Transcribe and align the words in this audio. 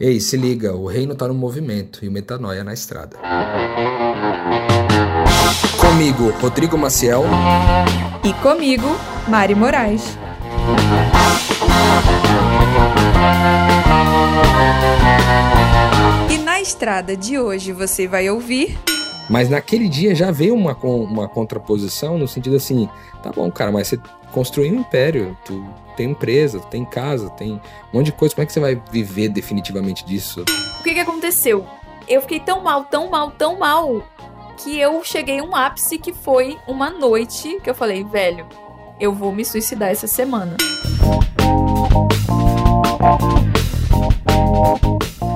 Ei, 0.00 0.18
se 0.18 0.36
liga, 0.36 0.74
o 0.74 0.86
reino 0.88 1.14
tá 1.14 1.28
no 1.28 1.34
movimento 1.34 2.04
e 2.04 2.08
o 2.08 2.10
metanoia 2.10 2.64
na 2.64 2.74
estrada. 2.74 3.16
Comigo, 5.80 6.30
Rodrigo 6.40 6.76
Maciel. 6.76 7.22
E 8.24 8.32
comigo, 8.42 8.88
Mari 9.28 9.54
Moraes. 9.54 10.02
E 16.28 16.38
na 16.38 16.60
estrada 16.60 17.16
de 17.16 17.38
hoje 17.38 17.70
você 17.70 18.08
vai 18.08 18.28
ouvir. 18.28 18.76
Mas 19.28 19.48
naquele 19.48 19.88
dia 19.88 20.14
já 20.14 20.30
veio 20.30 20.54
uma, 20.54 20.74
uma 20.74 21.28
contraposição 21.28 22.18
no 22.18 22.28
sentido 22.28 22.56
assim: 22.56 22.88
tá 23.22 23.30
bom, 23.30 23.50
cara, 23.50 23.72
mas 23.72 23.88
você 23.88 24.00
construiu 24.32 24.72
um 24.72 24.80
império, 24.80 25.36
tu 25.44 25.64
tem 25.96 26.10
empresa, 26.10 26.60
tem 26.60 26.84
casa, 26.84 27.30
tem 27.30 27.52
um 27.92 27.98
monte 27.98 28.06
de 28.06 28.12
coisa. 28.12 28.34
Como 28.34 28.42
é 28.42 28.46
que 28.46 28.52
você 28.52 28.60
vai 28.60 28.80
viver 28.90 29.28
definitivamente 29.28 30.04
disso? 30.04 30.44
O 30.80 30.82
que, 30.82 30.92
que 30.92 31.00
aconteceu? 31.00 31.64
Eu 32.06 32.20
fiquei 32.20 32.40
tão 32.40 32.62
mal, 32.62 32.84
tão 32.84 33.08
mal, 33.08 33.30
tão 33.30 33.58
mal, 33.58 34.02
que 34.58 34.78
eu 34.78 35.02
cheguei 35.02 35.38
a 35.38 35.42
um 35.42 35.54
ápice 35.54 35.98
que 35.98 36.12
foi 36.12 36.58
uma 36.66 36.90
noite 36.90 37.58
que 37.62 37.70
eu 37.70 37.74
falei, 37.74 38.04
velho, 38.04 38.46
eu 39.00 39.12
vou 39.12 39.32
me 39.32 39.44
suicidar 39.44 39.90
essa 39.90 40.06
semana. 40.06 40.56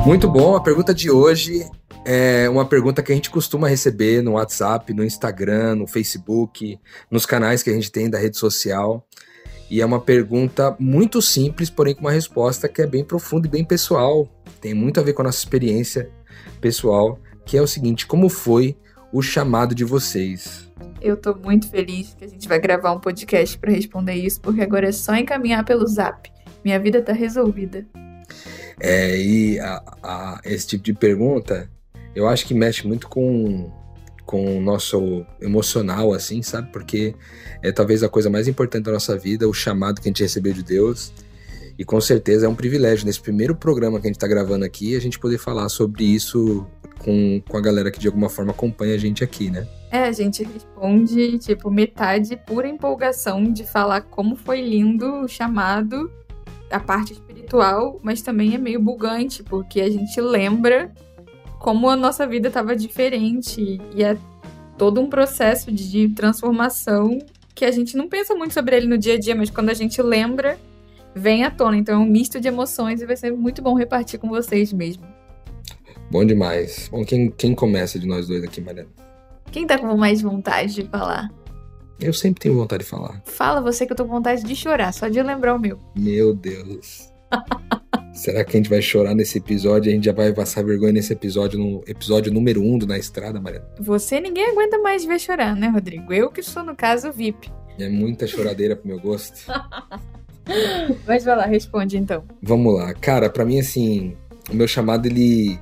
Muito 0.05 0.29
bom. 0.29 0.57
A 0.57 0.61
pergunta 0.61 0.95
de 0.95 1.11
hoje 1.11 1.69
é 2.11 2.48
uma 2.48 2.65
pergunta 2.65 3.03
que 3.03 3.12
a 3.12 3.15
gente 3.15 3.29
costuma 3.29 3.69
receber 3.69 4.23
no 4.23 4.33
WhatsApp, 4.33 4.95
no 4.95 5.05
Instagram, 5.05 5.75
no 5.75 5.87
Facebook, 5.87 6.81
nos 7.11 7.27
canais 7.27 7.62
que 7.62 7.69
a 7.69 7.75
gente 7.75 7.93
tem 7.93 8.09
da 8.09 8.19
rede 8.19 8.39
social. 8.39 9.07
E 9.71 9.83
é 9.83 9.84
uma 9.84 10.01
pergunta 10.01 10.75
muito 10.79 11.21
simples, 11.21 11.69
porém 11.69 11.95
com 11.95 12.01
uma 12.01 12.11
resposta 12.11 12.67
que 12.67 12.81
é 12.81 12.87
bem 12.87 13.05
profunda 13.05 13.47
e 13.47 13.51
bem 13.51 13.62
pessoal. 13.62 14.27
Tem 14.59 14.73
muito 14.73 14.98
a 14.98 15.03
ver 15.03 15.12
com 15.12 15.21
a 15.21 15.27
nossa 15.27 15.37
experiência 15.37 16.09
pessoal, 16.62 17.21
que 17.45 17.59
é 17.59 17.61
o 17.61 17.67
seguinte: 17.67 18.07
como 18.07 18.31
foi 18.31 18.75
o 19.12 19.20
chamado 19.20 19.75
de 19.75 19.84
vocês? 19.84 20.67
Eu 21.03 21.14
tô 21.14 21.34
muito 21.34 21.69
feliz 21.69 22.14
que 22.14 22.25
a 22.25 22.29
gente 22.29 22.48
vai 22.48 22.59
gravar 22.59 22.92
um 22.92 23.01
podcast 23.01 23.59
para 23.59 23.70
responder 23.70 24.14
isso, 24.14 24.41
porque 24.41 24.62
agora 24.62 24.89
é 24.89 24.92
só 24.92 25.14
encaminhar 25.14 25.62
pelo 25.62 25.86
Zap. 25.86 26.33
Minha 26.64 26.81
vida 26.81 27.03
tá 27.03 27.12
resolvida. 27.12 27.86
É, 28.81 29.14
e 29.14 29.61
a, 29.61 29.83
a, 30.03 30.41
esse 30.47 30.69
tipo 30.69 30.84
de 30.84 30.95
pergunta, 30.95 31.69
eu 32.14 32.27
acho 32.28 32.47
que 32.47 32.55
mexe 32.55 32.87
muito 32.87 33.09
com 33.09 33.70
com 34.28 34.59
o 34.59 34.61
nosso 34.61 35.25
emocional, 35.41 36.12
assim, 36.12 36.42
sabe? 36.42 36.70
Porque 36.70 37.14
é 37.62 37.73
talvez 37.73 38.03
a 38.03 38.11
coisa 38.11 38.28
mais 38.28 38.47
importante 38.47 38.84
da 38.84 38.92
nossa 38.92 39.17
vida, 39.17 39.48
o 39.48 39.55
chamado 39.55 40.03
que 40.03 40.09
a 40.09 40.11
gente 40.11 40.23
recebeu 40.23 40.53
de 40.53 40.62
Deus. 40.62 41.11
E 41.79 41.84
com 41.84 41.98
certeza 41.98 42.45
é 42.45 42.48
um 42.48 42.55
privilégio 42.55 43.06
nesse 43.06 43.23
primeiro 43.23 43.56
programa 43.56 43.98
que 43.98 44.06
a 44.06 44.09
gente 44.09 44.17
está 44.17 44.29
gravando 44.29 44.67
aqui, 44.67 44.95
a 44.95 45.01
gente 45.01 45.19
poder 45.19 45.39
falar 45.39 45.70
sobre 45.70 46.05
isso 46.05 46.67
com, 46.98 47.41
com 47.48 47.56
a 47.56 47.61
galera 47.62 47.91
que 47.91 47.98
de 47.98 48.06
alguma 48.06 48.29
forma 48.29 48.51
acompanha 48.51 48.95
a 48.95 48.98
gente 48.98 49.25
aqui, 49.25 49.48
né? 49.48 49.67
É, 49.91 50.01
a 50.01 50.12
gente 50.12 50.42
responde, 50.45 51.39
tipo, 51.39 51.70
metade 51.70 52.36
pura 52.47 52.69
empolgação 52.69 53.51
de 53.51 53.64
falar 53.64 54.03
como 54.03 54.36
foi 54.36 54.61
lindo 54.61 55.23
o 55.23 55.29
chamado, 55.29 56.11
a 56.70 56.79
parte 56.79 57.14
espiritual, 57.14 57.98
mas 58.03 58.20
também 58.20 58.55
é 58.55 58.59
meio 58.59 58.81
bugante, 58.81 59.42
porque 59.42 59.81
a 59.81 59.89
gente 59.89 60.20
lembra 60.20 60.92
como 61.59 61.89
a 61.89 61.97
nossa 61.97 62.27
vida 62.27 62.48
estava 62.48 62.75
diferente 62.77 63.81
e 63.95 64.03
é 64.03 64.17
todo 64.77 65.01
um 65.01 65.09
processo 65.09 65.73
de 65.73 66.09
transformação 66.11 67.19
que 67.55 67.64
a 67.64 67.70
gente 67.70 67.97
não 67.97 68.09
pensa 68.09 68.34
muito 68.34 68.55
sobre 68.55 68.77
ele 68.77 68.87
no 68.87 68.97
dia 68.97 69.14
a 69.14 69.19
dia, 69.19 69.34
mas 69.34 69.51
quando 69.51 69.70
a 69.70 69.75
gente 69.75 70.01
lembra, 70.01 70.56
vem 71.14 71.45
à 71.45 71.51
tona. 71.51 71.77
Então 71.77 71.97
é 71.97 71.98
um 71.98 72.09
misto 72.09 72.41
de 72.41 72.47
emoções 72.47 73.03
e 73.03 73.06
vai 73.06 73.17
ser 73.17 73.33
muito 73.33 73.61
bom 73.61 73.75
repartir 73.75 74.20
com 74.20 74.29
vocês 74.29 74.73
mesmo. 74.73 75.05
Bom 76.11 76.25
demais. 76.25 76.89
Bom, 76.91 77.05
quem, 77.05 77.31
quem 77.31 77.55
começa 77.55 77.98
de 77.98 78.06
nós 78.06 78.29
dois 78.29 78.45
aqui, 78.45 78.61
Mariana? 78.61 78.89
Quem 79.51 79.67
tá 79.67 79.77
com 79.77 79.97
mais 79.97 80.23
vontade 80.23 80.75
de 80.75 80.84
falar? 80.84 81.31
Eu 82.01 82.12
sempre 82.12 82.41
tenho 82.41 82.55
vontade 82.55 82.85
de 82.85 82.89
falar. 82.89 83.20
Fala 83.25 83.61
você 83.61 83.85
que 83.85 83.92
eu 83.92 83.96
tô 83.96 84.05
com 84.05 84.13
vontade 84.13 84.45
de 84.45 84.55
chorar, 84.55 84.92
só 84.92 85.08
de 85.08 85.20
lembrar 85.20 85.55
o 85.55 85.58
meu. 85.58 85.80
Meu 85.96 86.33
Deus. 86.33 87.13
Será 88.18 88.45
que 88.45 88.56
a 88.56 88.58
gente 88.58 88.68
vai 88.68 88.83
chorar 88.83 89.14
nesse 89.14 89.39
episódio? 89.39 89.92
A 89.92 89.95
gente 89.95 90.06
já 90.06 90.12
vai 90.12 90.33
passar 90.33 90.64
vergonha 90.64 90.92
nesse 90.92 91.12
episódio, 91.12 91.56
no 91.56 91.84
episódio 91.86 92.33
número 92.33 92.61
1 92.61 92.74
um 92.74 92.77
do 92.77 92.84
Na 92.84 92.98
Estrada, 92.98 93.40
Mariana? 93.40 93.64
Você 93.79 94.20
ninguém 94.20 94.51
aguenta 94.51 94.77
mais 94.79 95.05
ver 95.05 95.20
chorar, 95.20 95.55
né, 95.55 95.68
Rodrigo? 95.68 96.12
Eu 96.12 96.28
que 96.28 96.42
sou, 96.42 96.64
no 96.64 96.74
caso, 96.74 97.12
VIP. 97.12 97.48
É 97.78 97.89
muita 97.89 98.27
choradeira 98.27 98.74
pro 98.74 98.89
meu 98.89 98.98
gosto. 98.98 99.46
Mas 101.07 101.24
vai 101.24 101.36
lá, 101.36 101.46
responde 101.46 101.96
então. 101.96 102.24
Vamos 102.42 102.74
lá. 102.74 102.92
Cara, 102.92 103.30
para 103.30 103.45
mim, 103.45 103.61
assim, 103.61 104.17
o 104.51 104.55
meu 104.55 104.67
chamado, 104.67 105.07
ele, 105.07 105.57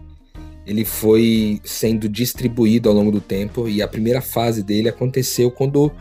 ele 0.66 0.86
foi 0.86 1.60
sendo 1.62 2.08
distribuído 2.08 2.88
ao 2.88 2.94
longo 2.94 3.12
do 3.12 3.20
tempo 3.20 3.68
e 3.68 3.82
a 3.82 3.88
primeira 3.88 4.22
fase 4.22 4.62
dele 4.62 4.88
aconteceu 4.88 5.50
quando 5.50 5.92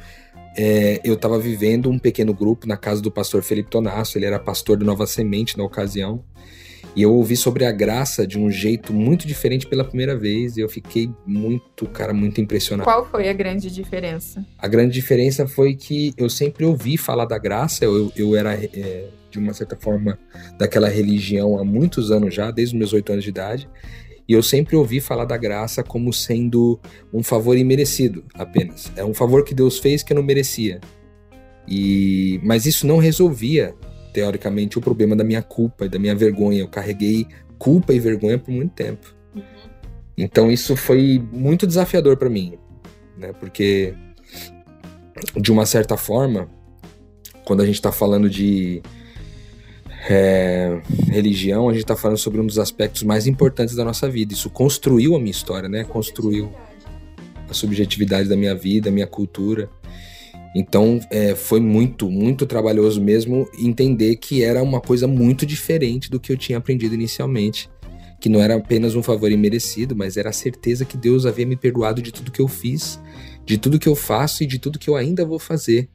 é, 0.57 1.01
eu 1.03 1.15
estava 1.15 1.37
vivendo 1.37 1.89
um 1.89 1.99
pequeno 1.99 2.33
grupo 2.33 2.67
na 2.67 2.77
casa 2.77 3.01
do 3.01 3.11
pastor 3.11 3.43
Felipe 3.43 3.69
Tonasso, 3.69 4.17
ele 4.17 4.25
era 4.25 4.39
pastor 4.39 4.77
do 4.77 4.85
Nova 4.85 5.05
Semente 5.05 5.57
na 5.57 5.63
ocasião, 5.63 6.23
e 6.95 7.01
eu 7.01 7.13
ouvi 7.13 7.35
sobre 7.35 7.65
a 7.65 7.71
graça 7.73 8.25
de 8.25 8.39
um 8.39 8.49
jeito 8.49 8.93
muito 8.93 9.27
diferente 9.27 9.67
pela 9.67 9.83
primeira 9.83 10.15
vez, 10.15 10.55
e 10.55 10.61
eu 10.61 10.69
fiquei 10.69 11.09
muito, 11.25 11.85
cara, 11.87 12.13
muito 12.13 12.39
impressionado. 12.39 12.89
Qual 12.89 13.05
foi 13.05 13.27
a 13.27 13.33
grande 13.33 13.69
diferença? 13.69 14.45
A 14.57 14.67
grande 14.67 14.93
diferença 14.93 15.45
foi 15.45 15.75
que 15.75 16.13
eu 16.17 16.29
sempre 16.29 16.63
ouvi 16.63 16.97
falar 16.97 17.25
da 17.25 17.37
graça, 17.37 17.83
eu, 17.83 18.11
eu 18.15 18.33
era, 18.33 18.53
é, 18.53 19.09
de 19.29 19.37
uma 19.37 19.53
certa 19.53 19.75
forma, 19.75 20.17
daquela 20.57 20.87
religião 20.87 21.59
há 21.59 21.65
muitos 21.65 22.11
anos 22.11 22.33
já, 22.33 22.49
desde 22.49 22.73
os 22.73 22.79
meus 22.79 22.93
oito 22.93 23.11
anos 23.11 23.25
de 23.25 23.29
idade, 23.29 23.67
e 24.27 24.33
eu 24.33 24.41
sempre 24.41 24.75
ouvi 24.75 24.99
falar 24.99 25.25
da 25.25 25.37
graça 25.37 25.83
como 25.83 26.11
sendo 26.11 26.79
um 27.13 27.21
favor 27.21 27.57
imerecido 27.57 28.23
apenas. 28.33 28.91
É 28.95 29.05
um 29.05 29.13
favor 29.13 29.43
que 29.43 29.53
Deus 29.53 29.77
fez 29.77 30.01
que 30.01 30.13
eu 30.13 30.15
não 30.15 30.23
merecia. 30.23 30.79
E 31.67 32.39
mas 32.43 32.65
isso 32.65 32.87
não 32.87 32.97
resolvia 32.97 33.75
teoricamente 34.13 34.77
o 34.77 34.81
problema 34.81 35.15
da 35.15 35.23
minha 35.23 35.41
culpa 35.41 35.85
e 35.85 35.89
da 35.89 35.99
minha 35.99 36.15
vergonha. 36.15 36.59
Eu 36.59 36.67
carreguei 36.67 37.27
culpa 37.59 37.93
e 37.93 37.99
vergonha 37.99 38.39
por 38.39 38.51
muito 38.51 38.73
tempo. 38.73 39.13
Uhum. 39.35 39.43
Então 40.17 40.51
isso 40.51 40.75
foi 40.75 41.23
muito 41.31 41.67
desafiador 41.67 42.17
para 42.17 42.29
mim, 42.29 42.57
né? 43.17 43.31
Porque 43.33 43.93
de 45.39 45.51
uma 45.51 45.65
certa 45.65 45.95
forma, 45.95 46.49
quando 47.45 47.61
a 47.61 47.65
gente 47.65 47.75
está 47.75 47.91
falando 47.91 48.29
de 48.29 48.81
é, 50.07 50.81
religião, 51.07 51.67
a 51.67 51.73
gente 51.73 51.81
está 51.81 51.95
falando 51.95 52.17
sobre 52.17 52.39
um 52.39 52.45
dos 52.45 52.59
aspectos 52.59 53.03
mais 53.03 53.25
importantes 53.25 53.75
da 53.75 53.83
nossa 53.83 54.07
vida. 54.07 54.33
Isso 54.33 54.49
construiu 54.49 55.15
a 55.15 55.19
minha 55.19 55.31
história, 55.31 55.67
né? 55.67 55.83
Construiu 55.83 56.53
a 57.49 57.53
subjetividade 57.53 58.29
da 58.29 58.35
minha 58.35 58.53
vida, 58.53 58.89
a 58.89 58.91
minha 58.91 59.07
cultura. 59.07 59.69
Então 60.55 60.99
é, 61.09 61.35
foi 61.35 61.59
muito, 61.59 62.09
muito 62.09 62.45
trabalhoso 62.45 63.01
mesmo 63.01 63.49
entender 63.59 64.15
que 64.17 64.43
era 64.43 64.61
uma 64.61 64.79
coisa 64.79 65.07
muito 65.07 65.45
diferente 65.45 66.09
do 66.09 66.19
que 66.19 66.31
eu 66.31 66.37
tinha 66.37 66.59
aprendido 66.59 66.93
inicialmente. 66.93 67.69
Que 68.19 68.29
não 68.29 68.41
era 68.41 68.55
apenas 68.55 68.95
um 68.95 69.03
favor 69.03 69.31
imerecido, 69.31 69.95
mas 69.95 70.17
era 70.17 70.29
a 70.29 70.33
certeza 70.33 70.85
que 70.85 70.97
Deus 70.97 71.25
havia 71.25 71.45
me 71.45 71.55
perdoado 71.55 72.01
de 72.01 72.11
tudo 72.11 72.31
que 72.31 72.41
eu 72.41 72.47
fiz, 72.47 72.99
de 73.43 73.57
tudo 73.57 73.79
que 73.79 73.89
eu 73.89 73.95
faço 73.95 74.43
e 74.43 74.47
de 74.47 74.59
tudo 74.59 74.79
que 74.79 74.89
eu 74.89 74.95
ainda 74.95 75.25
vou 75.25 75.39
fazer 75.39 75.89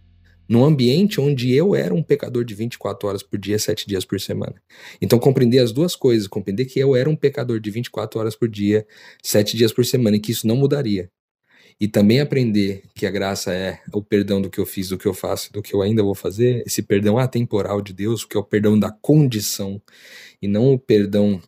num 0.50 0.64
ambiente 0.64 1.20
onde 1.20 1.54
eu 1.54 1.76
era 1.76 1.94
um 1.94 2.02
pecador 2.02 2.44
de 2.44 2.56
24 2.56 3.08
horas 3.08 3.22
por 3.22 3.38
dia, 3.38 3.56
7 3.56 3.86
dias 3.86 4.04
por 4.04 4.20
semana. 4.20 4.56
Então, 5.00 5.16
compreender 5.16 5.60
as 5.60 5.70
duas 5.70 5.94
coisas, 5.94 6.26
compreender 6.26 6.64
que 6.64 6.80
eu 6.80 6.96
era 6.96 7.08
um 7.08 7.14
pecador 7.14 7.60
de 7.60 7.70
24 7.70 8.18
horas 8.18 8.34
por 8.34 8.48
dia, 8.48 8.84
7 9.22 9.56
dias 9.56 9.72
por 9.72 9.86
semana, 9.86 10.16
e 10.16 10.20
que 10.20 10.32
isso 10.32 10.48
não 10.48 10.56
mudaria. 10.56 11.08
E 11.80 11.86
também 11.86 12.18
aprender 12.18 12.82
que 12.96 13.06
a 13.06 13.12
graça 13.12 13.52
é 13.52 13.78
o 13.94 14.02
perdão 14.02 14.42
do 14.42 14.50
que 14.50 14.58
eu 14.58 14.66
fiz, 14.66 14.88
do 14.88 14.98
que 14.98 15.06
eu 15.06 15.14
faço, 15.14 15.52
do 15.52 15.62
que 15.62 15.72
eu 15.72 15.82
ainda 15.82 16.02
vou 16.02 16.16
fazer, 16.16 16.64
esse 16.66 16.82
perdão 16.82 17.16
atemporal 17.16 17.80
de 17.80 17.92
Deus, 17.92 18.24
que 18.24 18.36
é 18.36 18.40
o 18.40 18.44
perdão 18.44 18.76
da 18.76 18.90
condição, 18.90 19.80
e 20.42 20.48
não 20.48 20.74
o 20.74 20.78
perdão 20.80 21.40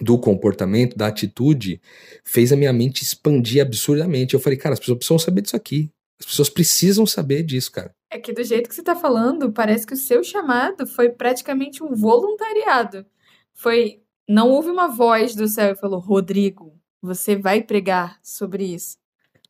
do 0.00 0.18
comportamento, 0.18 0.96
da 0.96 1.06
atitude, 1.06 1.80
fez 2.24 2.52
a 2.52 2.56
minha 2.56 2.72
mente 2.72 3.02
expandir 3.02 3.62
absurdamente. 3.62 4.34
Eu 4.34 4.40
falei, 4.40 4.58
cara, 4.58 4.72
as 4.72 4.80
pessoas 4.80 4.98
precisam 4.98 5.18
saber 5.20 5.42
disso 5.42 5.54
aqui. 5.54 5.92
As 6.20 6.26
pessoas 6.26 6.48
precisam 6.48 7.06
saber 7.06 7.42
disso, 7.42 7.70
cara. 7.72 7.94
É 8.10 8.18
que 8.18 8.32
do 8.32 8.42
jeito 8.42 8.68
que 8.68 8.74
você 8.74 8.80
está 8.80 8.96
falando, 8.96 9.52
parece 9.52 9.86
que 9.86 9.94
o 9.94 9.96
seu 9.96 10.22
chamado 10.22 10.86
foi 10.86 11.10
praticamente 11.10 11.82
um 11.82 11.94
voluntariado. 11.94 13.04
Foi. 13.52 14.00
Não 14.28 14.50
houve 14.50 14.70
uma 14.70 14.88
voz 14.88 15.34
do 15.34 15.46
céu 15.46 15.72
e 15.72 15.76
falou: 15.76 16.00
Rodrigo, 16.00 16.74
você 17.02 17.36
vai 17.36 17.62
pregar 17.62 18.18
sobre 18.22 18.64
isso. 18.64 18.96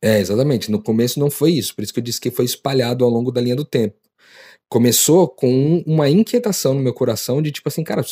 É, 0.01 0.19
exatamente. 0.19 0.69
No 0.69 0.81
começo 0.81 1.19
não 1.19 1.29
foi 1.29 1.51
isso. 1.53 1.75
Por 1.75 1.83
isso 1.83 1.93
que 1.93 1.99
eu 1.99 2.03
disse 2.03 2.21
que 2.21 2.29
foi 2.29 2.45
espalhado 2.45 3.03
ao 3.03 3.09
longo 3.09 3.31
da 3.31 3.41
linha 3.41 3.55
do 3.55 3.65
tempo 3.65 4.06
começou 4.69 5.29
com 5.29 5.81
uma 5.85 6.09
inquietação 6.09 6.73
no 6.73 6.81
meu 6.81 6.93
coração 6.93 7.41
de 7.41 7.51
tipo 7.51 7.69
assim, 7.69 7.83
cara, 7.83 8.03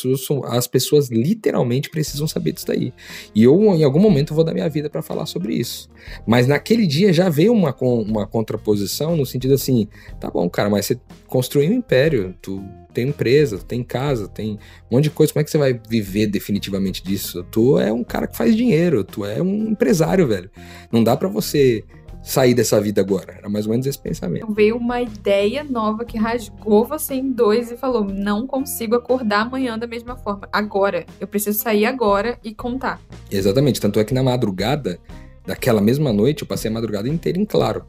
as 0.44 0.66
pessoas 0.66 1.10
literalmente 1.10 1.90
precisam 1.90 2.26
saber 2.26 2.52
disso 2.52 2.66
daí. 2.66 2.92
E 3.34 3.42
eu, 3.42 3.60
em 3.74 3.84
algum 3.84 4.00
momento, 4.00 4.34
vou 4.34 4.42
dar 4.42 4.54
minha 4.54 4.68
vida 4.68 4.88
para 4.88 5.02
falar 5.02 5.26
sobre 5.26 5.54
isso. 5.54 5.90
Mas 6.26 6.46
naquele 6.46 6.86
dia 6.86 7.12
já 7.12 7.28
veio 7.28 7.52
uma, 7.52 7.74
uma 7.80 8.26
contraposição 8.26 9.16
no 9.16 9.26
sentido 9.26 9.54
assim, 9.54 9.86
tá 10.18 10.30
bom, 10.30 10.48
cara, 10.48 10.70
mas 10.70 10.86
você 10.86 10.98
construiu 11.26 11.70
um 11.70 11.74
império, 11.74 12.34
tu 12.40 12.64
tem 12.94 13.08
empresa, 13.08 13.58
tem 13.58 13.82
casa, 13.82 14.26
tem 14.26 14.58
um 14.90 14.96
monte 14.96 15.04
de 15.04 15.10
coisa. 15.10 15.30
Como 15.30 15.42
é 15.42 15.44
que 15.44 15.50
você 15.50 15.58
vai 15.58 15.78
viver 15.88 16.26
definitivamente 16.26 17.04
disso? 17.04 17.44
Tu 17.50 17.78
é 17.78 17.92
um 17.92 18.02
cara 18.02 18.26
que 18.26 18.36
faz 18.36 18.56
dinheiro, 18.56 19.04
tu 19.04 19.26
é 19.26 19.42
um 19.42 19.68
empresário, 19.68 20.26
velho. 20.26 20.50
Não 20.90 21.04
dá 21.04 21.14
para 21.14 21.28
você 21.28 21.84
sair 22.26 22.54
dessa 22.54 22.80
vida 22.80 23.00
agora. 23.00 23.36
Era 23.38 23.48
mais 23.48 23.66
ou 23.66 23.70
menos 23.70 23.86
esse 23.86 23.98
pensamento. 23.98 24.42
Então 24.42 24.52
veio 24.52 24.76
uma 24.76 25.00
ideia 25.00 25.62
nova 25.62 26.04
que 26.04 26.18
rasgou 26.18 26.84
você 26.84 27.14
em 27.14 27.30
dois 27.30 27.70
e 27.70 27.76
falou: 27.76 28.04
não 28.04 28.46
consigo 28.46 28.96
acordar 28.96 29.42
amanhã 29.42 29.78
da 29.78 29.86
mesma 29.86 30.16
forma. 30.16 30.48
Agora. 30.52 31.06
Eu 31.20 31.28
preciso 31.28 31.58
sair 31.58 31.86
agora 31.86 32.38
e 32.42 32.52
contar. 32.52 33.00
Exatamente. 33.30 33.80
Tanto 33.80 34.00
é 34.00 34.04
que 34.04 34.12
na 34.12 34.22
madrugada, 34.22 34.98
daquela 35.46 35.80
mesma 35.80 36.12
noite, 36.12 36.42
eu 36.42 36.48
passei 36.48 36.70
a 36.70 36.74
madrugada 36.74 37.08
inteira 37.08 37.38
em 37.38 37.44
claro. 37.44 37.84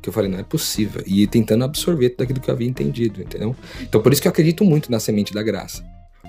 Que 0.00 0.08
eu 0.08 0.12
falei, 0.12 0.30
não 0.30 0.38
é 0.38 0.42
possível. 0.42 1.02
E 1.06 1.26
tentando 1.26 1.64
absorver 1.64 2.10
tudo 2.10 2.22
aquilo 2.22 2.40
que 2.40 2.50
eu 2.50 2.54
havia 2.54 2.66
entendido, 2.68 3.20
entendeu? 3.20 3.54
Então 3.82 4.00
por 4.00 4.12
isso 4.12 4.22
que 4.22 4.26
eu 4.26 4.32
acredito 4.32 4.64
muito 4.64 4.90
na 4.90 4.98
semente 4.98 5.34
da 5.34 5.42
graça. 5.42 5.84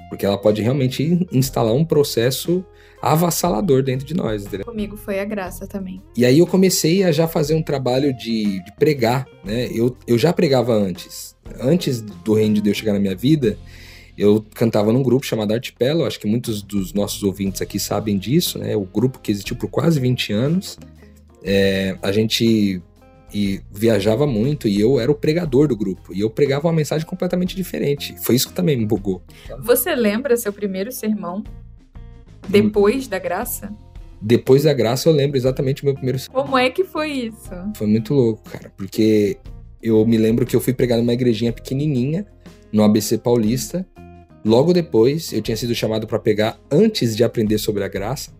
Porque 0.10 0.26
ela 0.26 0.38
pode 0.38 0.62
realmente 0.62 1.28
instalar 1.32 1.74
um 1.74 1.86
processo 1.86 2.64
avassalador 3.04 3.84
dentro 3.84 4.08
de 4.08 4.14
nós, 4.14 4.46
entendeu? 4.46 4.66
Comigo 4.66 4.96
foi 4.96 5.20
a 5.20 5.26
graça 5.26 5.68
também. 5.68 6.02
E 6.16 6.26
aí 6.26 6.40
eu 6.40 6.48
comecei 6.48 7.04
a 7.04 7.12
já 7.12 7.28
fazer 7.28 7.54
um 7.54 7.62
trabalho 7.62 8.16
de, 8.16 8.64
de 8.64 8.72
pregar, 8.80 9.28
né? 9.44 9.68
Eu, 9.74 9.96
eu 10.08 10.18
já 10.18 10.32
pregava 10.32 10.74
antes. 10.74 11.36
Antes 11.60 12.02
do 12.02 12.34
reino 12.34 12.56
de 12.56 12.62
Deus 12.62 12.78
chegar 12.78 12.94
na 12.94 13.00
minha 13.00 13.16
vida, 13.16 13.58
eu 14.18 14.46
cantava 14.56 14.94
num 14.94 15.04
grupo 15.04 15.26
chamado 15.26 15.54
Artipelo, 15.54 16.06
acho 16.06 16.18
que 16.18 16.28
muitos 16.28 16.62
dos 16.62 16.94
nossos 16.94 17.22
ouvintes 17.24 17.62
aqui 17.62 17.78
sabem 17.78 18.18
disso, 18.18 18.58
né? 18.58 18.74
O 18.74 18.86
grupo 18.86 19.20
que 19.20 19.34
existiu 19.34 19.58
por 19.58 19.70
quase 19.70 20.00
20 20.00 20.32
anos. 20.32 20.80
É, 21.44 21.98
a 22.02 22.10
gente 22.10 22.82
e 23.34 23.62
viajava 23.72 24.28
muito 24.28 24.68
e 24.68 24.80
eu 24.80 25.00
era 25.00 25.12
o 25.12 25.16
pregador 25.16 25.68
do 25.68 25.76
grupo. 25.76 26.14
E 26.14 26.22
eu 26.22 26.30
pregava 26.30 26.68
uma 26.68 26.74
mensagem 26.74 27.06
completamente 27.06 27.56
diferente. 27.56 28.16
Foi 28.22 28.36
isso 28.36 28.48
que 28.48 28.54
também 28.54 28.78
me 28.78 28.86
bugou. 28.86 29.24
Você 29.60 29.94
lembra 29.96 30.38
seu 30.38 30.54
primeiro 30.54 30.92
sermão? 30.92 31.44
Depois 32.48 33.08
da 33.08 33.20
graça? 33.20 33.74
Depois 34.22 34.64
da 34.64 34.74
graça 34.74 35.10
eu 35.10 35.14
lembro 35.14 35.38
exatamente 35.38 35.84
o 35.84 35.86
meu 35.86 35.94
primeiro 35.94 36.18
Como 36.32 36.58
é 36.58 36.70
que 36.70 36.84
foi 36.84 37.12
isso? 37.12 37.52
Foi 37.76 37.88
muito 37.88 38.14
louco, 38.14 38.50
cara, 38.50 38.72
porque 38.78 39.38
eu 39.82 40.06
me 40.06 40.18
lembro 40.18 40.46
que 40.46 40.56
eu 40.56 40.62
fui 40.62 40.74
pregar 40.74 40.98
numa 40.98 41.14
igrejinha 41.14 41.52
pequenininha 41.52 42.26
no 42.72 42.84
ABC 42.84 43.18
Paulista. 43.18 43.86
Logo 44.46 44.74
depois, 44.74 45.32
eu 45.32 45.42
tinha 45.42 45.56
sido 45.56 45.76
chamado 45.76 46.08
para 46.08 46.20
pegar 46.20 46.58
antes 46.72 47.16
de 47.16 47.24
aprender 47.24 47.58
sobre 47.58 47.84
a 47.84 47.88
graça. 47.88 48.32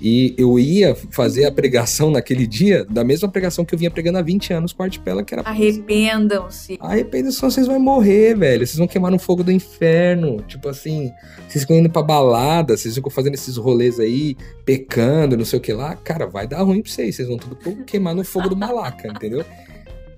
E 0.00 0.34
eu 0.36 0.58
ia 0.58 0.94
fazer 0.94 1.46
a 1.46 1.52
pregação 1.52 2.10
naquele 2.10 2.46
dia, 2.46 2.84
da 2.84 3.02
mesma 3.02 3.28
pregação 3.28 3.64
que 3.64 3.74
eu 3.74 3.78
vinha 3.78 3.90
pregando 3.90 4.18
há 4.18 4.22
20 4.22 4.52
anos 4.52 4.72
com 4.72 4.82
a 4.82 4.86
Artipela, 4.86 5.24
que 5.24 5.32
era. 5.34 5.42
Arrependam-se. 5.42 6.78
Arrependam-se, 6.80 7.40
vocês 7.40 7.66
vão 7.66 7.78
morrer, 7.78 8.36
velho. 8.36 8.66
Vocês 8.66 8.76
vão 8.76 8.86
queimar 8.86 9.10
no 9.10 9.18
fogo 9.18 9.42
do 9.42 9.50
inferno. 9.50 10.42
Tipo 10.46 10.68
assim, 10.68 11.10
vocês 11.48 11.62
ficam 11.64 11.76
indo 11.76 11.88
pra 11.88 12.02
balada, 12.02 12.76
vocês 12.76 12.94
ficam 12.94 13.10
fazendo 13.10 13.34
esses 13.34 13.56
rolês 13.56 13.98
aí, 13.98 14.36
pecando, 14.64 15.36
não 15.36 15.44
sei 15.44 15.58
o 15.58 15.62
que 15.62 15.72
lá. 15.72 15.96
Cara, 15.96 16.26
vai 16.26 16.46
dar 16.46 16.62
ruim 16.62 16.82
pra 16.82 16.92
vocês. 16.92 17.16
Vocês 17.16 17.28
vão 17.28 17.38
tudo 17.38 17.56
queimar 17.84 18.14
no 18.14 18.24
fogo 18.24 18.48
do 18.48 18.56
malaca, 18.56 19.08
entendeu? 19.08 19.44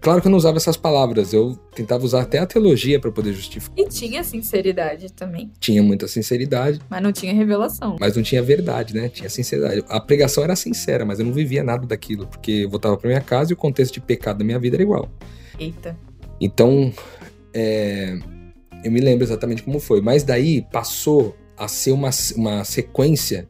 Claro 0.00 0.20
que 0.20 0.28
eu 0.28 0.30
não 0.30 0.38
usava 0.38 0.56
essas 0.56 0.76
palavras, 0.76 1.32
eu 1.32 1.56
tentava 1.74 2.04
usar 2.04 2.22
até 2.22 2.38
a 2.38 2.46
teologia 2.46 3.00
para 3.00 3.10
poder 3.10 3.32
justificar. 3.32 3.76
E 3.76 3.88
tinha 3.88 4.22
sinceridade 4.22 5.12
também. 5.12 5.50
Tinha 5.58 5.82
muita 5.82 6.06
sinceridade. 6.06 6.80
Mas 6.88 7.02
não 7.02 7.12
tinha 7.12 7.34
revelação. 7.34 7.96
Mas 7.98 8.14
não 8.14 8.22
tinha 8.22 8.42
verdade, 8.42 8.94
né? 8.94 9.08
Tinha 9.08 9.28
sinceridade. 9.28 9.84
A 9.88 10.00
pregação 10.00 10.44
era 10.44 10.54
sincera, 10.54 11.04
mas 11.04 11.18
eu 11.18 11.26
não 11.26 11.32
vivia 11.32 11.64
nada 11.64 11.86
daquilo, 11.86 12.26
porque 12.26 12.52
eu 12.52 12.70
voltava 12.70 12.96
para 12.96 13.08
minha 13.08 13.20
casa 13.20 13.50
e 13.50 13.54
o 13.54 13.56
contexto 13.56 13.94
de 13.94 14.00
pecado 14.00 14.38
da 14.38 14.44
minha 14.44 14.58
vida 14.58 14.76
era 14.76 14.82
igual. 14.82 15.10
Eita. 15.58 15.96
Então, 16.40 16.92
é, 17.52 18.16
eu 18.84 18.92
me 18.92 19.00
lembro 19.00 19.24
exatamente 19.24 19.62
como 19.64 19.80
foi. 19.80 20.00
Mas 20.00 20.22
daí 20.22 20.64
passou 20.70 21.36
a 21.56 21.66
ser 21.66 21.90
uma, 21.90 22.10
uma 22.36 22.64
sequência 22.64 23.48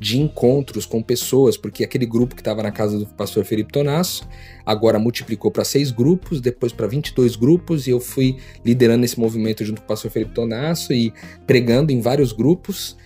de 0.00 0.18
encontros 0.18 0.86
com 0.86 1.02
pessoas, 1.02 1.58
porque 1.58 1.84
aquele 1.84 2.06
grupo 2.06 2.34
que 2.34 2.40
estava 2.40 2.62
na 2.62 2.72
casa 2.72 2.98
do 2.98 3.06
pastor 3.06 3.44
Felipe 3.44 3.70
Tonasso 3.70 4.26
agora 4.64 4.98
multiplicou 4.98 5.50
para 5.50 5.62
seis 5.62 5.90
grupos, 5.90 6.40
depois 6.40 6.72
para 6.72 6.86
22 6.86 7.36
grupos, 7.36 7.86
e 7.86 7.90
eu 7.90 8.00
fui 8.00 8.38
liderando 8.64 9.04
esse 9.04 9.20
movimento 9.20 9.62
junto 9.62 9.82
com 9.82 9.84
o 9.84 9.88
pastor 9.88 10.10
Felipe 10.10 10.32
Tonasso 10.32 10.94
e 10.94 11.12
pregando 11.46 11.92
em 11.92 12.00
vários 12.00 12.32
grupos, 12.32 12.96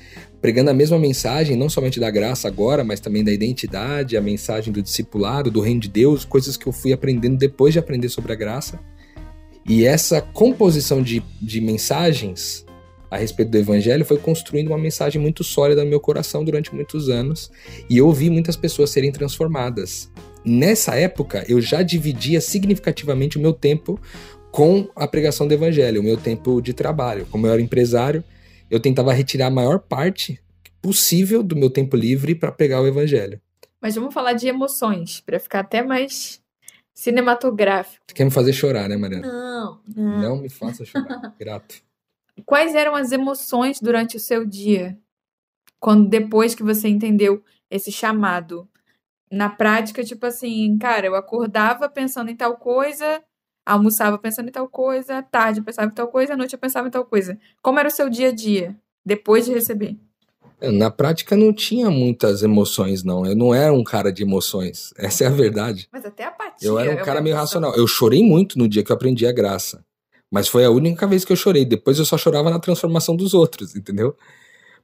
pregando 0.41 0.71
a 0.71 0.75
mesma 0.75 0.99
mensagem, 0.99 1.57
não 1.57 1.69
somente 1.69 1.99
da 1.99 2.11
graça 2.11 2.47
agora, 2.47 2.85
mas 2.85 3.01
também 3.01 3.25
da 3.25 3.33
identidade, 3.33 4.17
a 4.17 4.21
mensagem 4.21 4.73
do 4.73 4.81
discipulado, 4.81 5.51
do 5.51 5.61
reino 5.61 5.81
de 5.81 5.89
Deus, 5.89 6.25
coisas 6.25 6.57
que 6.57 6.69
eu 6.69 6.73
fui 6.73 6.93
aprendendo 6.93 7.37
depois 7.37 7.73
de 7.73 7.81
aprender 7.81 8.09
sobre 8.09 8.33
a 8.33 8.37
graça. 8.37 8.79
E 9.69 9.85
essa 9.85 10.21
composição 10.21 11.03
de, 11.03 11.25
de 11.43 11.61
mensagens 11.61 12.65
a 13.15 13.17
respeito 13.17 13.51
do 13.51 13.59
evangelho 13.59 14.05
foi 14.05 14.19
construindo 14.19 14.69
uma 14.69 14.79
mensagem 14.79 15.23
muito 15.23 15.45
sólida 15.45 15.85
no 15.85 15.91
meu 15.91 16.01
coração 16.01 16.45
durante 16.45 16.75
muitos 16.75 17.09
anos 17.09 17.49
e 17.89 17.97
eu 17.97 18.11
vi 18.13 18.29
muitas 18.29 18.57
pessoas 18.57 18.91
serem 18.91 19.13
transformadas. 19.13 20.11
Nessa 20.45 20.97
época, 20.97 21.45
eu 21.49 21.61
já 21.61 21.81
dividia 21.83 22.41
significativamente 22.41 23.39
o 23.39 23.41
meu 23.41 23.53
tempo 23.53 24.01
com 24.51 24.89
a 24.97 25.07
pregação 25.07 25.47
do 25.47 25.55
evangelho, 25.55 26.01
o 26.01 26.05
meu 26.05 26.17
tempo 26.17 26.61
de 26.61 26.75
trabalho. 26.75 27.27
Como 27.31 27.47
eu 27.47 27.53
era 27.53 27.63
empresário, 27.63 28.23
eu 28.69 28.81
tentava 28.81 29.13
retirar 29.13 29.47
a 29.47 29.51
maior 29.51 29.79
parte 29.79 30.41
possível 30.83 31.43
do 31.43 31.55
meu 31.55 31.71
tempo 31.71 31.97
livre 31.97 32.35
para 32.35 32.51
pregar 32.51 32.83
o 32.83 32.87
evangelho. 32.87 33.41
Mas 33.81 33.95
vamos 33.95 34.13
falar 34.13 34.33
de 34.33 34.49
emoções, 34.49 35.21
para 35.21 35.39
ficar 35.39 35.61
até 35.61 35.83
mais 35.83 36.41
cinematográfico. 36.93 38.03
Você 38.09 38.15
quer 38.15 38.25
me 38.25 38.31
fazer 38.31 38.53
chorar, 38.53 38.89
né, 38.89 38.97
Mariana? 38.97 39.27
Não, 39.27 39.81
não. 39.97 40.21
Não 40.21 40.37
me 40.37 40.49
faça 40.49 40.85
chorar. 40.85 41.35
Grato. 41.39 41.84
Quais 42.45 42.75
eram 42.75 42.95
as 42.95 43.13
emoções 43.13 43.81
durante 43.81 44.17
o 44.17 44.21
seu 44.21 44.45
dia? 44.45 44.99
Quando 45.79 46.09
depois 46.09 46.55
que 46.55 46.63
você 46.63 46.89
entendeu 46.89 47.43
esse 47.71 47.93
chamado? 47.93 48.69
Na 49.31 49.49
prática, 49.49 50.05
tipo 50.05 50.27
assim, 50.27 50.77
cara, 50.79 51.07
eu 51.07 51.15
acordava 51.15 51.89
pensando 51.89 52.31
em 52.31 52.37
tal 52.37 52.57
coisa, 52.57 53.23
almoçava 53.65 54.19
pensando 54.19 54.49
em 54.49 54.53
tal 54.53 54.69
coisa, 54.69 55.19
à 55.19 55.23
tarde 55.23 55.61
eu 55.61 55.65
pensava 55.65 55.91
em 55.91 55.95
tal 55.95 56.09
coisa, 56.09 56.35
à 56.35 56.37
noite 56.37 56.53
eu 56.53 56.59
pensava 56.59 56.89
em 56.89 56.91
tal 56.91 57.05
coisa. 57.05 57.39
Como 57.63 57.79
era 57.79 57.89
o 57.89 57.93
seu 57.93 58.09
dia 58.11 58.29
a 58.29 58.33
dia 58.33 58.77
depois 59.05 59.45
de 59.45 59.53
receber? 59.53 59.97
Na 60.61 60.91
prática 60.91 61.37
não 61.37 61.53
tinha 61.53 61.91
muitas 61.91 62.43
emoções, 62.43 63.03
não. 63.03 63.27
Eu 63.27 63.37
não 63.37 63.55
era 63.55 63.73
um 63.73 63.85
cara 63.85 64.13
de 64.13 64.23
emoções. 64.23 64.95
Essa 64.97 65.25
é 65.25 65.27
a 65.27 65.31
verdade. 65.31 65.89
Mas 65.93 66.05
até 66.05 66.25
apatia. 66.25 66.69
Eu 66.69 66.79
era 66.79 66.91
um 66.91 66.95
é 66.95 67.05
cara 67.05 67.21
meio 67.21 67.35
emoção. 67.35 67.61
racional. 67.61 67.77
Eu 67.77 67.87
chorei 67.87 68.23
muito 68.23 68.59
no 68.59 68.69
dia 68.69 68.83
que 68.83 68.91
eu 68.91 68.97
aprendi 68.97 69.27
a 69.27 69.33
graça. 69.33 69.85
Mas 70.35 70.49
foi 70.49 70.65
a 70.65 70.71
única 70.71 71.07
vez 71.07 71.25
que 71.25 71.31
eu 71.31 71.37
chorei. 71.37 71.65
Depois 71.65 71.97
eu 71.97 72.05
só 72.05 72.19
chorava 72.19 72.51
na 72.51 72.59
transformação 72.59 73.15
dos 73.15 73.35
outros, 73.35 73.77
entendeu? 73.77 74.17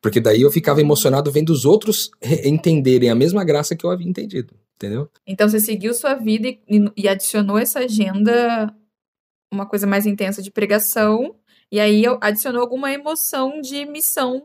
Porque 0.01 0.21
daí 0.21 0.43
eu 0.43 0.51
ficava 0.53 0.81
emocionado 0.81 1.29
vendo 1.33 1.51
os 1.51 1.65
outros 1.65 2.09
re- 2.23 2.49
entenderem 2.49 3.11
a 3.11 3.17
mesma 3.17 3.43
graça 3.43 3.75
que 3.75 3.85
eu 3.85 3.91
havia 3.91 4.09
entendido, 4.09 4.55
entendeu? 4.77 5.11
Então 5.27 5.49
você 5.49 5.59
seguiu 5.59 5.93
sua 5.93 6.15
vida 6.15 6.47
e, 6.47 6.61
e- 6.97 7.09
adicionou 7.09 7.59
essa 7.59 7.81
agenda, 7.81 8.73
uma 9.53 9.67
coisa 9.67 9.89
mais 9.89 10.07
intensa 10.07 10.41
de 10.41 10.53
pregação, 10.53 11.35
e 11.69 11.81
aí 11.81 12.05
adicionou 12.21 12.61
alguma 12.63 12.93
emoção 12.93 13.61
de 13.61 13.85
missão, 13.85 14.45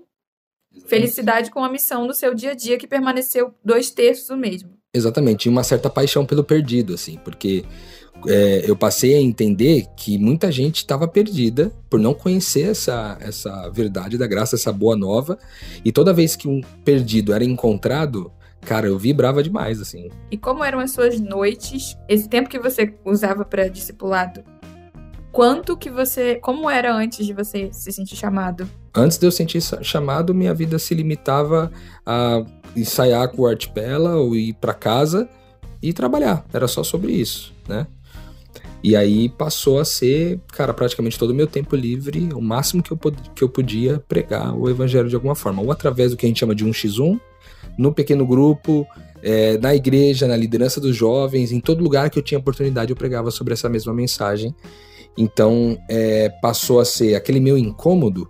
felicidade 0.87 1.51
com 1.51 1.63
a 1.63 1.69
missão 1.69 2.07
no 2.07 2.15
seu 2.15 2.33
dia 2.33 2.53
a 2.53 2.55
dia 2.55 2.79
que 2.79 2.87
permaneceu 2.87 3.53
dois 3.63 3.91
terços 3.91 4.29
do 4.29 4.35
mesmo. 4.37 4.71
Exatamente, 4.91 5.45
e 5.45 5.49
uma 5.49 5.63
certa 5.63 5.87
paixão 5.87 6.25
pelo 6.25 6.43
perdido, 6.43 6.95
assim, 6.95 7.19
porque 7.23 7.63
é, 8.27 8.63
eu 8.65 8.75
passei 8.75 9.15
a 9.15 9.21
entender 9.21 9.85
que 9.95 10.17
muita 10.17 10.51
gente 10.51 10.77
estava 10.77 11.07
perdida 11.07 11.71
por 11.89 11.99
não 11.99 12.13
conhecer 12.13 12.69
essa, 12.69 13.17
essa 13.19 13.69
verdade 13.69 14.17
da 14.17 14.27
graça, 14.27 14.55
essa 14.55 14.71
boa 14.71 14.95
nova, 14.95 15.37
e 15.83 15.91
toda 15.91 16.13
vez 16.13 16.35
que 16.35 16.47
um 16.47 16.61
perdido 16.83 17.33
era 17.33 17.43
encontrado, 17.43 18.31
cara, 18.61 18.87
eu 18.87 18.97
vibrava 18.97 19.43
demais, 19.43 19.79
assim. 19.79 20.09
E 20.31 20.37
como 20.37 20.63
eram 20.63 20.79
as 20.79 20.91
suas 20.91 21.19
noites, 21.19 21.97
esse 22.07 22.27
tempo 22.27 22.49
que 22.49 22.59
você 22.59 22.93
usava 23.05 23.45
para 23.45 23.67
discipulado? 23.67 24.43
Quanto 25.31 25.75
que 25.75 25.89
você, 25.89 26.35
como 26.35 26.69
era 26.69 26.95
antes 26.95 27.25
de 27.25 27.33
você 27.33 27.69
se 27.73 27.91
sentir 27.91 28.15
chamado? 28.15 28.69
Antes 28.93 29.17
de 29.17 29.27
eu 29.27 29.31
sentir 29.31 29.61
chamado, 29.81 30.33
minha 30.33 30.53
vida 30.53 30.79
se 30.79 30.95
limitava 30.95 31.69
a 32.05 32.45
ensaiar 32.73 33.27
com 33.29 33.41
o 33.41 33.45
Artipela 33.45 34.15
ou 34.15 34.33
ir 34.33 34.53
para 34.53 34.73
casa 34.73 35.27
e 35.81 35.91
trabalhar. 35.91 36.45
Era 36.53 36.69
só 36.69 36.83
sobre 36.83 37.11
isso, 37.11 37.53
né? 37.67 37.85
E 38.85 38.95
aí 38.95 39.29
passou 39.29 39.79
a 39.79 39.83
ser, 39.83 40.39
cara, 40.53 40.71
praticamente 40.71 41.17
todo 41.17 41.31
o 41.31 41.33
meu 41.33 41.47
tempo 41.47 41.75
livre, 41.75 42.29
o 42.35 42.39
máximo 42.39 42.83
que 42.83 42.91
eu, 42.91 42.99
que 43.33 43.43
eu 43.43 43.49
podia 43.49 43.97
pregar 44.07 44.55
o 44.55 44.69
evangelho 44.69 45.09
de 45.09 45.15
alguma 45.15 45.33
forma. 45.33 45.59
Ou 45.59 45.71
através 45.71 46.11
do 46.11 46.17
que 46.17 46.23
a 46.23 46.29
gente 46.29 46.39
chama 46.39 46.53
de 46.53 46.63
um 46.63 46.69
x1, 46.69 47.19
no 47.79 47.91
pequeno 47.91 48.27
grupo, 48.27 48.85
é, 49.23 49.57
na 49.57 49.73
igreja, 49.73 50.27
na 50.27 50.37
liderança 50.37 50.79
dos 50.79 50.95
jovens, 50.95 51.51
em 51.51 51.59
todo 51.59 51.83
lugar 51.83 52.11
que 52.11 52.19
eu 52.19 52.21
tinha 52.21 52.37
oportunidade 52.37 52.91
eu 52.91 52.95
pregava 52.95 53.31
sobre 53.31 53.55
essa 53.55 53.67
mesma 53.67 53.91
mensagem. 53.91 54.53
Então 55.17 55.79
é, 55.89 56.29
passou 56.39 56.79
a 56.79 56.85
ser 56.85 57.15
aquele 57.15 57.39
meu 57.39 57.57
incômodo, 57.57 58.29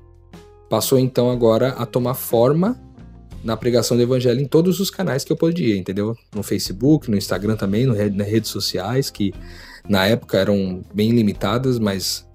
passou 0.69 0.97
então 0.97 1.29
agora 1.29 1.71
a 1.71 1.85
tomar 1.85 2.13
forma 2.13 2.81
na 3.43 3.57
pregação 3.57 3.97
do 3.97 4.03
evangelho 4.03 4.39
em 4.39 4.47
todos 4.47 4.79
os 4.79 4.89
canais 4.89 5.25
que 5.25 5.33
eu 5.33 5.37
podia, 5.37 5.75
entendeu? 5.75 6.15
No 6.33 6.41
Facebook, 6.41 7.11
no 7.11 7.17
Instagram 7.17 7.57
também, 7.57 7.85
no 7.85 7.93
nas 7.93 8.27
redes 8.27 8.49
sociais, 8.49 9.09
que 9.09 9.33
na 9.87 10.05
época 10.05 10.37
eram 10.37 10.81
bem 10.93 11.11
limitadas, 11.11 11.79
mas 11.79 12.27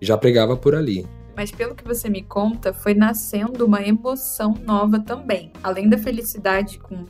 já 0.00 0.16
pregava 0.16 0.56
por 0.56 0.74
ali. 0.74 1.06
mas 1.36 1.50
pelo 1.50 1.74
que 1.74 1.84
você 1.84 2.08
me 2.08 2.22
conta, 2.22 2.72
foi 2.72 2.94
nascendo 2.94 3.66
uma 3.66 3.82
emoção 3.82 4.54
nova 4.64 4.98
também. 4.98 5.52
Além 5.62 5.86
da 5.86 5.98
felicidade 5.98 6.78
com 6.78 7.04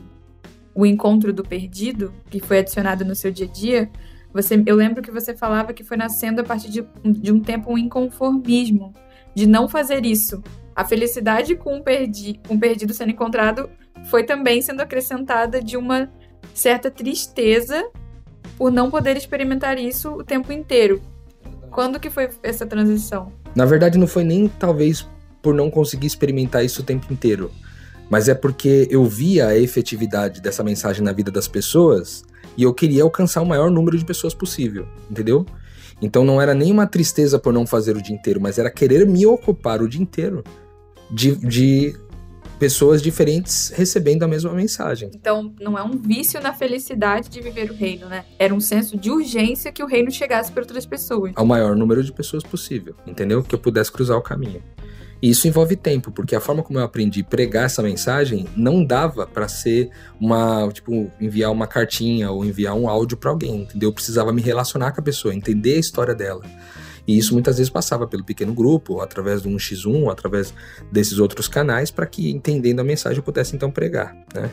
o 0.75 0.85
encontro 0.85 1.33
do 1.33 1.45
perdido, 1.45 2.12
que 2.29 2.41
foi 2.41 2.59
adicionado 2.59 3.05
no 3.05 3.15
seu 3.15 3.31
dia 3.31 3.47
a 3.47 3.49
dia, 3.49 3.91
você, 4.33 4.62
eu 4.67 4.76
lembro 4.76 5.00
que 5.00 5.11
você 5.11 5.35
falava 5.35 5.73
que 5.73 5.85
foi 5.85 5.97
nascendo 5.97 6.41
a 6.41 6.45
partir 6.45 6.71
de, 6.71 6.85
de 7.05 7.33
um 7.33 7.41
tempo 7.41 7.73
um 7.73 7.79
inconformismo, 7.79 8.93
de 9.35 9.47
não 9.47 9.69
fazer 9.69 10.05
isso. 10.05 10.43
A 10.75 10.85
felicidade 10.85 11.57
com 11.57 11.79
o, 11.79 11.83
perdi, 11.83 12.38
com 12.47 12.55
o 12.55 12.61
perdido 12.61 12.93
sendo 12.93 13.12
encontrado 13.12 13.71
foi 14.11 14.25
também 14.25 14.61
sendo 14.61 14.83
acrescentada 14.83 15.62
de 15.62 15.76
uma 15.76 16.11
certa 16.53 16.91
tristeza 16.91 17.83
por 18.56 18.72
não 18.72 18.90
poder 18.90 19.16
experimentar 19.16 19.78
isso 19.78 20.10
o 20.10 20.25
tempo 20.25 20.52
inteiro. 20.52 21.00
Quando 21.70 22.00
que 22.00 22.10
foi 22.10 22.30
essa 22.42 22.66
transição? 22.66 23.32
Na 23.54 23.64
verdade, 23.64 23.98
não 23.98 24.06
foi 24.06 24.25
nem 24.25 24.48
talvez 24.48 25.06
por 25.42 25.54
não 25.54 25.70
conseguir 25.70 26.06
experimentar 26.06 26.64
isso 26.64 26.82
o 26.82 26.84
tempo 26.84 27.12
inteiro, 27.12 27.50
mas 28.10 28.28
é 28.28 28.34
porque 28.34 28.88
eu 28.90 29.04
via 29.04 29.48
a 29.48 29.58
efetividade 29.58 30.40
dessa 30.40 30.64
mensagem 30.64 31.02
na 31.02 31.12
vida 31.12 31.30
das 31.30 31.46
pessoas 31.46 32.25
e 32.56 32.62
eu 32.62 32.72
queria 32.72 33.02
alcançar 33.02 33.42
o 33.42 33.46
maior 33.46 33.70
número 33.70 33.98
de 33.98 34.04
pessoas 34.04 34.34
possível, 34.34 34.86
entendeu? 35.10 35.44
Então 36.00 36.25
não 36.25 36.40
era 36.40 36.54
nem 36.54 36.72
uma 36.72 36.86
tristeza 36.86 37.38
por 37.38 37.52
não 37.52 37.66
fazer 37.66 37.96
o 37.96 38.02
dia 38.02 38.14
inteiro, 38.14 38.40
mas 38.40 38.58
era 38.58 38.70
querer 38.70 39.06
me 39.06 39.26
ocupar 39.26 39.80
o 39.82 39.88
dia 39.88 40.02
inteiro 40.02 40.42
de, 41.10 41.36
de 41.36 41.96
pessoas 42.58 43.02
diferentes 43.02 43.70
recebendo 43.75 44.22
a 44.22 44.28
mesma 44.28 44.52
mensagem. 44.52 45.10
Então, 45.14 45.52
não 45.60 45.78
é 45.78 45.82
um 45.82 45.96
vício 45.96 46.40
na 46.40 46.52
felicidade 46.52 47.28
de 47.28 47.40
viver 47.40 47.70
o 47.70 47.75
reino, 47.75 48.06
né? 48.06 48.25
Era 48.38 48.54
um 48.54 48.60
senso 48.60 48.96
de 48.96 49.10
urgência 49.10 49.70
que 49.70 49.82
o 49.82 49.86
reino 49.86 50.10
chegasse 50.10 50.50
para 50.50 50.62
outras 50.62 50.86
pessoas. 50.86 51.32
Ao 51.36 51.44
maior 51.44 51.76
número 51.76 52.02
de 52.02 52.12
pessoas 52.12 52.42
possível, 52.42 52.94
entendeu? 53.06 53.42
Que 53.42 53.54
eu 53.54 53.58
pudesse 53.58 53.92
cruzar 53.92 54.16
o 54.16 54.22
caminho. 54.22 54.62
E 55.22 55.30
isso 55.30 55.48
envolve 55.48 55.76
tempo, 55.76 56.10
porque 56.10 56.36
a 56.36 56.40
forma 56.40 56.62
como 56.62 56.78
eu 56.78 56.84
aprendi 56.84 57.22
a 57.22 57.25
pregar 57.25 57.64
essa 57.64 57.82
mensagem 57.82 58.46
não 58.54 58.84
dava 58.84 59.26
para 59.26 59.48
ser 59.48 59.90
uma, 60.20 60.68
tipo, 60.70 61.10
enviar 61.20 61.50
uma 61.50 61.66
cartinha 61.66 62.30
ou 62.30 62.44
enviar 62.44 62.75
um 62.75 62.88
áudio 62.88 63.16
para 63.16 63.30
alguém, 63.30 63.62
entendeu? 63.62 63.88
Eu 63.88 63.94
precisava 63.94 64.32
me 64.32 64.42
relacionar 64.42 64.92
com 64.92 65.00
a 65.00 65.04
pessoa, 65.04 65.34
entender 65.34 65.75
a 65.75 65.80
história 65.80 66.14
dela. 66.14 66.42
E 67.06 67.16
isso 67.16 67.32
muitas 67.32 67.58
vezes 67.58 67.70
passava 67.70 68.06
pelo 68.06 68.25
pequeno 68.25 68.52
grupo, 68.52 69.00
através 69.00 69.42
do 69.42 69.48
1x1, 69.48 70.10
através 70.10 70.52
desses 70.90 71.18
outros 71.18 71.46
canais, 71.46 71.90
para 71.90 72.06
que, 72.06 72.30
entendendo 72.30 72.80
a 72.80 72.84
mensagem, 72.84 73.18
eu 73.18 73.22
pudesse 73.22 73.54
então 73.54 73.70
pregar, 73.70 74.16
né? 74.34 74.50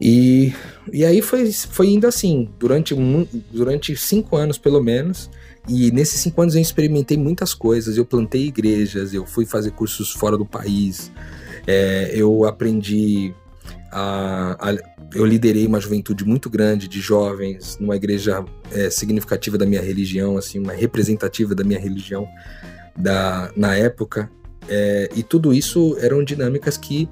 E, 0.00 0.52
e 0.92 1.04
aí 1.04 1.22
foi, 1.22 1.50
foi 1.50 1.88
indo 1.88 2.06
assim, 2.06 2.50
durante, 2.58 2.94
durante 3.50 3.96
cinco 3.96 4.36
anos 4.36 4.58
pelo 4.58 4.82
menos, 4.82 5.30
e 5.68 5.90
nesses 5.90 6.20
cinco 6.20 6.42
anos 6.42 6.54
eu 6.54 6.60
experimentei 6.60 7.16
muitas 7.16 7.54
coisas. 7.54 7.96
Eu 7.96 8.04
plantei 8.04 8.46
igrejas, 8.46 9.12
eu 9.12 9.26
fui 9.26 9.46
fazer 9.46 9.72
cursos 9.72 10.12
fora 10.12 10.36
do 10.36 10.44
país, 10.44 11.10
é, 11.66 12.10
eu 12.14 12.44
aprendi 12.44 13.34
a, 13.90 14.70
a, 14.70 14.76
eu 15.14 15.24
liderei 15.24 15.66
uma 15.66 15.80
juventude 15.80 16.24
muito 16.24 16.50
grande 16.50 16.88
de 16.88 17.00
jovens 17.00 17.78
numa 17.78 17.96
igreja 17.96 18.44
é, 18.72 18.90
significativa 18.90 19.56
da 19.56 19.66
minha 19.66 19.80
religião, 19.80 20.36
assim, 20.36 20.58
uma 20.58 20.72
representativa 20.72 21.54
da 21.54 21.64
minha 21.64 21.78
religião 21.78 22.26
da, 22.96 23.52
na 23.56 23.74
época. 23.74 24.30
É, 24.68 25.08
e 25.14 25.22
tudo 25.22 25.54
isso 25.54 25.96
eram 26.00 26.24
dinâmicas 26.24 26.76
que 26.76 27.08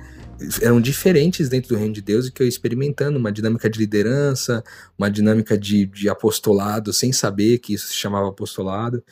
eram 0.61 0.81
diferentes 0.81 1.49
dentro 1.49 1.71
do 1.71 1.77
reino 1.77 1.95
de 1.95 2.03
Deus 2.03 2.27
e 2.27 2.33
que 2.33 2.43
eu 2.43 2.49
experimentando 2.49 3.19
uma 3.19 3.31
dinâmica 3.31 3.71
de 3.71 3.79
liderança, 3.79 4.63
uma 4.99 5.11
dinâmica 5.11 5.57
de, 5.57 5.87
de 5.87 6.09
apostolado, 6.09 6.93
sem 6.93 7.13
saber 7.13 7.59
que 7.59 7.75
isso 7.75 7.89
se 7.89 7.95
chamava 7.95 8.29
apostolado. 8.29 9.03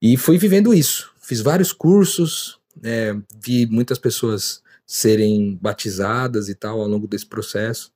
E 0.00 0.16
fui 0.16 0.38
vivendo 0.38 0.72
isso. 0.72 1.10
Fiz 1.20 1.40
vários 1.40 1.72
cursos, 1.72 2.58
é, 2.82 3.14
vi 3.42 3.66
muitas 3.66 3.98
pessoas 3.98 4.62
serem 4.86 5.58
batizadas 5.60 6.48
e 6.48 6.54
tal 6.54 6.80
ao 6.80 6.88
longo 6.88 7.08
desse 7.08 7.26
processo. 7.26 7.92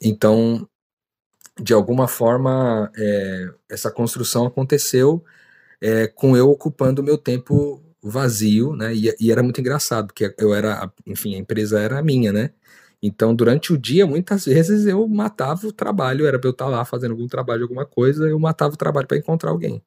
Então, 0.00 0.68
de 1.60 1.72
alguma 1.72 2.08
forma, 2.08 2.90
é, 2.96 3.50
essa 3.70 3.90
construção 3.90 4.46
aconteceu 4.46 5.24
é, 5.80 6.06
com 6.08 6.36
eu 6.36 6.50
ocupando 6.50 7.02
o 7.02 7.04
meu 7.04 7.18
tempo 7.18 7.82
vazio, 8.02 8.74
né? 8.76 8.94
E, 8.94 9.14
e, 9.20 9.32
era 9.32 9.42
muito 9.42 9.60
engraçado, 9.60 10.08
porque 10.08 10.34
eu 10.38 10.54
era, 10.54 10.90
enfim, 11.06 11.34
a 11.34 11.38
empresa 11.38 11.80
era 11.80 12.02
minha, 12.02 12.32
né? 12.32 12.50
Então, 13.02 13.34
durante 13.34 13.72
o 13.72 13.78
dia, 13.78 14.06
muitas 14.06 14.44
vezes 14.44 14.86
eu 14.86 15.06
matava 15.08 15.66
o 15.66 15.72
trabalho, 15.72 16.26
era 16.26 16.38
pra 16.38 16.48
eu 16.48 16.52
estar 16.52 16.66
lá 16.68 16.84
fazendo 16.84 17.12
algum 17.12 17.28
trabalho, 17.28 17.62
alguma 17.62 17.86
coisa, 17.86 18.28
eu 18.28 18.38
matava 18.38 18.74
o 18.74 18.76
trabalho 18.76 19.06
para 19.06 19.18
encontrar 19.18 19.50
alguém. 19.50 19.82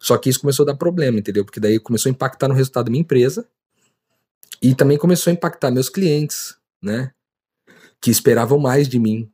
Só 0.00 0.16
que 0.18 0.28
isso 0.28 0.40
começou 0.40 0.64
a 0.64 0.66
dar 0.68 0.76
problema, 0.76 1.18
entendeu? 1.18 1.44
Porque 1.44 1.60
daí 1.60 1.78
começou 1.78 2.10
a 2.10 2.12
impactar 2.12 2.48
no 2.48 2.54
resultado 2.54 2.86
da 2.86 2.90
minha 2.90 3.02
empresa, 3.02 3.46
e 4.60 4.74
também 4.74 4.98
começou 4.98 5.30
a 5.30 5.34
impactar 5.34 5.70
meus 5.70 5.88
clientes, 5.88 6.56
né? 6.82 7.10
Que 8.00 8.10
esperavam 8.10 8.58
mais 8.58 8.88
de 8.88 8.98
mim. 8.98 9.30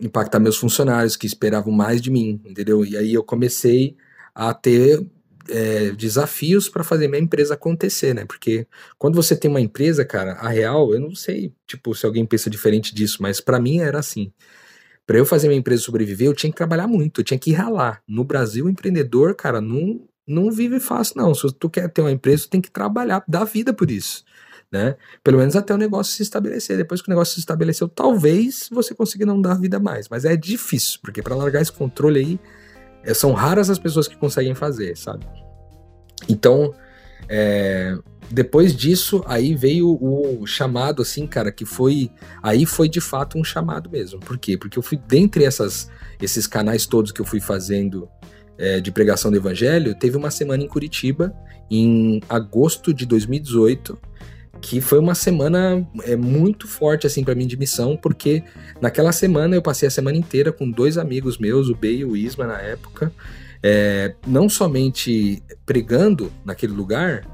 Impactar 0.00 0.40
meus 0.40 0.56
funcionários 0.56 1.16
que 1.16 1.26
esperavam 1.26 1.72
mais 1.72 2.00
de 2.00 2.10
mim, 2.10 2.40
entendeu? 2.44 2.84
E 2.84 2.96
aí 2.96 3.12
eu 3.12 3.22
comecei 3.22 3.96
a 4.34 4.54
ter 4.54 5.06
é, 5.48 5.90
desafios 5.90 6.68
para 6.68 6.84
fazer 6.84 7.08
minha 7.08 7.22
empresa 7.22 7.54
acontecer, 7.54 8.14
né? 8.14 8.24
Porque 8.24 8.66
quando 8.98 9.14
você 9.14 9.36
tem 9.36 9.50
uma 9.50 9.60
empresa, 9.60 10.04
cara, 10.04 10.32
a 10.32 10.48
real, 10.48 10.94
eu 10.94 11.00
não 11.00 11.14
sei, 11.14 11.52
tipo, 11.66 11.94
se 11.94 12.06
alguém 12.06 12.24
pensa 12.24 12.48
diferente 12.48 12.94
disso, 12.94 13.18
mas 13.20 13.40
para 13.40 13.60
mim 13.60 13.80
era 13.80 13.98
assim. 13.98 14.32
Para 15.06 15.18
eu 15.18 15.26
fazer 15.26 15.48
minha 15.48 15.58
empresa 15.58 15.82
sobreviver, 15.82 16.28
eu 16.28 16.34
tinha 16.34 16.50
que 16.50 16.56
trabalhar 16.56 16.86
muito, 16.86 17.20
eu 17.20 17.24
tinha 17.24 17.38
que 17.38 17.52
ralar. 17.52 18.02
No 18.06 18.24
Brasil, 18.24 18.66
o 18.66 18.70
empreendedor, 18.70 19.34
cara, 19.34 19.60
não, 19.60 20.06
não 20.26 20.50
vive 20.52 20.78
fácil, 20.78 21.14
não. 21.16 21.34
Se 21.34 21.52
tu 21.52 21.68
quer 21.68 21.88
ter 21.88 22.00
uma 22.00 22.12
empresa, 22.12 22.44
tu 22.44 22.50
tem 22.50 22.60
que 22.60 22.70
trabalhar, 22.70 23.22
dar 23.26 23.44
vida 23.44 23.72
por 23.72 23.90
isso 23.90 24.24
né? 24.70 24.96
Pelo 25.24 25.38
menos 25.38 25.56
até 25.56 25.74
o 25.74 25.78
negócio 25.78 26.12
se 26.12 26.22
estabelecer. 26.22 26.76
Depois 26.76 27.02
que 27.02 27.08
o 27.08 27.10
negócio 27.10 27.34
se 27.34 27.40
estabeleceu, 27.40 27.88
talvez 27.88 28.68
você 28.70 28.94
consiga 28.94 29.26
não 29.26 29.40
dar 29.40 29.58
vida 29.58 29.80
mais, 29.80 30.08
mas 30.08 30.24
é 30.24 30.36
difícil, 30.36 31.00
porque 31.02 31.22
para 31.22 31.34
largar 31.34 31.60
esse 31.60 31.72
controle 31.72 32.20
aí, 32.20 32.40
é, 33.02 33.14
são 33.14 33.32
raras 33.32 33.70
as 33.70 33.78
pessoas 33.78 34.06
que 34.06 34.16
conseguem 34.16 34.54
fazer, 34.54 34.96
sabe? 34.96 35.26
Então, 36.28 36.74
é, 37.28 37.96
depois 38.30 38.76
disso, 38.76 39.22
aí 39.26 39.54
veio 39.54 39.98
o 40.00 40.46
chamado, 40.46 41.02
assim, 41.02 41.26
cara, 41.26 41.50
que 41.50 41.64
foi. 41.64 42.10
Aí 42.42 42.64
foi 42.64 42.88
de 42.88 43.00
fato 43.00 43.36
um 43.38 43.42
chamado 43.42 43.90
mesmo. 43.90 44.20
Por 44.20 44.38
quê? 44.38 44.56
Porque 44.56 44.78
eu 44.78 44.82
fui, 44.82 44.96
dentre 45.08 45.44
essas, 45.44 45.90
esses 46.22 46.46
canais 46.46 46.86
todos 46.86 47.10
que 47.10 47.20
eu 47.20 47.24
fui 47.24 47.40
fazendo 47.40 48.08
é, 48.56 48.80
de 48.80 48.92
pregação 48.92 49.30
do 49.30 49.36
evangelho, 49.36 49.98
teve 49.98 50.16
uma 50.16 50.30
semana 50.30 50.62
em 50.62 50.68
Curitiba, 50.68 51.34
em 51.70 52.20
agosto 52.28 52.94
de 52.94 53.06
2018, 53.06 53.98
que 54.60 54.80
foi 54.80 54.98
uma 54.98 55.14
semana 55.14 55.86
é, 56.04 56.16
muito 56.16 56.66
forte 56.66 57.06
assim 57.06 57.24
para 57.24 57.34
mim 57.34 57.46
de 57.46 57.56
missão, 57.56 57.96
porque 57.96 58.42
naquela 58.80 59.12
semana 59.12 59.54
eu 59.54 59.62
passei 59.62 59.86
a 59.86 59.90
semana 59.90 60.16
inteira 60.16 60.52
com 60.52 60.70
dois 60.70 60.98
amigos 60.98 61.38
meus, 61.38 61.68
o 61.68 61.74
B 61.74 61.96
e 61.96 62.04
o 62.04 62.16
Isma 62.16 62.46
na 62.46 62.60
época, 62.60 63.12
é, 63.62 64.14
não 64.26 64.48
somente 64.48 65.42
pregando 65.64 66.32
naquele 66.44 66.72
lugar, 66.72 67.26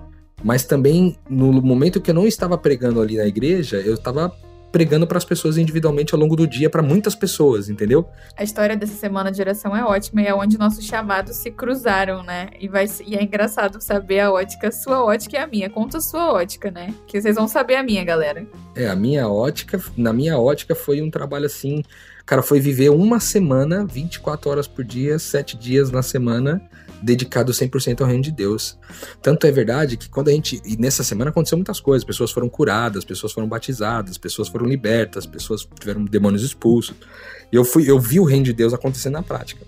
mas 0.44 0.64
também 0.64 1.16
no 1.28 1.52
momento 1.52 2.00
que 2.00 2.11
eu 2.11 2.14
não 2.14 2.26
estava 2.26 2.58
pregando 2.58 3.00
ali 3.00 3.16
na 3.16 3.26
igreja, 3.26 3.78
eu 3.78 3.94
estava 3.94 4.32
pregando 4.76 5.06
para 5.06 5.16
as 5.16 5.25
pessoas 5.25 5.56
individualmente 5.56 6.14
ao 6.14 6.21
longo 6.21 6.37
do 6.37 6.47
dia, 6.47 6.68
para 6.68 6.83
muitas 6.83 7.14
pessoas, 7.14 7.71
entendeu? 7.71 8.06
A 8.37 8.45
história 8.45 8.76
dessa 8.76 8.92
semana 8.92 9.33
de 9.33 9.40
oração 9.40 9.75
é 9.75 9.83
ótima 9.83 10.21
e 10.21 10.26
é 10.26 10.35
onde 10.35 10.59
nossos 10.59 10.85
chamados 10.85 11.37
se 11.37 11.50
cruzaram, 11.50 12.23
né? 12.23 12.50
E, 12.61 12.68
vai, 12.68 12.85
e 13.06 13.14
é 13.16 13.23
engraçado 13.23 13.80
saber 13.80 14.21
a 14.21 14.30
ótica, 14.30 14.71
sua 14.71 15.02
ótica 15.02 15.38
e 15.38 15.40
a 15.40 15.47
minha. 15.47 15.71
Conta 15.71 15.97
a 15.97 16.00
sua 16.02 16.30
ótica, 16.30 16.71
né? 16.71 16.92
Que 17.06 17.18
vocês 17.18 17.37
vão 17.37 17.49
saber 17.49 17.76
a 17.76 17.83
minha, 17.83 18.04
galera. 18.04 18.47
É, 18.75 18.87
a 18.87 18.95
minha 18.95 19.26
ótica, 19.26 19.80
na 19.97 20.12
minha 20.12 20.38
ótica 20.38 20.75
foi 20.75 21.00
um 21.00 21.11
trabalho 21.11 21.47
assim, 21.47 21.83
cara, 22.26 22.42
foi 22.42 22.61
viver 22.61 22.90
uma 22.90 23.18
semana, 23.18 23.87
24 23.87 24.50
horas 24.50 24.68
por 24.68 24.85
dia, 24.85 25.18
7 25.18 25.56
dias 25.56 25.90
na 25.90 26.02
semana, 26.02 26.61
dedicado 27.02 27.52
100% 27.52 28.00
ao 28.00 28.06
reino 28.06 28.22
de 28.22 28.30
Deus. 28.30 28.78
Tanto 29.22 29.46
é 29.46 29.50
verdade 29.50 29.96
que 29.96 30.08
quando 30.08 30.28
a 30.28 30.32
gente. 30.32 30.60
E 30.64 30.76
nessa 30.76 31.02
semana 31.02 31.30
aconteceu 31.30 31.56
muitas 31.58 31.80
coisas. 31.80 32.04
Pessoas 32.04 32.30
foram 32.30 32.48
curadas, 32.48 33.04
pessoas 33.04 33.32
foram 33.32 33.48
batizadas, 33.48 34.18
pessoas 34.18 34.48
foram 34.48 34.66
libertas, 34.66 35.26
pessoas 35.26 35.66
tiveram 35.78 36.04
demônios 36.04 36.42
expulsos. 36.42 36.94
E 37.52 37.56
eu, 37.56 37.64
fui, 37.64 37.88
eu 37.88 37.98
vi 37.98 38.18
o 38.20 38.24
reino 38.24 38.44
de 38.44 38.52
Deus 38.52 38.74
acontecer 38.74 39.10
na 39.10 39.22
prática. 39.22 39.64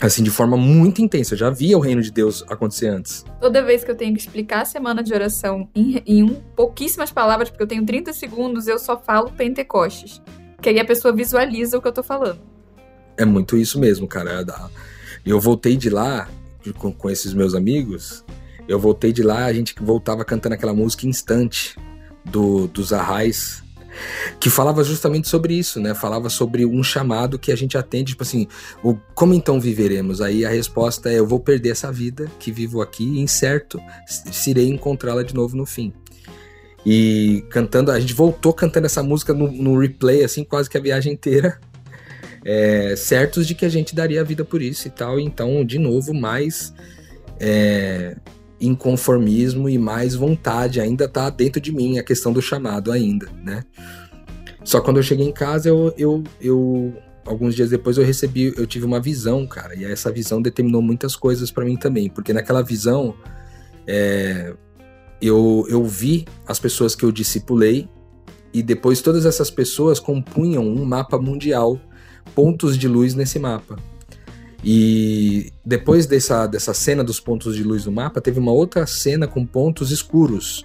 Assim, 0.00 0.22
de 0.22 0.30
forma 0.30 0.56
muito 0.56 1.00
intensa. 1.00 1.34
Eu 1.34 1.38
já 1.38 1.50
via 1.50 1.78
o 1.78 1.80
reino 1.80 2.02
de 2.02 2.10
Deus 2.10 2.44
acontecer 2.48 2.88
antes. 2.88 3.24
Toda 3.40 3.62
vez 3.62 3.84
que 3.84 3.90
eu 3.90 3.94
tenho 3.94 4.12
que 4.14 4.20
explicar 4.20 4.62
a 4.62 4.64
semana 4.64 5.02
de 5.02 5.14
oração 5.14 5.68
em, 5.74 6.02
em 6.04 6.22
um, 6.22 6.34
pouquíssimas 6.56 7.10
palavras, 7.10 7.48
porque 7.48 7.62
eu 7.62 7.66
tenho 7.66 7.86
30 7.86 8.12
segundos, 8.12 8.66
eu 8.66 8.78
só 8.78 9.00
falo 9.00 9.30
Pentecostes. 9.30 10.20
Que 10.60 10.70
aí 10.70 10.80
a 10.80 10.84
pessoa 10.84 11.14
visualiza 11.14 11.78
o 11.78 11.82
que 11.82 11.88
eu 11.88 11.92
tô 11.92 12.02
falando. 12.02 12.40
É 13.16 13.24
muito 13.24 13.56
isso 13.56 13.78
mesmo, 13.78 14.08
cara. 14.08 14.44
Eu 15.24 15.40
voltei 15.40 15.76
de 15.76 15.88
lá 15.88 16.28
com, 16.78 16.92
com 16.92 17.10
esses 17.10 17.32
meus 17.32 17.54
amigos. 17.54 18.24
Eu 18.68 18.78
voltei 18.78 19.12
de 19.12 19.22
lá, 19.22 19.44
a 19.44 19.52
gente 19.52 19.74
voltava 19.80 20.24
cantando 20.24 20.54
aquela 20.54 20.74
música 20.74 21.06
Instante 21.06 21.76
do, 22.24 22.66
dos 22.68 22.92
Arrais. 22.92 23.62
que 24.40 24.50
falava 24.50 24.82
justamente 24.82 25.28
sobre 25.28 25.54
isso, 25.54 25.80
né? 25.80 25.94
Falava 25.94 26.28
sobre 26.28 26.64
um 26.64 26.82
chamado 26.82 27.38
que 27.38 27.52
a 27.52 27.56
gente 27.56 27.76
atende, 27.76 28.12
tipo 28.12 28.22
assim, 28.22 28.48
o, 28.82 28.94
como 29.14 29.34
então 29.34 29.60
viveremos? 29.60 30.20
Aí 30.20 30.44
a 30.44 30.50
resposta 30.50 31.10
é: 31.10 31.18
eu 31.18 31.26
vou 31.26 31.40
perder 31.40 31.70
essa 31.70 31.92
vida 31.92 32.30
que 32.38 32.50
vivo 32.50 32.80
aqui, 32.80 33.04
incerto, 33.20 33.80
se 34.06 34.50
irei 34.50 34.68
encontrá-la 34.68 35.22
de 35.22 35.34
novo 35.34 35.56
no 35.56 35.66
fim. 35.66 35.92
E 36.86 37.44
cantando, 37.50 37.90
a 37.90 37.98
gente 37.98 38.12
voltou 38.12 38.52
cantando 38.52 38.86
essa 38.86 39.02
música 39.02 39.32
no, 39.32 39.50
no 39.50 39.78
replay, 39.78 40.22
assim, 40.22 40.44
quase 40.44 40.68
que 40.68 40.76
a 40.76 40.80
viagem 40.80 41.12
inteira. 41.14 41.58
É, 42.44 42.94
certos 42.94 43.46
de 43.46 43.54
que 43.54 43.64
a 43.64 43.68
gente 43.70 43.94
daria 43.94 44.20
a 44.20 44.24
vida 44.24 44.44
por 44.44 44.60
isso 44.60 44.86
e 44.86 44.90
tal. 44.90 45.18
Então, 45.18 45.64
de 45.64 45.78
novo, 45.78 46.12
mais 46.12 46.74
é, 47.40 48.16
inconformismo 48.60 49.68
e 49.68 49.78
mais 49.78 50.14
vontade 50.14 50.80
ainda 50.80 51.08
tá 51.08 51.30
dentro 51.30 51.60
de 51.60 51.72
mim, 51.72 51.98
a 51.98 52.02
questão 52.02 52.32
do 52.32 52.42
chamado 52.42 52.92
ainda, 52.92 53.28
né? 53.42 53.64
Só 54.62 54.80
quando 54.80 54.96
eu 54.98 55.02
cheguei 55.02 55.26
em 55.26 55.32
casa, 55.32 55.68
eu, 55.68 55.94
eu, 55.96 56.24
eu 56.40 56.94
alguns 57.26 57.54
dias 57.54 57.70
depois 57.70 57.98
eu 57.98 58.04
recebi, 58.04 58.52
eu 58.56 58.66
tive 58.66 58.84
uma 58.84 59.00
visão, 59.00 59.46
cara, 59.46 59.74
e 59.74 59.84
essa 59.84 60.10
visão 60.10 60.40
determinou 60.40 60.80
muitas 60.80 61.16
coisas 61.16 61.50
para 61.50 61.64
mim 61.64 61.76
também, 61.76 62.08
porque 62.08 62.32
naquela 62.32 62.62
visão 62.62 63.14
é, 63.86 64.54
eu, 65.20 65.66
eu 65.68 65.84
vi 65.84 66.26
as 66.46 66.58
pessoas 66.58 66.94
que 66.94 67.04
eu 67.04 67.12
discipulei 67.12 67.88
e 68.52 68.62
depois 68.62 69.02
todas 69.02 69.26
essas 69.26 69.50
pessoas 69.50 70.00
compunham 70.00 70.64
um 70.66 70.84
mapa 70.84 71.18
mundial, 71.18 71.78
pontos 72.34 72.78
de 72.78 72.88
luz 72.88 73.14
nesse 73.14 73.38
mapa. 73.38 73.78
E 74.64 75.52
depois 75.64 76.06
dessa, 76.06 76.46
dessa 76.46 76.72
cena 76.72 77.04
dos 77.04 77.20
pontos 77.20 77.54
de 77.54 77.62
luz 77.62 77.84
no 77.84 77.92
mapa, 77.92 78.20
teve 78.20 78.38
uma 78.38 78.52
outra 78.52 78.86
cena 78.86 79.26
com 79.26 79.44
pontos 79.44 79.90
escuros 79.90 80.64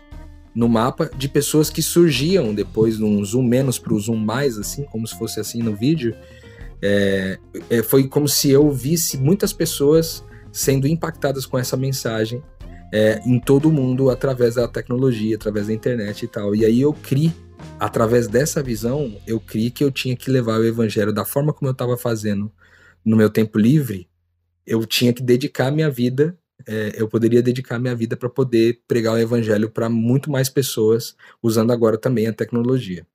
no 0.56 0.68
mapa 0.68 1.10
de 1.16 1.28
pessoas 1.28 1.70
que 1.70 1.82
surgiam 1.82 2.54
depois 2.54 2.98
num 2.98 3.24
zoom 3.24 3.44
menos 3.44 3.78
para 3.78 3.94
o 3.94 4.00
zoom 4.00 4.18
mais, 4.18 4.58
assim, 4.58 4.84
como 4.86 5.06
se 5.06 5.18
fosse 5.18 5.40
assim 5.40 5.62
no 5.62 5.76
vídeo. 5.76 6.16
É, 6.82 7.38
é, 7.70 7.84
foi 7.84 8.08
como 8.08 8.28
se 8.28 8.50
eu 8.50 8.72
visse 8.72 9.18
muitas 9.18 9.52
pessoas 9.52 10.24
sendo 10.52 10.88
impactadas 10.88 11.46
com 11.46 11.58
essa 11.58 11.76
mensagem 11.76 12.42
é, 12.92 13.22
em 13.26 13.40
todo 13.40 13.70
o 13.70 13.72
mundo 13.72 14.10
através 14.10 14.56
da 14.56 14.68
tecnologia, 14.68 15.36
através 15.36 15.68
da 15.68 15.74
internet 15.74 16.24
e 16.24 16.28
tal. 16.28 16.56
E 16.56 16.66
aí 16.66 16.82
eu 16.82 16.94
criei, 16.94 17.32
através 17.80 18.28
dessa 18.28 18.62
visão, 18.62 19.20
eu 19.26 19.40
criei 19.40 19.72
que 19.72 19.84
eu 19.84 19.92
tinha 19.92 20.16
que 20.16 20.30
levar 20.30 20.60
o 20.60 20.66
evangelho 20.66 21.14
da 21.14 21.26
forma 21.26 21.54
como 21.54 21.70
eu 21.70 21.74
estava 21.74 21.98
fazendo 21.98 22.52
no 23.04 23.16
meu 23.16 23.30
tempo 23.30 23.58
livre, 23.58 24.10
eu 24.66 24.86
tinha 24.86 25.14
que 25.14 25.24
dedicar 25.24 25.72
minha 25.72 25.90
vida, 25.90 26.38
é, 26.68 26.94
eu 26.96 27.08
poderia 27.08 27.42
dedicar 27.42 27.80
minha 27.80 27.96
vida 27.96 28.18
para 28.18 28.30
poder 28.30 28.82
pregar 28.88 29.14
o 29.14 29.18
evangelho 29.18 29.70
para 29.70 29.90
muito 29.90 30.30
mais 30.30 30.50
pessoas, 30.50 31.16
usando 31.42 31.72
agora 31.72 31.98
também 31.98 32.28
a 32.28 32.34
tecnologia. 32.34 33.08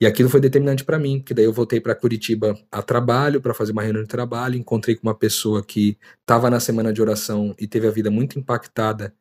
E 0.00 0.06
aquilo 0.06 0.28
foi 0.28 0.40
determinante 0.40 0.84
para 0.84 0.98
mim, 0.98 1.20
porque 1.20 1.32
daí 1.32 1.44
eu 1.44 1.52
voltei 1.52 1.80
para 1.80 1.94
Curitiba 1.94 2.58
a 2.70 2.82
trabalho, 2.82 3.40
para 3.40 3.54
fazer 3.54 3.72
uma 3.72 3.82
reunião 3.82 4.02
de 4.02 4.08
trabalho, 4.08 4.56
encontrei 4.56 4.94
com 4.94 5.06
uma 5.06 5.14
pessoa 5.14 5.64
que 5.64 5.96
estava 6.20 6.50
na 6.50 6.60
semana 6.60 6.92
de 6.92 7.00
oração 7.00 7.54
e 7.58 7.66
teve 7.66 7.86
a 7.86 7.90
vida 7.90 8.10
muito 8.10 8.38
impactada 8.38 9.14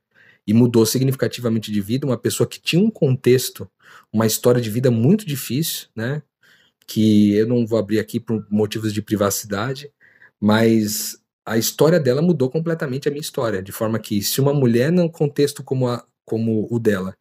e 0.48 0.54
mudou 0.54 0.86
significativamente 0.86 1.72
de 1.72 1.82
vida, 1.82 2.06
uma 2.06 2.18
pessoa 2.18 2.48
que 2.48 2.60
tinha 2.60 2.82
um 2.82 2.92
contexto, 2.92 3.70
uma 4.12 4.26
história 4.26 4.62
de 4.62 4.70
vida 4.70 4.92
muito 4.92 5.26
difícil, 5.26 5.88
né? 5.96 6.22
que 6.88 7.34
eu 7.34 7.48
não 7.48 7.66
vou 7.66 7.80
abrir 7.80 8.00
aqui 8.00 8.20
por 8.20 8.46
motivos 8.50 8.94
de 8.94 9.02
privacidade, 9.02 9.92
mas 10.40 11.20
a 11.46 11.58
história 11.58 12.00
dela 12.00 12.22
mudou 12.22 12.50
completamente 12.50 13.08
a 13.08 13.12
minha 13.12 13.22
história, 13.22 13.62
de 13.62 13.72
forma 13.72 14.00
que 14.00 14.22
se 14.22 14.40
uma 14.40 14.54
mulher 14.54 14.92
num 14.92 15.10
contexto 15.10 15.64
como, 15.64 15.88
a, 15.88 16.06
como 16.26 16.68
o 16.70 16.80
dela 16.80 17.16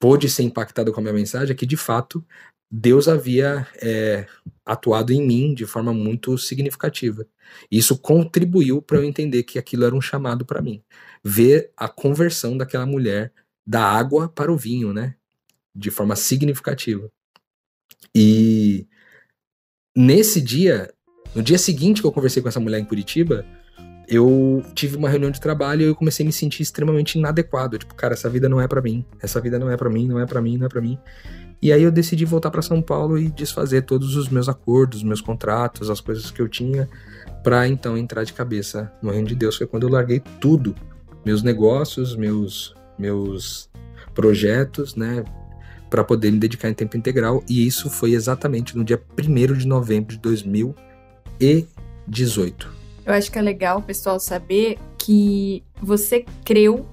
pôde 0.00 0.28
ser 0.28 0.42
impactada 0.42 0.90
com 0.90 0.98
a 0.98 1.02
minha 1.02 1.14
mensagem, 1.14 1.52
é 1.52 1.56
que 1.56 1.66
de 1.66 1.76
fato 1.76 2.24
Deus 2.70 3.06
havia 3.06 3.66
é, 3.82 4.26
atuado 4.64 5.12
em 5.12 5.24
mim 5.24 5.54
de 5.54 5.66
forma 5.66 5.92
muito 5.92 6.38
significativa. 6.38 7.26
Isso 7.70 7.98
contribuiu 7.98 8.80
para 8.80 8.96
eu 8.98 9.04
entender 9.04 9.42
que 9.42 9.58
aquilo 9.58 9.84
era 9.84 9.94
um 9.94 10.00
chamado 10.00 10.44
para 10.44 10.62
mim. 10.62 10.82
Ver 11.22 11.70
a 11.76 11.88
conversão 11.88 12.56
daquela 12.56 12.86
mulher 12.86 13.32
da 13.66 13.84
água 13.84 14.28
para 14.28 14.52
o 14.52 14.56
vinho, 14.56 14.92
né? 14.92 15.16
De 15.74 15.90
forma 15.90 16.16
significativa. 16.16 17.10
E 18.14 18.86
nesse 19.94 20.40
dia, 20.40 20.92
no 21.34 21.42
dia 21.42 21.58
seguinte 21.58 22.00
que 22.00 22.06
eu 22.06 22.12
conversei 22.12 22.42
com 22.42 22.48
essa 22.48 22.60
mulher 22.60 22.78
em 22.78 22.84
Curitiba, 22.84 23.44
eu 24.10 24.64
tive 24.74 24.96
uma 24.96 25.08
reunião 25.08 25.30
de 25.30 25.40
trabalho 25.40 25.82
e 25.82 25.84
eu 25.84 25.94
comecei 25.94 26.24
a 26.24 26.26
me 26.26 26.32
sentir 26.32 26.62
extremamente 26.62 27.16
inadequado. 27.16 27.78
Tipo, 27.78 27.94
cara, 27.94 28.14
essa 28.14 28.28
vida 28.28 28.48
não 28.48 28.60
é 28.60 28.66
para 28.66 28.82
mim. 28.82 29.04
Essa 29.22 29.40
vida 29.40 29.58
não 29.58 29.70
é 29.70 29.76
para 29.76 29.88
mim, 29.88 30.08
não 30.08 30.18
é 30.18 30.26
para 30.26 30.42
mim, 30.42 30.58
não 30.58 30.66
é 30.66 30.68
para 30.68 30.80
mim. 30.80 30.98
E 31.62 31.72
aí 31.72 31.82
eu 31.82 31.92
decidi 31.92 32.24
voltar 32.24 32.50
para 32.50 32.62
São 32.62 32.82
Paulo 32.82 33.18
e 33.18 33.30
desfazer 33.30 33.82
todos 33.82 34.16
os 34.16 34.28
meus 34.28 34.48
acordos, 34.48 35.02
meus 35.02 35.20
contratos, 35.20 35.90
as 35.90 36.00
coisas 36.00 36.30
que 36.30 36.40
eu 36.40 36.48
tinha, 36.48 36.88
para 37.44 37.68
então 37.68 37.96
entrar 37.96 38.24
de 38.24 38.32
cabeça 38.32 38.90
no 39.00 39.10
reino 39.10 39.28
de 39.28 39.34
Deus. 39.34 39.56
Foi 39.56 39.66
quando 39.66 39.84
eu 39.84 39.90
larguei 39.90 40.20
tudo, 40.40 40.74
meus 41.24 41.42
negócios, 41.42 42.16
meus 42.16 42.74
meus 42.98 43.70
projetos, 44.14 44.96
né? 44.96 45.24
para 45.90 46.02
poder 46.04 46.30
me 46.30 46.38
dedicar 46.38 46.70
em 46.70 46.74
tempo 46.74 46.96
integral, 46.96 47.42
e 47.48 47.66
isso 47.66 47.90
foi 47.90 48.12
exatamente 48.12 48.76
no 48.76 48.84
dia 48.84 49.02
1 49.18 49.54
de 49.54 49.66
novembro 49.66 50.14
de 50.14 50.20
2018. 50.20 52.79
Eu 53.10 53.14
acho 53.14 53.32
que 53.32 53.40
é 53.40 53.42
legal 53.42 53.78
o 53.78 53.82
pessoal 53.82 54.20
saber 54.20 54.78
que 54.96 55.64
você 55.82 56.24
creu 56.44 56.86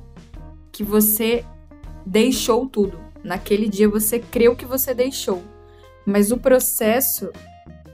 que 0.72 0.84
você 0.84 1.46
deixou 2.04 2.66
tudo. 2.68 3.00
Naquele 3.24 3.70
dia 3.70 3.88
você 3.88 4.18
creu 4.18 4.56
que 4.56 4.66
você 4.66 4.96
deixou. 4.96 5.44
Mas 6.04 6.32
o 6.32 6.38
processo 6.38 7.32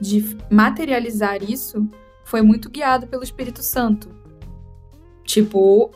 de 0.00 0.38
materializar 0.50 1.42
isso 1.42 1.86
foi 2.24 2.40
muito 2.40 2.70
guiado 2.70 3.06
pelo 3.06 3.22
Espírito 3.22 3.62
Santo. 3.62 4.08
Tipo, 5.22 5.90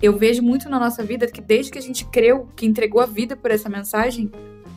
eu 0.00 0.16
vejo 0.16 0.42
muito 0.42 0.70
na 0.70 0.80
nossa 0.80 1.04
vida 1.04 1.26
que 1.26 1.42
desde 1.42 1.70
que 1.70 1.78
a 1.78 1.82
gente 1.82 2.06
creu, 2.06 2.48
que 2.56 2.64
entregou 2.64 3.02
a 3.02 3.06
vida 3.06 3.36
por 3.36 3.50
essa 3.50 3.68
mensagem, 3.68 4.32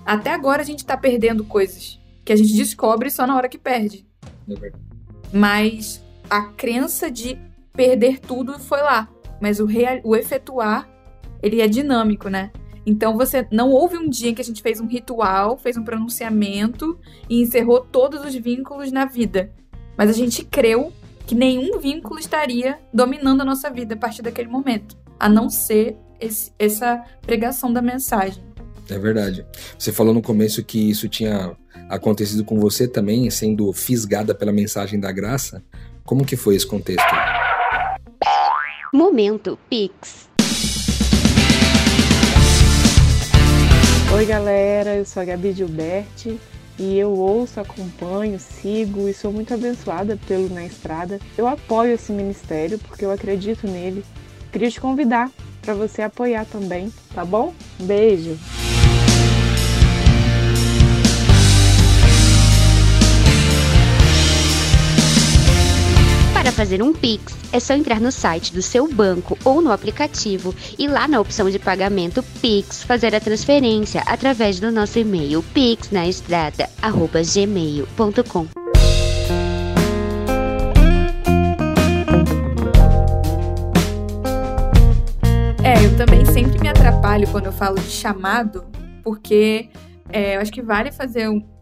até 0.05 0.33
agora 0.33 0.61
a 0.61 0.65
gente 0.65 0.85
tá 0.85 0.97
perdendo 0.97 1.45
coisas 1.45 1.97
que 2.25 2.33
a 2.33 2.35
gente 2.35 2.53
descobre 2.53 3.09
só 3.09 3.25
na 3.25 3.37
hora 3.37 3.47
que 3.47 3.57
perde. 3.57 4.05
É 4.49 4.71
Mas 5.31 6.05
a 6.29 6.43
crença 6.43 7.09
de 7.09 7.37
perder 7.73 8.19
tudo 8.19 8.59
foi 8.59 8.81
lá. 8.81 9.07
Mas 9.41 9.59
o, 9.59 9.65
real, 9.65 9.99
o 10.03 10.15
efetuar, 10.15 10.89
ele 11.41 11.61
é 11.61 11.67
dinâmico, 11.67 12.29
né? 12.29 12.51
Então 12.85 13.17
você 13.17 13.45
não 13.51 13.71
houve 13.71 13.97
um 13.97 14.09
dia 14.09 14.33
que 14.33 14.41
a 14.41 14.45
gente 14.45 14.61
fez 14.61 14.79
um 14.79 14.87
ritual, 14.87 15.57
fez 15.57 15.75
um 15.75 15.83
pronunciamento 15.83 16.97
e 17.29 17.41
encerrou 17.41 17.81
todos 17.81 18.23
os 18.23 18.33
vínculos 18.33 18.91
na 18.91 19.05
vida. 19.05 19.51
Mas 19.97 20.09
a 20.09 20.13
gente 20.13 20.43
creu 20.43 20.93
que 21.25 21.35
nenhum 21.35 21.79
vínculo 21.79 22.17
estaria 22.17 22.79
dominando 22.93 23.41
a 23.41 23.45
nossa 23.45 23.69
vida 23.69 23.95
a 23.95 23.97
partir 23.97 24.21
daquele 24.21 24.47
momento, 24.47 24.97
a 25.19 25.27
não 25.27 25.49
ser 25.49 25.97
esse, 26.19 26.51
essa 26.57 27.03
pregação 27.21 27.71
da 27.71 27.81
mensagem. 27.81 28.41
É 28.89 28.97
verdade. 28.97 29.45
Você 29.77 29.91
falou 29.91 30.13
no 30.13 30.21
começo 30.21 30.63
que 30.63 30.89
isso 30.89 31.09
tinha 31.09 31.55
acontecido 31.89 32.45
com 32.45 32.57
você 32.57 32.87
também, 32.87 33.29
sendo 33.29 33.71
fisgada 33.73 34.33
pela 34.33 34.53
mensagem 34.53 34.97
da 34.97 35.11
graça. 35.11 35.61
Como 36.07 36.25
que 36.25 36.37
foi 36.37 36.55
esse 36.55 36.65
contexto? 36.65 37.03
Momento 38.93 39.59
Pix. 39.69 40.29
Oi 44.15 44.25
galera, 44.25 44.95
eu 44.95 45.03
sou 45.03 45.21
a 45.21 45.25
Gabi 45.25 45.51
Gilberti 45.51 46.39
e 46.79 46.97
eu 46.97 47.11
ouço, 47.11 47.59
acompanho, 47.59 48.39
sigo 48.39 49.09
e 49.09 49.13
sou 49.13 49.33
muito 49.33 49.53
abençoada 49.53 50.17
pelo 50.25 50.47
Na 50.47 50.65
Estrada. 50.65 51.19
Eu 51.37 51.45
apoio 51.45 51.95
esse 51.95 52.13
ministério 52.13 52.79
porque 52.79 53.03
eu 53.03 53.11
acredito 53.11 53.67
nele. 53.67 54.05
Queria 54.49 54.71
te 54.71 54.79
convidar 54.79 55.29
para 55.61 55.73
você 55.73 56.03
apoiar 56.03 56.45
também, 56.45 56.89
tá 57.13 57.25
bom? 57.25 57.53
Beijo! 57.81 58.39
Para 66.47 66.55
fazer 66.55 66.81
um 66.81 66.93
Pix, 66.93 67.35
é 67.51 67.59
só 67.59 67.73
entrar 67.73 67.99
no 67.99 68.09
site 68.09 68.53
do 68.53 68.61
seu 68.61 68.87
banco 68.87 69.37
ou 69.43 69.61
no 69.61 69.69
aplicativo 69.69 70.55
e 70.79 70.87
lá 70.87 71.05
na 71.05 71.19
opção 71.19 71.49
de 71.49 71.59
pagamento 71.59 72.23
Pix 72.41 72.83
fazer 72.83 73.13
a 73.13 73.19
transferência 73.19 74.01
através 74.05 74.57
do 74.57 74.71
nosso 74.71 74.97
e-mail 74.97 75.43
pixnaestrada@gmail.com. 75.53 78.47
É, 85.61 85.85
eu 85.85 85.97
também 85.97 86.25
sempre 86.27 86.61
me 86.61 86.69
atrapalho 86.69 87.27
quando 87.27 87.47
eu 87.47 87.51
falo 87.51 87.75
de 87.75 87.91
chamado, 87.91 88.63
porque 89.03 89.67
é, 90.07 90.37
eu 90.37 90.39
acho 90.39 90.53
que 90.53 90.61
vale 90.61 90.93
fazer 90.93 91.27
um, 91.27 91.56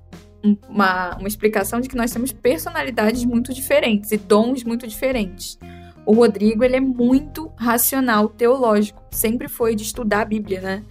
uma, 0.69 1.15
uma 1.17 1.27
explicação 1.27 1.79
de 1.79 1.89
que 1.89 1.95
nós 1.95 2.11
temos 2.11 2.31
personalidades 2.31 3.25
muito 3.25 3.53
diferentes 3.53 4.11
e 4.11 4.17
dons 4.17 4.63
muito 4.63 4.87
diferentes. 4.87 5.57
O 6.05 6.13
Rodrigo, 6.13 6.63
ele 6.63 6.75
é 6.75 6.79
muito 6.79 7.51
racional, 7.55 8.29
teológico. 8.29 9.01
Sempre 9.09 9.47
foi 9.47 9.73
de 9.75 9.83
estudar 9.83 10.21
a 10.21 10.25
Bíblia, 10.25 10.61
né? 10.61 10.83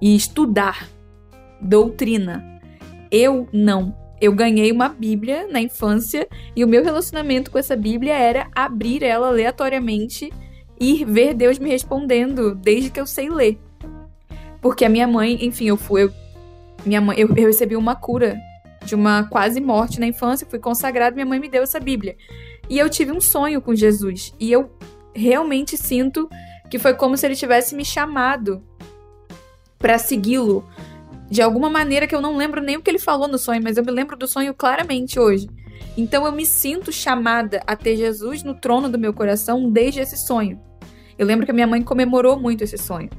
E 0.00 0.16
estudar 0.16 0.88
doutrina. 1.60 2.42
Eu 3.10 3.46
não. 3.52 3.94
Eu 4.20 4.32
ganhei 4.32 4.72
uma 4.72 4.88
Bíblia 4.88 5.46
na 5.48 5.60
infância 5.60 6.26
e 6.56 6.64
o 6.64 6.68
meu 6.68 6.82
relacionamento 6.82 7.50
com 7.50 7.58
essa 7.58 7.76
Bíblia 7.76 8.14
era 8.14 8.48
abrir 8.54 9.02
ela 9.02 9.28
aleatoriamente 9.28 10.32
e 10.80 11.04
ver 11.04 11.34
Deus 11.34 11.58
me 11.58 11.68
respondendo 11.68 12.54
desde 12.54 12.88
que 12.88 13.00
eu 13.00 13.06
sei 13.06 13.28
ler. 13.28 13.58
Porque 14.60 14.84
a 14.84 14.88
minha 14.88 15.06
mãe, 15.06 15.44
enfim, 15.44 15.66
eu 15.66 15.76
fui. 15.76 16.04
Eu, 16.04 16.12
minha 16.86 17.00
mãe, 17.00 17.18
eu, 17.18 17.28
eu 17.28 17.46
recebi 17.46 17.76
uma 17.76 17.94
cura 17.94 18.38
de 18.84 18.94
uma 18.94 19.24
quase 19.24 19.60
morte 19.60 20.00
na 20.00 20.06
infância, 20.06 20.46
fui 20.48 20.58
consagrado, 20.58 21.14
minha 21.14 21.26
mãe 21.26 21.38
me 21.38 21.48
deu 21.48 21.62
essa 21.62 21.80
Bíblia. 21.80 22.16
E 22.68 22.78
eu 22.78 22.88
tive 22.88 23.12
um 23.12 23.20
sonho 23.20 23.60
com 23.60 23.74
Jesus. 23.74 24.34
E 24.38 24.50
eu 24.50 24.70
realmente 25.14 25.76
sinto 25.76 26.28
que 26.70 26.78
foi 26.78 26.94
como 26.94 27.16
se 27.16 27.26
ele 27.26 27.36
tivesse 27.36 27.74
me 27.74 27.84
chamado 27.84 28.62
para 29.78 29.98
segui-lo 29.98 30.66
de 31.30 31.42
alguma 31.42 31.68
maneira 31.68 32.06
que 32.06 32.14
eu 32.14 32.20
não 32.20 32.36
lembro 32.36 32.60
nem 32.60 32.76
o 32.76 32.82
que 32.82 32.90
ele 32.90 32.98
falou 32.98 33.26
no 33.26 33.38
sonho, 33.38 33.62
mas 33.62 33.76
eu 33.76 33.84
me 33.84 33.90
lembro 33.90 34.16
do 34.16 34.28
sonho 34.28 34.54
claramente 34.54 35.18
hoje. 35.18 35.48
Então 35.96 36.24
eu 36.24 36.32
me 36.32 36.46
sinto 36.46 36.92
chamada 36.92 37.62
a 37.66 37.76
ter 37.76 37.96
Jesus 37.96 38.42
no 38.42 38.54
trono 38.54 38.88
do 38.88 38.98
meu 38.98 39.12
coração 39.12 39.70
desde 39.70 40.00
esse 40.00 40.16
sonho. 40.16 40.60
Eu 41.18 41.26
lembro 41.26 41.44
que 41.44 41.50
a 41.50 41.54
minha 41.54 41.66
mãe 41.66 41.82
comemorou 41.82 42.38
muito 42.38 42.64
esse 42.64 42.78
sonho. 42.78 43.10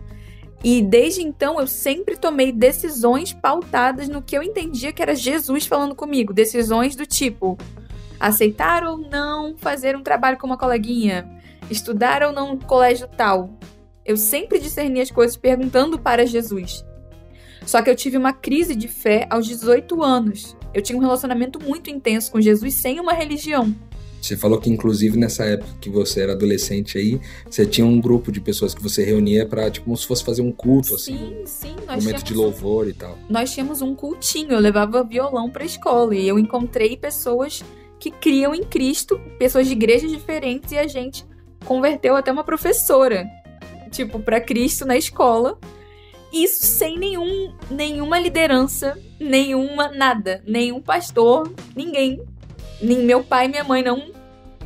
E 0.64 0.82
desde 0.82 1.22
então 1.22 1.60
eu 1.60 1.68
sempre 1.68 2.16
tomei 2.16 2.52
decisões 2.52 3.34
pautadas 3.34 4.08
no 4.08 4.22
que 4.22 4.38
eu 4.38 4.42
entendia 4.42 4.94
que 4.94 5.02
era 5.02 5.14
Jesus 5.14 5.66
falando 5.66 5.94
comigo. 5.94 6.34
Decisões 6.34 6.96
do 6.96 7.06
tipo: 7.06 7.58
aceitar 8.20 8.86
ou 8.86 8.98
não 8.98 9.58
fazer 9.58 9.98
um 9.98 10.02
trabalho 10.04 10.38
com 10.38 10.48
uma 10.48 10.58
coleguinha, 10.58 11.30
estudar 11.70 12.24
ou 12.24 12.32
não 12.32 12.54
no 12.54 12.66
colégio 12.66 13.08
tal. 13.08 13.50
Eu 14.06 14.16
sempre 14.16 14.60
discerni 14.60 15.02
as 15.02 15.12
coisas 15.12 15.36
perguntando 15.36 16.00
para 16.00 16.26
Jesus. 16.26 16.86
Só 17.66 17.82
que 17.82 17.90
eu 17.90 17.96
tive 17.96 18.18
uma 18.18 18.34
crise 18.34 18.76
de 18.76 18.88
fé 18.88 19.28
aos 19.30 19.46
18 19.48 20.02
anos. 20.02 20.58
Eu 20.74 20.82
tinha 20.82 20.98
um 20.98 21.02
relacionamento 21.02 21.62
muito 21.62 21.90
intenso 21.90 22.32
com 22.32 22.42
Jesus 22.42 22.74
sem 22.74 23.00
uma 23.00 23.14
religião. 23.14 23.74
Você 24.24 24.38
falou 24.38 24.58
que, 24.58 24.70
inclusive, 24.70 25.18
nessa 25.18 25.44
época 25.44 25.70
que 25.82 25.90
você 25.90 26.22
era 26.22 26.32
adolescente 26.32 26.98
aí, 26.98 27.20
você 27.50 27.66
tinha 27.66 27.86
um 27.86 28.00
grupo 28.00 28.32
de 28.32 28.40
pessoas 28.40 28.74
que 28.74 28.82
você 28.82 29.04
reunia 29.04 29.46
para 29.46 29.70
tipo, 29.70 29.84
como 29.84 29.98
se 29.98 30.08
fosse 30.08 30.24
fazer 30.24 30.42
um 30.42 30.52
culto, 30.52 30.96
assim. 30.96 31.18
Sim, 31.18 31.44
sim. 31.46 31.76
Nós 31.86 32.02
um 32.02 32.08
momento 32.08 32.24
de 32.24 32.34
louvor 32.34 32.88
e 32.88 32.94
tal. 32.94 33.18
Nós 33.30 33.54
tínhamos 33.54 33.82
um 33.82 33.94
cultinho, 33.94 34.54
eu 34.54 34.60
levava 34.60 35.04
violão 35.04 35.50
pra 35.50 35.66
escola 35.66 36.16
e 36.16 36.26
eu 36.26 36.40
encontrei 36.40 36.96
pessoas 36.96 37.62
que 38.00 38.10
criam 38.12 38.56
em 38.56 38.64
Cristo, 38.64 39.20
pessoas 39.38 39.68
de 39.68 39.74
igrejas 39.74 40.10
diferentes 40.10 40.72
e 40.72 40.78
a 40.78 40.88
gente 40.88 41.26
converteu 41.66 42.16
até 42.16 42.32
uma 42.32 42.46
professora, 42.46 43.28
tipo, 43.92 44.20
para 44.22 44.40
Cristo 44.40 44.86
na 44.86 44.96
escola. 44.96 45.60
Isso 46.32 46.66
sem 46.66 46.98
nenhum, 46.98 47.54
nenhuma 47.70 48.18
liderança, 48.20 48.98
nenhuma 49.20 49.90
nada, 49.90 50.42
nenhum 50.48 50.82
pastor, 50.82 51.54
ninguém 51.76 52.24
nem 52.84 53.00
meu 53.04 53.24
pai 53.24 53.46
e 53.46 53.50
minha 53.50 53.64
mãe 53.64 53.82
não, 53.82 54.12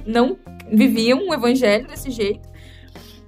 não 0.05 0.37
viviam 0.71 1.27
o 1.27 1.33
evangelho 1.33 1.87
desse 1.87 2.11
jeito. 2.11 2.47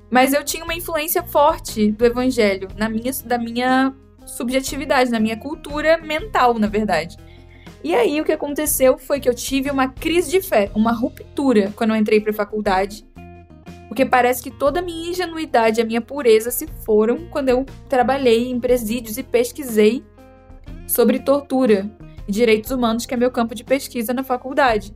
Mas 0.10 0.34
eu 0.34 0.44
tinha 0.44 0.64
uma 0.64 0.74
influência 0.74 1.22
forte 1.24 1.92
do 1.92 2.06
evangelho 2.06 2.68
na 2.76 2.90
minha, 2.90 3.12
da 3.24 3.38
minha 3.38 3.94
subjetividade, 4.26 5.12
na 5.12 5.20
minha 5.20 5.38
cultura 5.38 5.98
mental, 5.98 6.58
na 6.58 6.68
verdade. 6.68 7.16
E 7.84 7.96
aí 7.96 8.20
o 8.20 8.26
que 8.26 8.32
aconteceu 8.32 8.98
foi 8.98 9.20
que 9.20 9.30
eu 9.30 9.34
tive 9.34 9.70
uma 9.70 9.88
crise 9.88 10.30
de 10.30 10.42
fé, 10.42 10.70
uma 10.76 10.92
ruptura 10.92 11.72
quando 11.76 11.92
eu 11.92 11.96
entrei 11.96 12.20
para 12.20 12.32
a 12.32 12.36
faculdade. 12.36 13.08
Porque 13.88 14.06
parece 14.06 14.44
que 14.44 14.52
toda 14.52 14.80
a 14.80 14.84
minha 14.84 15.10
ingenuidade, 15.10 15.82
a 15.82 15.86
minha 15.86 16.02
pureza 16.02 16.52
se 16.52 16.68
foram 16.86 17.28
quando 17.30 17.50
eu 17.50 17.66
trabalhei 17.88 18.50
em 18.50 18.60
presídios 18.60 19.18
e 19.18 19.24
pesquisei 19.24 20.04
sobre 20.88 21.20
tortura 21.20 21.90
Direitos 22.30 22.72
Humanos, 22.72 23.06
que 23.06 23.14
é 23.14 23.18
meu 23.18 23.32
campo 23.32 23.56
de 23.56 23.64
pesquisa 23.64 24.14
na 24.14 24.24
faculdade. 24.24 24.96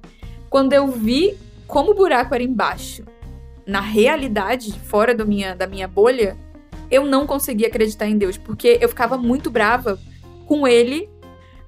Quando 0.50 0.74
eu 0.74 0.88
vi 0.88 1.38
como 1.68 1.92
o 1.92 1.96
buraco 1.96 2.34
era 2.36 2.44
embaixo, 2.44 3.04
na 3.66 3.82
realidade, 3.82 4.72
fora 4.80 5.16
do 5.16 5.26
minha, 5.26 5.56
da 5.56 5.66
minha 5.66 5.88
bolha, 5.88 6.38
eu 6.92 7.06
não 7.06 7.26
conseguia 7.26 7.68
acreditar 7.68 8.08
em 8.08 8.18
Deus, 8.18 8.38
porque 8.38 8.78
eu 8.80 8.90
ficava 8.90 9.18
muito 9.18 9.50
brava 9.50 10.00
com 10.46 10.68
ele 10.68 11.10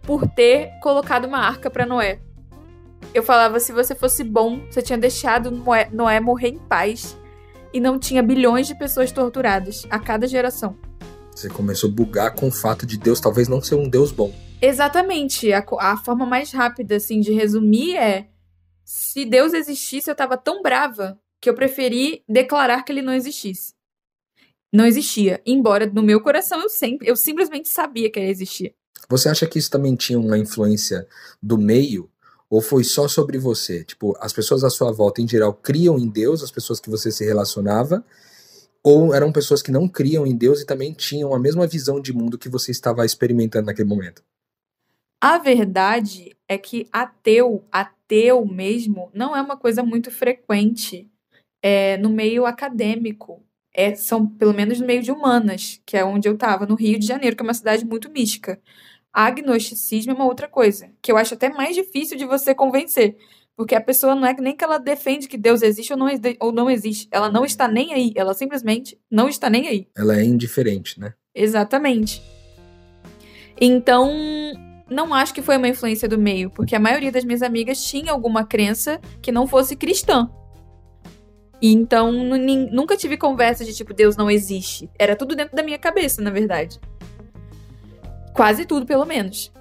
por 0.03 0.27
ter 0.27 0.69
colocado 0.81 1.25
uma 1.25 1.39
arca 1.39 1.69
para 1.69 1.85
Noé. 1.85 2.19
Eu 3.13 3.23
falava, 3.23 3.59
se 3.59 3.71
você 3.71 3.95
fosse 3.95 4.23
bom, 4.23 4.59
você 4.69 4.81
tinha 4.81 4.97
deixado 4.97 5.49
Noé, 5.49 5.89
Noé 5.91 6.19
morrer 6.19 6.49
em 6.49 6.59
paz 6.59 7.17
e 7.73 7.79
não 7.79 7.97
tinha 7.97 8.21
bilhões 8.21 8.67
de 8.67 8.77
pessoas 8.77 9.11
torturadas 9.11 9.87
a 9.89 9.97
cada 9.97 10.27
geração. 10.27 10.77
Você 11.35 11.49
começou 11.49 11.89
a 11.89 11.93
bugar 11.93 12.33
com 12.33 12.47
o 12.47 12.51
fato 12.51 12.85
de 12.85 12.97
Deus 12.97 13.19
talvez 13.19 13.49
não 13.49 13.61
ser 13.61 13.75
um 13.75 13.89
Deus 13.89 14.09
bom. 14.09 14.33
Exatamente. 14.61 15.51
A, 15.51 15.65
a 15.79 15.97
forma 15.97 16.25
mais 16.25 16.51
rápida, 16.51 16.95
assim, 16.95 17.19
de 17.19 17.33
resumir 17.33 17.97
é: 17.97 18.29
se 18.85 19.25
Deus 19.25 19.53
existisse, 19.53 20.09
eu 20.09 20.15
tava 20.15 20.37
tão 20.37 20.61
brava 20.61 21.19
que 21.41 21.49
eu 21.49 21.53
preferi 21.53 22.23
declarar 22.27 22.83
que 22.83 22.91
ele 22.93 23.01
não 23.01 23.13
existisse. 23.13 23.73
Não 24.73 24.85
existia. 24.85 25.41
Embora 25.45 25.85
no 25.85 26.01
meu 26.01 26.21
coração 26.21 26.61
eu 26.61 26.69
sempre, 26.69 27.07
eu 27.07 27.17
simplesmente 27.17 27.67
sabia 27.67 28.09
que 28.09 28.17
ele 28.17 28.31
existia. 28.31 28.73
Você 29.09 29.27
acha 29.27 29.45
que 29.45 29.59
isso 29.59 29.69
também 29.69 29.95
tinha 29.95 30.17
uma 30.17 30.37
influência 30.37 31.05
do 31.43 31.57
meio? 31.57 32.09
Ou 32.49 32.61
foi 32.61 32.83
só 32.85 33.07
sobre 33.07 33.37
você? 33.37 33.83
Tipo, 33.83 34.15
as 34.19 34.31
pessoas 34.31 34.63
à 34.63 34.69
sua 34.69 34.91
volta, 34.91 35.21
em 35.21 35.27
geral, 35.27 35.53
criam 35.53 35.99
em 35.99 36.07
Deus, 36.07 36.41
as 36.41 36.51
pessoas 36.51 36.79
que 36.79 36.89
você 36.89 37.11
se 37.11 37.25
relacionava, 37.25 38.03
ou 38.85 39.15
eram 39.15 39.31
pessoas 39.31 39.63
que 39.63 39.71
não 39.71 39.87
criam 39.87 40.27
em 40.27 40.37
Deus 40.37 40.61
e 40.61 40.65
também 40.65 40.93
tinham 40.93 41.33
a 41.33 41.39
mesma 41.39 41.65
visão 41.65 41.99
de 41.99 42.13
mundo 42.13 42.37
que 42.37 42.47
você 42.47 42.69
estava 42.69 43.03
experimentando 43.03 43.65
naquele 43.65 43.89
momento? 43.89 44.23
A 45.19 45.39
verdade 45.39 46.37
é 46.47 46.55
que 46.55 46.87
ateu, 46.91 47.65
ateu 47.71 48.45
mesmo, 48.45 49.09
não 49.11 49.35
é 49.35 49.41
uma 49.41 49.57
coisa 49.57 49.81
muito 49.81 50.11
frequente 50.11 51.09
é, 51.63 51.97
no 51.97 52.11
meio 52.11 52.45
acadêmico. 52.45 53.41
É, 53.73 53.95
são 53.95 54.27
pelo 54.27 54.53
menos 54.53 54.79
no 54.79 54.85
meio 54.85 55.01
de 55.01 55.11
humanas, 55.11 55.81
que 55.83 55.97
é 55.97 56.05
onde 56.05 56.29
eu 56.29 56.35
estava, 56.35 56.67
no 56.67 56.75
Rio 56.75 56.99
de 56.99 57.07
Janeiro, 57.07 57.35
que 57.35 57.41
é 57.41 57.43
uma 57.43 57.55
cidade 57.55 57.83
muito 57.83 58.11
mística. 58.11 58.61
Agnosticismo 59.11 60.11
é 60.11 60.15
uma 60.15 60.25
outra 60.25 60.47
coisa, 60.47 60.91
que 61.01 61.11
eu 61.11 61.17
acho 61.17 61.33
até 61.33 61.49
mais 61.49 61.75
difícil 61.75 62.17
de 62.17 62.25
você 62.25 62.53
convencer. 62.53 63.17
Porque 63.55 63.73
a 63.75 63.81
pessoa 63.81 64.15
não 64.15 64.27
é 64.27 64.33
nem 64.33 64.55
que 64.55 64.63
ela 64.63 64.77
defende 64.77 65.27
que 65.27 65.37
Deus 65.37 65.61
existe 65.61 65.93
ou 65.93 65.97
não, 65.97 66.07
ou 66.39 66.51
não 66.51 66.69
existe. 66.69 67.07
Ela 67.09 67.29
não 67.31 67.45
está 67.45 67.67
nem 67.67 67.93
aí. 67.93 68.11
Ela 68.15 68.33
simplesmente 68.33 68.99
não 69.09 69.29
está 69.29 69.49
nem 69.49 69.67
aí. 69.67 69.87
Ela 69.95 70.17
é 70.19 70.23
indiferente, 70.23 70.99
né? 70.99 71.13
Exatamente. 71.33 72.21
Então, 73.59 74.11
não 74.89 75.13
acho 75.13 75.33
que 75.33 75.41
foi 75.41 75.57
uma 75.57 75.67
influência 75.67 76.07
do 76.07 76.17
meio, 76.17 76.49
porque 76.49 76.75
a 76.75 76.79
maioria 76.79 77.11
das 77.11 77.23
minhas 77.23 77.41
amigas 77.41 77.81
tinha 77.83 78.11
alguma 78.11 78.45
crença 78.45 78.99
que 79.21 79.31
não 79.31 79.47
fosse 79.47 79.75
cristã. 79.75 80.29
E 81.61 81.71
então 81.71 82.11
nunca 82.11 82.97
tive 82.97 83.17
conversa 83.17 83.63
de 83.63 83.73
tipo 83.73 83.93
Deus 83.93 84.17
não 84.17 84.29
existe. 84.29 84.89
Era 84.99 85.15
tudo 85.15 85.35
dentro 85.35 85.55
da 85.55 85.63
minha 85.63 85.79
cabeça, 85.79 86.21
na 86.21 86.29
verdade. 86.29 86.79
Quase 88.33 88.65
tudo, 88.65 88.85
pelo 88.85 89.05
menos. 89.05 89.51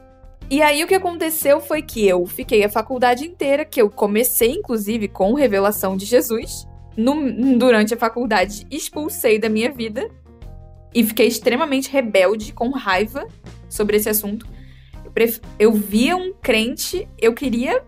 E 0.51 0.63
aí 0.63 0.85
o 0.85 0.87
que 0.87 0.95
aconteceu 0.95 1.61
foi 1.61 1.83
que 1.83 2.07
eu 2.07 2.25
fiquei 2.27 2.65
a 2.65 2.69
faculdade 2.69 3.25
inteira, 3.25 3.65
que 3.65 3.81
eu 3.81 3.91
comecei 3.91 4.53
inclusive 4.53 5.09
com 5.09 5.35
revelação 5.35 5.97
de 5.97 6.05
Jesus. 6.05 6.67
No, 6.97 7.59
durante 7.59 7.93
a 7.93 7.97
faculdade 7.97 8.67
expulsei 8.71 9.39
da 9.39 9.49
minha 9.49 9.73
vida 9.73 10.09
e 10.95 11.03
fiquei 11.03 11.27
extremamente 11.27 11.91
rebelde, 11.91 12.53
com 12.53 12.71
raiva 12.71 13.27
sobre 13.69 13.97
esse 13.97 14.09
assunto 14.09 14.47
eu 15.59 15.73
via 15.73 16.17
um 16.17 16.33
crente, 16.33 17.09
eu 17.19 17.33
queria 17.33 17.83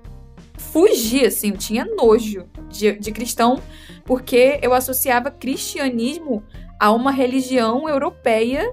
fugir, 0.56 1.26
assim, 1.26 1.50
eu 1.50 1.56
tinha 1.56 1.84
nojo 1.84 2.46
de, 2.68 2.92
de 2.92 3.12
cristão, 3.12 3.60
porque 4.04 4.58
eu 4.62 4.72
associava 4.72 5.30
cristianismo 5.30 6.42
a 6.78 6.92
uma 6.92 7.10
religião 7.10 7.88
europeia 7.88 8.72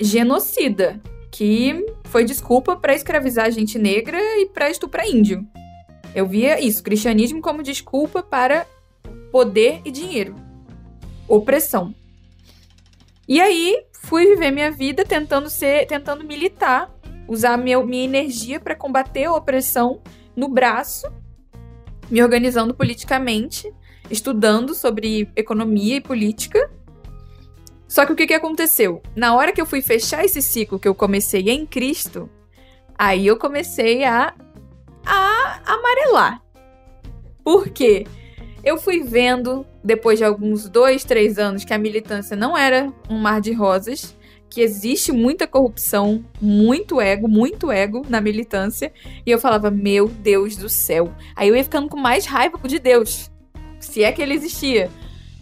genocida, 0.00 1.00
que 1.30 1.84
foi 2.06 2.24
desculpa 2.24 2.76
para 2.76 2.94
escravizar 2.94 3.50
gente 3.50 3.78
negra 3.78 4.18
e 4.38 4.46
para 4.46 4.70
estuprar 4.70 5.06
índio. 5.06 5.46
Eu 6.14 6.26
via 6.26 6.60
isso, 6.60 6.82
cristianismo 6.82 7.40
como 7.40 7.62
desculpa 7.62 8.22
para 8.22 8.66
poder 9.30 9.80
e 9.84 9.90
dinheiro, 9.90 10.34
opressão. 11.28 11.94
E 13.28 13.40
aí 13.40 13.84
fui 14.02 14.24
viver 14.26 14.50
minha 14.50 14.70
vida 14.70 15.04
tentando 15.04 15.50
ser, 15.50 15.86
tentando 15.86 16.24
militar 16.24 16.96
usar 17.28 17.56
meu, 17.56 17.84
minha 17.86 18.04
energia 18.04 18.60
para 18.60 18.74
combater 18.74 19.24
a 19.24 19.34
opressão 19.34 20.00
no 20.34 20.48
braço, 20.48 21.10
me 22.10 22.22
organizando 22.22 22.74
politicamente, 22.74 23.72
estudando 24.10 24.74
sobre 24.74 25.28
economia 25.34 25.96
e 25.96 26.00
política. 26.00 26.70
Só 27.96 28.04
que 28.04 28.12
o 28.12 28.14
que, 28.14 28.26
que 28.26 28.34
aconteceu? 28.34 29.00
Na 29.14 29.34
hora 29.34 29.52
que 29.52 29.58
eu 29.58 29.64
fui 29.64 29.80
fechar 29.80 30.22
esse 30.22 30.42
ciclo 30.42 30.78
que 30.78 30.86
eu 30.86 30.94
comecei 30.94 31.48
em 31.48 31.64
Cristo, 31.64 32.28
aí 32.94 33.26
eu 33.26 33.38
comecei 33.38 34.04
a, 34.04 34.34
a 35.02 35.62
amarelar. 35.64 36.42
Por 37.42 37.70
quê? 37.70 38.06
Eu 38.62 38.76
fui 38.76 39.02
vendo, 39.02 39.64
depois 39.82 40.18
de 40.18 40.26
alguns 40.26 40.68
dois, 40.68 41.04
três 41.04 41.38
anos, 41.38 41.64
que 41.64 41.72
a 41.72 41.78
militância 41.78 42.36
não 42.36 42.54
era 42.54 42.92
um 43.08 43.16
mar 43.16 43.40
de 43.40 43.54
rosas, 43.54 44.14
que 44.50 44.60
existe 44.60 45.10
muita 45.10 45.46
corrupção, 45.46 46.22
muito 46.38 47.00
ego, 47.00 47.26
muito 47.26 47.72
ego 47.72 48.02
na 48.10 48.20
militância. 48.20 48.92
E 49.24 49.30
eu 49.30 49.38
falava, 49.38 49.70
meu 49.70 50.06
Deus 50.06 50.54
do 50.54 50.68
céu. 50.68 51.14
Aí 51.34 51.48
eu 51.48 51.56
ia 51.56 51.64
ficando 51.64 51.88
com 51.88 51.96
mais 51.96 52.26
raiva 52.26 52.58
de 52.68 52.78
Deus, 52.78 53.30
se 53.80 54.04
é 54.04 54.12
que 54.12 54.20
ele 54.20 54.34
existia. 54.34 54.90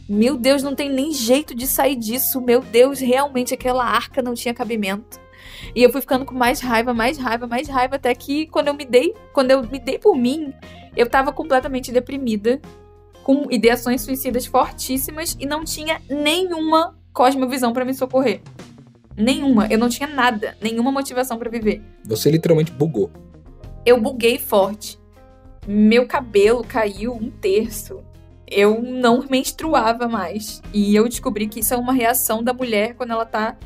Meu 0.08 0.36
Deus, 0.36 0.62
não 0.62 0.74
tem 0.74 0.90
nem 0.90 1.12
jeito 1.12 1.54
de 1.54 1.66
sair 1.66 1.96
disso. 1.96 2.40
Meu 2.40 2.60
Deus, 2.60 3.00
realmente 3.00 3.54
aquela 3.54 3.84
arca 3.84 4.20
não 4.22 4.34
tinha 4.34 4.52
cabimento. 4.52 5.18
E 5.74 5.82
eu 5.82 5.90
fui 5.90 6.00
ficando 6.00 6.24
com 6.24 6.34
mais 6.34 6.60
raiva, 6.60 6.92
mais 6.92 7.18
raiva, 7.18 7.46
mais 7.46 7.68
raiva, 7.68 7.96
até 7.96 8.14
que 8.14 8.46
quando 8.46 8.68
eu 8.68 8.74
me 8.74 8.84
dei, 8.84 9.14
quando 9.32 9.50
eu 9.50 9.62
me 9.62 9.78
dei 9.78 9.98
por 9.98 10.16
mim, 10.16 10.52
eu 10.96 11.08
tava 11.08 11.32
completamente 11.32 11.90
deprimida, 11.90 12.60
com 13.22 13.46
ideações 13.50 14.02
suicidas 14.02 14.44
fortíssimas 14.44 15.36
e 15.40 15.46
não 15.46 15.64
tinha 15.64 16.00
nenhuma 16.08 16.94
cosmovisão 17.12 17.72
para 17.72 17.84
me 17.84 17.94
socorrer. 17.94 18.42
Nenhuma. 19.16 19.66
Eu 19.68 19.78
não 19.78 19.88
tinha 19.88 20.08
nada, 20.08 20.56
nenhuma 20.60 20.92
motivação 20.92 21.38
para 21.38 21.48
viver. 21.48 21.80
Você 22.04 22.30
literalmente 22.30 22.70
bugou. 22.70 23.10
Eu 23.86 24.00
buguei 24.00 24.38
forte. 24.38 24.98
Meu 25.66 26.06
cabelo 26.06 26.62
caiu 26.62 27.14
um 27.14 27.30
terço. 27.30 28.02
Eu 28.56 28.80
não 28.80 29.26
menstruava 29.28 30.06
mais. 30.06 30.62
E 30.72 30.94
eu 30.94 31.08
descobri 31.08 31.48
que 31.48 31.58
isso 31.58 31.74
é 31.74 31.76
uma 31.76 31.92
reação 31.92 32.42
da 32.42 32.54
mulher 32.54 32.94
quando 32.94 33.10
ela 33.10 33.26
tá 33.26 33.56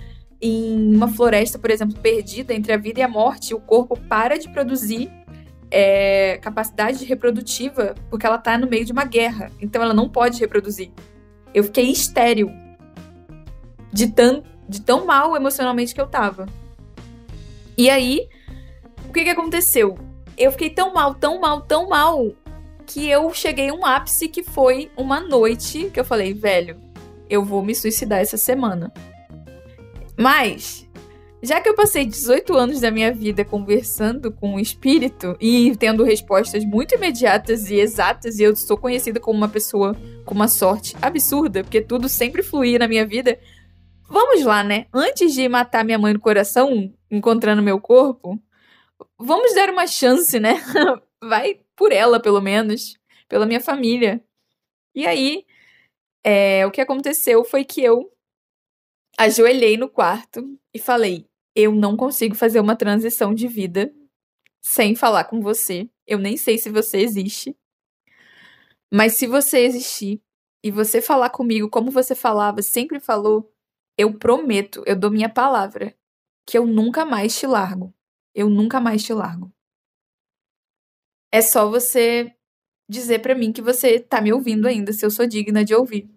em 0.40 0.94
uma 0.96 1.08
floresta, 1.08 1.58
por 1.58 1.70
exemplo, 1.70 1.98
perdida 2.00 2.54
entre 2.54 2.72
a 2.72 2.78
vida 2.78 3.00
e 3.00 3.02
a 3.02 3.08
morte. 3.08 3.54
O 3.54 3.60
corpo 3.60 3.98
para 4.08 4.38
de 4.38 4.48
produzir 4.48 5.10
é, 5.70 6.38
capacidade 6.38 7.04
reprodutiva 7.04 7.94
porque 8.08 8.24
ela 8.24 8.38
tá 8.38 8.56
no 8.56 8.66
meio 8.66 8.86
de 8.86 8.92
uma 8.92 9.04
guerra. 9.04 9.52
Então 9.60 9.82
ela 9.82 9.92
não 9.92 10.08
pode 10.08 10.40
reproduzir. 10.40 10.90
Eu 11.52 11.64
fiquei 11.64 11.90
estéril 11.90 12.50
de 13.92 14.10
tão, 14.10 14.42
de 14.66 14.80
tão 14.80 15.04
mal 15.04 15.36
emocionalmente 15.36 15.94
que 15.94 16.00
eu 16.00 16.06
tava. 16.06 16.46
E 17.76 17.90
aí, 17.90 18.26
o 19.06 19.12
que 19.12 19.24
que 19.24 19.30
aconteceu? 19.30 19.98
Eu 20.36 20.50
fiquei 20.52 20.70
tão 20.70 20.94
mal, 20.94 21.14
tão 21.14 21.40
mal, 21.40 21.60
tão 21.60 21.88
mal, 21.88 22.32
que 22.88 23.08
eu 23.08 23.32
cheguei 23.34 23.68
a 23.68 23.74
um 23.74 23.84
ápice 23.84 24.28
que 24.28 24.42
foi 24.42 24.90
uma 24.96 25.20
noite 25.20 25.90
que 25.92 26.00
eu 26.00 26.04
falei, 26.04 26.32
velho, 26.32 26.80
eu 27.28 27.44
vou 27.44 27.62
me 27.62 27.74
suicidar 27.74 28.20
essa 28.20 28.38
semana. 28.38 28.90
Mas 30.16 30.88
já 31.42 31.60
que 31.60 31.68
eu 31.68 31.74
passei 31.74 32.06
18 32.06 32.56
anos 32.56 32.80
da 32.80 32.90
minha 32.90 33.12
vida 33.12 33.44
conversando 33.44 34.32
com 34.32 34.54
o 34.54 34.60
espírito 34.60 35.36
e 35.38 35.76
tendo 35.76 36.02
respostas 36.02 36.64
muito 36.64 36.94
imediatas 36.94 37.70
e 37.70 37.76
exatas, 37.76 38.38
e 38.38 38.44
eu 38.44 38.56
sou 38.56 38.78
conhecida 38.78 39.20
como 39.20 39.36
uma 39.36 39.48
pessoa 39.48 39.94
com 40.24 40.34
uma 40.34 40.48
sorte 40.48 40.96
absurda, 41.00 41.62
porque 41.62 41.82
tudo 41.82 42.08
sempre 42.08 42.42
fluía 42.42 42.78
na 42.78 42.88
minha 42.88 43.06
vida. 43.06 43.38
Vamos 44.08 44.42
lá, 44.44 44.64
né? 44.64 44.86
Antes 44.92 45.34
de 45.34 45.46
matar 45.46 45.84
minha 45.84 45.98
mãe 45.98 46.14
no 46.14 46.20
coração, 46.20 46.90
encontrando 47.10 47.62
meu 47.62 47.78
corpo, 47.78 48.40
vamos 49.18 49.54
dar 49.54 49.68
uma 49.68 49.86
chance, 49.86 50.40
né? 50.40 50.60
Vai 51.22 51.60
por 51.78 51.92
ela, 51.92 52.20
pelo 52.20 52.40
menos, 52.42 52.98
pela 53.28 53.46
minha 53.46 53.60
família. 53.60 54.22
E 54.94 55.06
aí, 55.06 55.46
é, 56.24 56.66
o 56.66 56.70
que 56.72 56.80
aconteceu 56.80 57.44
foi 57.44 57.64
que 57.64 57.82
eu 57.82 58.12
ajoelhei 59.16 59.76
no 59.76 59.88
quarto 59.88 60.58
e 60.74 60.78
falei: 60.78 61.26
Eu 61.54 61.72
não 61.72 61.96
consigo 61.96 62.34
fazer 62.34 62.60
uma 62.60 62.76
transição 62.76 63.32
de 63.32 63.46
vida 63.46 63.94
sem 64.60 64.96
falar 64.96 65.24
com 65.24 65.40
você. 65.40 65.88
Eu 66.06 66.18
nem 66.18 66.36
sei 66.36 66.58
se 66.58 66.68
você 66.68 66.98
existe. 66.98 67.56
Mas 68.92 69.14
se 69.14 69.26
você 69.26 69.60
existir 69.60 70.20
e 70.64 70.70
você 70.70 71.00
falar 71.00 71.30
comigo 71.30 71.68
como 71.68 71.90
você 71.90 72.14
falava, 72.14 72.62
sempre 72.62 72.98
falou, 72.98 73.52
eu 73.96 74.18
prometo, 74.18 74.82
eu 74.86 74.96
dou 74.96 75.10
minha 75.10 75.28
palavra, 75.28 75.94
que 76.46 76.56
eu 76.56 76.66
nunca 76.66 77.04
mais 77.04 77.38
te 77.38 77.46
largo. 77.46 77.94
Eu 78.34 78.48
nunca 78.48 78.80
mais 78.80 79.02
te 79.04 79.12
largo. 79.12 79.52
É 81.32 81.40
só 81.42 81.68
você 81.68 82.32
dizer 82.88 83.20
para 83.20 83.34
mim 83.34 83.52
que 83.52 83.62
você 83.62 84.00
tá 84.00 84.20
me 84.20 84.32
ouvindo 84.32 84.66
ainda, 84.66 84.92
se 84.92 85.04
eu 85.04 85.10
sou 85.10 85.26
digna 85.26 85.64
de 85.64 85.74
ouvir. 85.74 86.10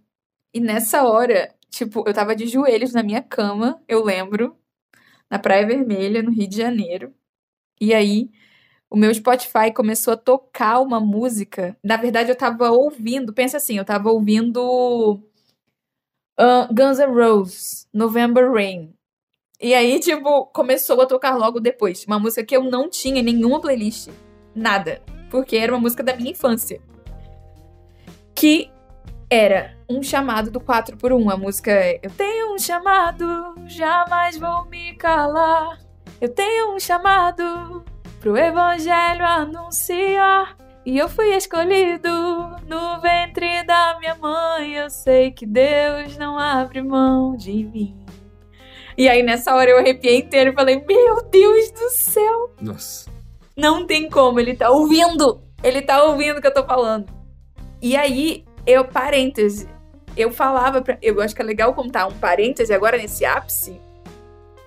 E 0.54 0.60
nessa 0.60 1.04
hora, 1.04 1.54
Tipo, 1.72 2.04
eu 2.06 2.14
tava 2.14 2.36
de 2.36 2.48
joelhos 2.48 2.94
na 2.94 3.02
minha 3.02 3.22
cama, 3.24 3.82
eu 3.88 4.04
lembro, 4.04 4.58
na 5.30 5.40
Praia 5.40 5.66
Vermelha, 5.66 6.22
no 6.22 6.30
Rio 6.32 6.48
de 6.48 6.58
Janeiro. 6.58 7.14
E 7.80 7.94
aí, 7.94 8.30
o 8.90 8.98
meu 8.98 9.14
Spotify 9.14 9.74
começou 9.74 10.14
a 10.14 10.18
tocar 10.18 10.82
uma 10.82 11.00
música. 11.00 11.78
Na 11.84 11.98
verdade, 11.98 12.30
eu 12.30 12.36
tava 12.36 12.72
ouvindo, 12.72 13.34
pensa 13.34 13.58
assim, 13.58 13.78
eu 13.78 13.86
tava 13.86 14.12
ouvindo 14.12 15.14
uh, 16.38 16.68
Guns 16.74 17.00
N' 17.00 17.14
Roses, 17.14 17.88
November 17.94 18.52
Rain. 18.52 18.94
E 19.62 19.74
aí, 19.74 20.00
tipo, 20.00 20.48
começou 20.48 21.00
a 21.02 21.06
tocar 21.06 21.38
logo 21.38 21.62
depois. 21.62 22.06
Uma 22.06 22.20
música 22.20 22.44
que 22.44 22.56
eu 22.56 22.64
não 22.64 22.90
tinha 22.90 23.22
em 23.22 23.24
nenhuma 23.24 23.62
playlist. 23.62 24.10
Nada. 24.56 25.02
Porque 25.30 25.58
era 25.58 25.72
uma 25.72 25.80
música 25.80 26.04
da 26.04 26.16
minha 26.16 26.32
infância. 26.32 26.82
Que 28.36 28.72
era 29.30 29.78
um 29.90 30.04
chamado 30.04 30.52
do 30.52 30.60
4 30.60 30.98
por 30.98 31.14
1 31.14 31.30
A 31.30 31.38
música 31.38 31.72
é 31.72 32.00
Eu 32.04 32.12
tenho 32.12 32.54
um 32.54 32.60
chamado, 32.60 33.56
jamais 33.66 34.38
vou 34.38 34.66
me 34.66 34.94
calar. 34.96 35.80
Eu 36.20 36.30
tenho 36.30 36.76
um 36.76 36.80
chamado 36.80 37.84
pro 38.20 38.38
evangelho 38.38 39.26
anunciar. 39.26 40.58
E 40.86 40.98
eu 40.98 41.08
fui 41.08 41.36
escolhido 41.36 42.10
no 42.68 43.00
ventre 43.00 43.64
da 43.64 43.98
minha 44.00 44.16
mãe. 44.16 44.74
Eu 44.74 44.90
sei 44.90 45.32
que 45.32 45.46
Deus 45.46 46.18
não 46.18 46.38
abre 46.38 46.82
mão 46.82 47.36
de 47.36 47.64
mim. 47.64 47.96
E 48.98 49.08
aí 49.08 49.24
nessa 49.24 49.56
hora 49.56 49.70
eu 49.70 49.78
arrepiei 49.78 50.18
inteiro 50.18 50.52
e 50.52 50.56
falei: 50.56 50.84
Meu 50.86 51.24
Deus 51.24 51.72
do 51.72 51.90
céu! 51.90 52.54
Nossa. 52.60 53.10
Não 53.62 53.86
tem 53.86 54.10
como, 54.10 54.40
ele 54.40 54.56
tá 54.56 54.72
ouvindo! 54.72 55.40
Ele 55.64 55.84
tá 55.84 56.04
ouvindo 56.04 56.40
o 56.40 56.42
que 56.42 56.48
eu 56.48 56.54
tô 56.54 56.66
falando. 56.66 57.06
E 57.80 57.96
aí 57.96 58.44
eu, 58.66 58.84
parêntese, 58.84 59.70
eu 60.18 60.32
falava, 60.32 60.82
pra, 60.82 60.98
eu 61.00 61.22
acho 61.22 61.36
que 61.36 61.44
é 61.44 61.46
legal 61.46 61.72
contar 61.76 62.08
um 62.08 62.12
parêntese 62.12 62.74
agora 62.74 62.98
nesse 62.98 63.24
ápice, 63.24 63.80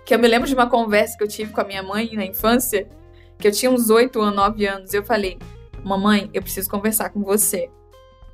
que 0.07 0.15
eu 0.15 0.19
me 0.21 0.29
lembro 0.29 0.47
de 0.47 0.55
uma 0.55 0.71
conversa 0.71 1.19
que 1.19 1.25
eu 1.25 1.29
tive 1.29 1.53
com 1.53 1.61
a 1.61 1.65
minha 1.65 1.83
mãe 1.83 2.09
na 2.15 2.25
infância, 2.25 2.89
que 3.37 3.49
eu 3.49 3.51
tinha 3.51 3.69
uns 3.69 3.91
8 3.91 4.17
ou 4.17 4.31
9 4.31 4.65
anos, 4.65 4.95
eu 4.95 5.03
falei, 5.03 5.39
mamãe, 5.83 6.31
eu 6.33 6.41
preciso 6.41 6.71
conversar 6.71 7.11
com 7.11 7.21
você. 7.21 7.69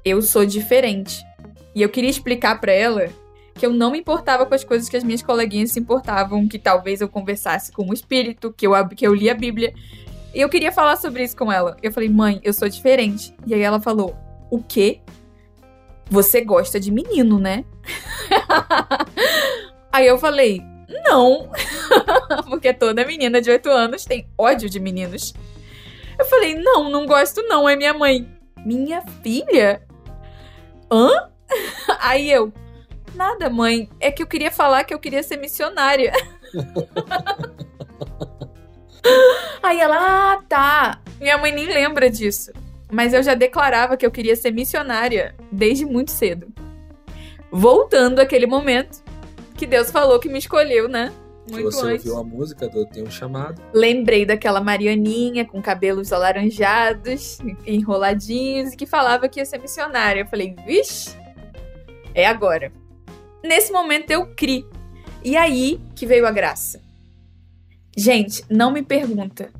Eu 0.04 0.20
sou 0.20 0.44
diferente. 0.44 1.22
E 1.74 1.80
eu 1.80 1.88
queria 1.88 2.10
explicar 2.10 2.60
para 2.60 2.72
ela 2.72 3.08
que 3.54 3.64
eu 3.64 3.72
não 3.72 3.92
me 3.92 3.98
importava 4.00 4.44
com 4.44 4.54
as 4.54 4.64
coisas 4.64 4.90
que 4.90 4.96
as 4.96 5.04
minhas 5.04 5.22
coleguinhas 5.22 5.72
se 5.72 5.80
importavam, 5.80 6.46
que 6.46 6.58
talvez 6.58 7.00
eu 7.00 7.08
conversasse 7.08 7.72
com 7.72 7.88
o 7.88 7.94
espírito, 7.94 8.52
que 8.52 8.66
eu, 8.66 8.72
que 8.88 9.06
eu 9.06 9.14
li 9.14 9.30
a 9.30 9.34
Bíblia. 9.34 9.72
E 10.34 10.40
eu 10.40 10.48
queria 10.48 10.70
falar 10.70 10.96
sobre 10.96 11.24
isso 11.24 11.36
com 11.36 11.50
ela. 11.50 11.76
Eu 11.82 11.92
falei, 11.92 12.08
mãe, 12.08 12.40
eu 12.42 12.52
sou 12.52 12.68
diferente. 12.68 13.34
E 13.46 13.54
aí 13.54 13.60
ela 13.60 13.80
falou, 13.80 14.16
o 14.50 14.62
quê? 14.62 15.00
Você 16.08 16.40
gosta 16.40 16.78
de 16.78 16.90
menino, 16.90 17.38
né? 17.38 17.64
Aí 19.92 20.06
eu 20.06 20.18
falei, 20.18 20.62
não. 21.04 21.50
Porque 22.48 22.72
toda 22.72 23.06
menina 23.06 23.40
de 23.40 23.50
8 23.50 23.68
anos 23.70 24.04
tem 24.04 24.28
ódio 24.36 24.68
de 24.68 24.78
meninos. 24.78 25.34
Eu 26.18 26.24
falei, 26.24 26.54
não, 26.54 26.90
não 26.90 27.06
gosto 27.06 27.42
não, 27.42 27.68
é 27.68 27.76
minha 27.76 27.94
mãe. 27.94 28.28
Minha 28.64 29.02
filha? 29.22 29.82
Hã? 30.90 31.30
Aí 32.00 32.30
eu, 32.30 32.52
nada, 33.14 33.48
mãe. 33.48 33.88
É 33.98 34.10
que 34.10 34.22
eu 34.22 34.26
queria 34.26 34.50
falar 34.50 34.84
que 34.84 34.92
eu 34.92 34.98
queria 34.98 35.22
ser 35.22 35.36
missionária. 35.38 36.12
Aí 39.62 39.78
ela, 39.78 39.96
ah, 39.98 40.42
tá. 40.48 41.00
Minha 41.20 41.38
mãe 41.38 41.52
nem 41.52 41.66
lembra 41.66 42.10
disso 42.10 42.52
mas 42.90 43.12
eu 43.12 43.22
já 43.22 43.34
declarava 43.34 43.96
que 43.96 44.04
eu 44.04 44.10
queria 44.10 44.34
ser 44.34 44.50
missionária 44.50 45.34
desde 45.50 45.86
muito 45.86 46.10
cedo. 46.10 46.48
Voltando 47.50 48.20
àquele 48.20 48.46
momento 48.46 49.02
que 49.56 49.66
Deus 49.66 49.90
falou 49.90 50.18
que 50.18 50.28
me 50.28 50.38
escolheu, 50.38 50.88
né? 50.88 51.12
Muito 51.48 51.56
que 51.56 51.62
você 51.62 51.86
antes. 51.86 52.06
ouviu 52.06 52.20
a 52.20 52.24
música 52.24 52.68
do 52.68 52.86
Tem 52.86 53.02
um 53.02 53.10
Chamado. 53.10 53.60
Lembrei 53.72 54.24
daquela 54.24 54.60
Marianinha 54.60 55.44
com 55.44 55.60
cabelos 55.60 56.12
alaranjados, 56.12 57.38
enroladinhos, 57.66 58.72
e 58.72 58.76
que 58.76 58.86
falava 58.86 59.28
que 59.28 59.40
ia 59.40 59.44
ser 59.44 59.58
missionária. 59.58 60.20
Eu 60.20 60.26
falei, 60.26 60.54
vixe, 60.66 61.16
é 62.14 62.26
agora. 62.26 62.72
Nesse 63.42 63.72
momento 63.72 64.10
eu 64.10 64.26
criei. 64.34 64.64
E 65.24 65.36
aí 65.36 65.80
que 65.94 66.06
veio 66.06 66.26
a 66.26 66.30
graça. 66.30 66.80
Gente, 67.96 68.44
não 68.48 68.70
me 68.72 68.82
pergunta 68.82 69.50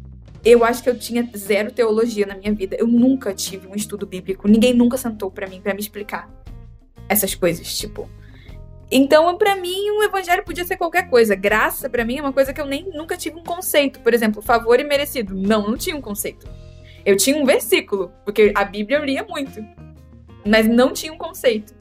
eu 0.45 0.65
acho 0.65 0.83
que 0.83 0.89
eu 0.89 0.99
tinha 0.99 1.29
zero 1.37 1.71
teologia 1.71 2.27
na 2.27 2.35
minha 2.35 2.53
vida. 2.53 2.77
Eu 2.79 2.87
nunca 2.87 3.35
tive 3.35 3.69
um 3.69 3.75
estudo 3.75 4.07
bíblico. 4.07 4.49
Ninguém 4.49 4.73
nunca 4.73 4.97
sentou 4.97 5.31
para 5.31 5.47
mim 5.47 5.61
para 5.61 5.75
me 5.75 5.81
explicar 5.81 6.31
essas 7.09 7.35
coisas, 7.35 7.77
tipo. 7.77 8.09
Então, 8.91 9.37
para 9.37 9.55
mim, 9.55 9.91
um 9.91 10.03
evangelho 10.03 10.45
podia 10.45 10.65
ser 10.65 10.77
qualquer 10.77 11.09
coisa. 11.09 11.35
Graça, 11.35 11.89
para 11.89 12.05
mim, 12.05 12.19
é 12.19 12.23
uma 12.23 12.33
coisa 12.33 12.53
que 12.53 12.61
eu 12.61 12.67
nem 12.67 12.89
nunca 12.91 13.17
tive 13.17 13.39
um 13.39 13.45
conceito. 13.45 14.01
Por 14.01 14.15
exemplo, 14.15 14.41
favor 14.41 14.81
e 14.81 14.85
merecido. 14.85 15.35
Não, 15.35 15.69
não 15.69 15.77
tinha 15.77 15.97
um 15.97 16.01
conceito. 16.01 16.49
Eu 17.05 17.17
tinha 17.17 17.37
um 17.37 17.45
versículo, 17.45 18.11
porque 18.25 18.53
a 18.55 18.65
Bíblia 18.65 18.99
eu 18.99 19.05
lia 19.05 19.25
muito, 19.25 19.65
mas 20.45 20.67
não 20.67 20.93
tinha 20.93 21.13
um 21.13 21.19
conceito. 21.19 21.75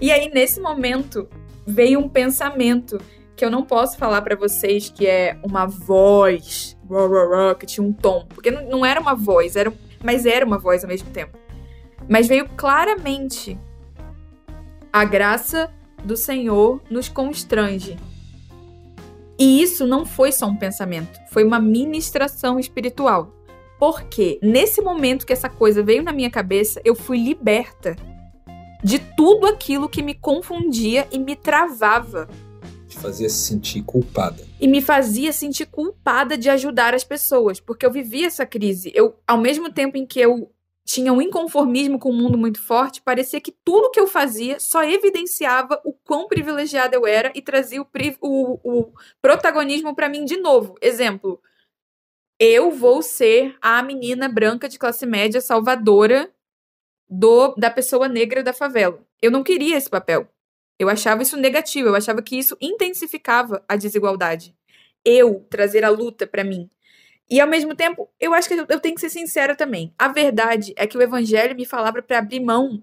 E 0.00 0.10
aí, 0.10 0.30
nesse 0.32 0.60
momento, 0.60 1.28
veio 1.66 2.00
um 2.00 2.08
pensamento 2.08 2.98
que 3.36 3.44
eu 3.44 3.50
não 3.50 3.64
posso 3.64 3.96
falar 3.96 4.22
para 4.22 4.36
vocês 4.36 4.88
que 4.88 5.06
é 5.06 5.38
uma 5.42 5.66
voz, 5.66 6.76
que 7.58 7.66
tinha 7.66 7.86
um 7.86 7.92
tom, 7.92 8.26
porque 8.28 8.50
não 8.50 8.84
era 8.84 9.00
uma 9.00 9.14
voz, 9.14 9.56
era, 9.56 9.72
mas 10.02 10.26
era 10.26 10.44
uma 10.44 10.58
voz 10.58 10.84
ao 10.84 10.88
mesmo 10.88 11.10
tempo. 11.10 11.38
Mas 12.08 12.26
veio 12.26 12.48
claramente 12.56 13.58
a 14.92 15.04
graça 15.04 15.72
do 16.04 16.16
Senhor 16.16 16.82
nos 16.90 17.08
constrange. 17.08 17.96
E 19.38 19.62
isso 19.62 19.86
não 19.86 20.04
foi 20.04 20.30
só 20.30 20.46
um 20.46 20.56
pensamento, 20.56 21.18
foi 21.30 21.44
uma 21.44 21.58
ministração 21.58 22.58
espiritual. 22.58 23.32
Porque 23.78 24.38
nesse 24.42 24.80
momento 24.80 25.26
que 25.26 25.32
essa 25.32 25.48
coisa 25.48 25.82
veio 25.82 26.02
na 26.04 26.12
minha 26.12 26.30
cabeça, 26.30 26.80
eu 26.84 26.94
fui 26.94 27.18
liberta 27.18 27.96
de 28.84 28.98
tudo 28.98 29.46
aquilo 29.46 29.88
que 29.88 30.02
me 30.02 30.14
confundia 30.14 31.08
e 31.10 31.18
me 31.18 31.34
travava. 31.34 32.28
Te 32.92 32.98
fazia 32.98 33.28
se 33.30 33.46
sentir 33.46 33.82
culpada. 33.82 34.46
E 34.60 34.68
me 34.68 34.82
fazia 34.82 35.32
sentir 35.32 35.64
culpada 35.64 36.36
de 36.36 36.50
ajudar 36.50 36.94
as 36.94 37.02
pessoas, 37.02 37.58
porque 37.58 37.86
eu 37.86 37.90
vivia 37.90 38.26
essa 38.26 38.44
crise. 38.44 38.92
Eu, 38.94 39.18
ao 39.26 39.38
mesmo 39.38 39.72
tempo 39.72 39.96
em 39.96 40.04
que 40.04 40.20
eu 40.20 40.52
tinha 40.84 41.10
um 41.10 41.22
inconformismo 41.22 41.98
com 41.98 42.10
o 42.10 42.12
mundo 42.12 42.36
muito 42.36 42.60
forte, 42.60 43.00
parecia 43.00 43.40
que 43.40 43.50
tudo 43.64 43.90
que 43.90 43.98
eu 43.98 44.06
fazia 44.06 44.60
só 44.60 44.84
evidenciava 44.84 45.80
o 45.86 45.94
quão 45.94 46.28
privilegiada 46.28 46.94
eu 46.94 47.06
era 47.06 47.32
e 47.34 47.40
trazia 47.40 47.80
o, 47.80 47.86
o, 48.20 48.60
o 48.62 48.92
protagonismo 49.22 49.94
para 49.94 50.10
mim 50.10 50.26
de 50.26 50.36
novo. 50.36 50.74
Exemplo, 50.82 51.40
eu 52.38 52.70
vou 52.70 53.00
ser 53.00 53.56
a 53.62 53.82
menina 53.82 54.28
branca 54.28 54.68
de 54.68 54.78
classe 54.78 55.06
média 55.06 55.40
salvadora 55.40 56.30
do 57.08 57.54
da 57.54 57.70
pessoa 57.70 58.06
negra 58.06 58.42
da 58.42 58.52
favela. 58.52 59.02
Eu 59.22 59.30
não 59.30 59.42
queria 59.42 59.78
esse 59.78 59.88
papel. 59.88 60.28
Eu 60.78 60.88
achava 60.88 61.22
isso 61.22 61.36
negativo, 61.36 61.88
eu 61.88 61.94
achava 61.94 62.22
que 62.22 62.36
isso 62.36 62.56
intensificava 62.60 63.64
a 63.68 63.76
desigualdade. 63.76 64.54
Eu 65.04 65.46
trazer 65.50 65.84
a 65.84 65.90
luta 65.90 66.26
para 66.26 66.44
mim. 66.44 66.70
E 67.30 67.40
ao 67.40 67.48
mesmo 67.48 67.74
tempo, 67.74 68.10
eu 68.20 68.34
acho 68.34 68.48
que 68.48 68.54
eu 68.54 68.80
tenho 68.80 68.94
que 68.94 69.00
ser 69.00 69.10
sincera 69.10 69.56
também. 69.56 69.94
A 69.98 70.08
verdade 70.08 70.72
é 70.76 70.86
que 70.86 70.98
o 70.98 71.02
evangelho 71.02 71.56
me 71.56 71.64
falava 71.64 72.02
para 72.02 72.18
abrir 72.18 72.40
mão 72.40 72.82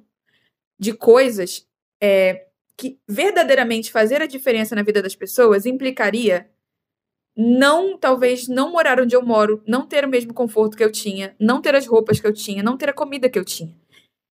de 0.80 0.94
coisas 0.94 1.68
é, 2.02 2.48
que 2.78 2.98
verdadeiramente 3.08 3.92
fazer 3.92 4.22
a 4.22 4.26
diferença 4.26 4.76
na 4.76 4.82
vida 4.82 5.02
das 5.02 5.16
pessoas 5.16 5.66
implicaria 5.66 6.50
não, 7.36 7.98
talvez, 7.98 8.48
não 8.48 8.72
morar 8.72 9.00
onde 9.00 9.16
eu 9.16 9.22
moro, 9.22 9.62
não 9.66 9.86
ter 9.86 10.04
o 10.04 10.10
mesmo 10.10 10.34
conforto 10.34 10.76
que 10.76 10.84
eu 10.84 10.92
tinha, 10.92 11.36
não 11.40 11.62
ter 11.62 11.76
as 11.76 11.86
roupas 11.86 12.20
que 12.20 12.28
eu 12.28 12.34
tinha, 12.34 12.62
não 12.64 12.78
ter 12.78 12.90
a 12.90 12.94
comida 12.94 13.30
que 13.30 13.40
eu 13.40 13.46
tinha. 13.46 13.74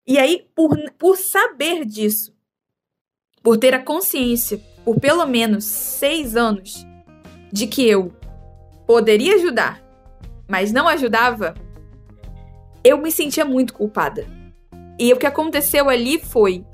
E 0.06 0.18
aí, 0.18 0.48
por, 0.56 0.76
por 0.98 1.18
saber 1.18 1.86
disso, 1.86 2.37
por 3.48 3.58
ter 3.58 3.74
a 3.74 3.80
consciência, 3.80 4.60
por 4.84 5.00
pelo 5.00 5.26
menos 5.26 5.64
seis 5.64 6.36
anos, 6.36 6.86
de 7.50 7.66
que 7.66 7.88
eu 7.88 8.12
poderia 8.86 9.36
ajudar, 9.36 9.82
mas 10.50 10.74
não 10.74 10.86
ajudava, 10.86 11.54
eu 12.84 12.98
me 12.98 13.10
sentia 13.10 13.46
muito 13.46 13.74
culpada. 13.74 14.28
E 15.00 15.14
o 15.14 15.16
que 15.16 15.26
aconteceu 15.26 15.90
ali 15.90 16.20
foi. 16.20 16.66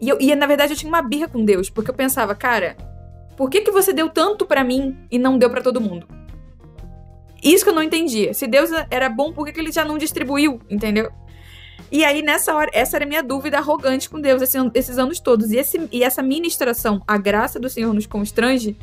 E, 0.00 0.08
eu, 0.08 0.18
e 0.20 0.34
na 0.34 0.44
verdade 0.44 0.72
eu 0.72 0.76
tinha 0.76 0.88
uma 0.88 1.02
birra 1.02 1.28
com 1.28 1.44
Deus, 1.44 1.70
porque 1.70 1.92
eu 1.92 1.94
pensava, 1.94 2.34
cara, 2.34 2.76
por 3.36 3.48
que, 3.48 3.60
que 3.60 3.70
você 3.70 3.92
deu 3.92 4.08
tanto 4.08 4.44
para 4.44 4.64
mim 4.64 4.98
e 5.08 5.20
não 5.20 5.38
deu 5.38 5.50
para 5.50 5.62
todo 5.62 5.80
mundo? 5.80 6.08
Isso 7.40 7.62
que 7.62 7.70
eu 7.70 7.74
não 7.76 7.80
entendia. 7.80 8.34
Se 8.34 8.48
Deus 8.48 8.70
era 8.90 9.08
bom, 9.08 9.32
por 9.32 9.46
que, 9.46 9.52
que 9.52 9.60
ele 9.60 9.70
já 9.70 9.84
não 9.84 9.96
distribuiu, 9.96 10.60
entendeu? 10.68 11.12
E 11.92 12.06
aí, 12.06 12.22
nessa 12.22 12.54
hora, 12.54 12.70
essa 12.72 12.96
era 12.96 13.04
a 13.04 13.08
minha 13.08 13.22
dúvida 13.22 13.58
arrogante 13.58 14.08
com 14.08 14.18
Deus 14.18 14.40
esse, 14.40 14.56
esses 14.72 14.96
anos 14.96 15.20
todos. 15.20 15.52
E, 15.52 15.58
esse, 15.58 15.88
e 15.92 16.02
essa 16.02 16.22
ministração, 16.22 17.02
a 17.06 17.18
graça 17.18 17.60
do 17.60 17.68
Senhor 17.68 17.92
nos 17.92 18.06
constrange, 18.06 18.74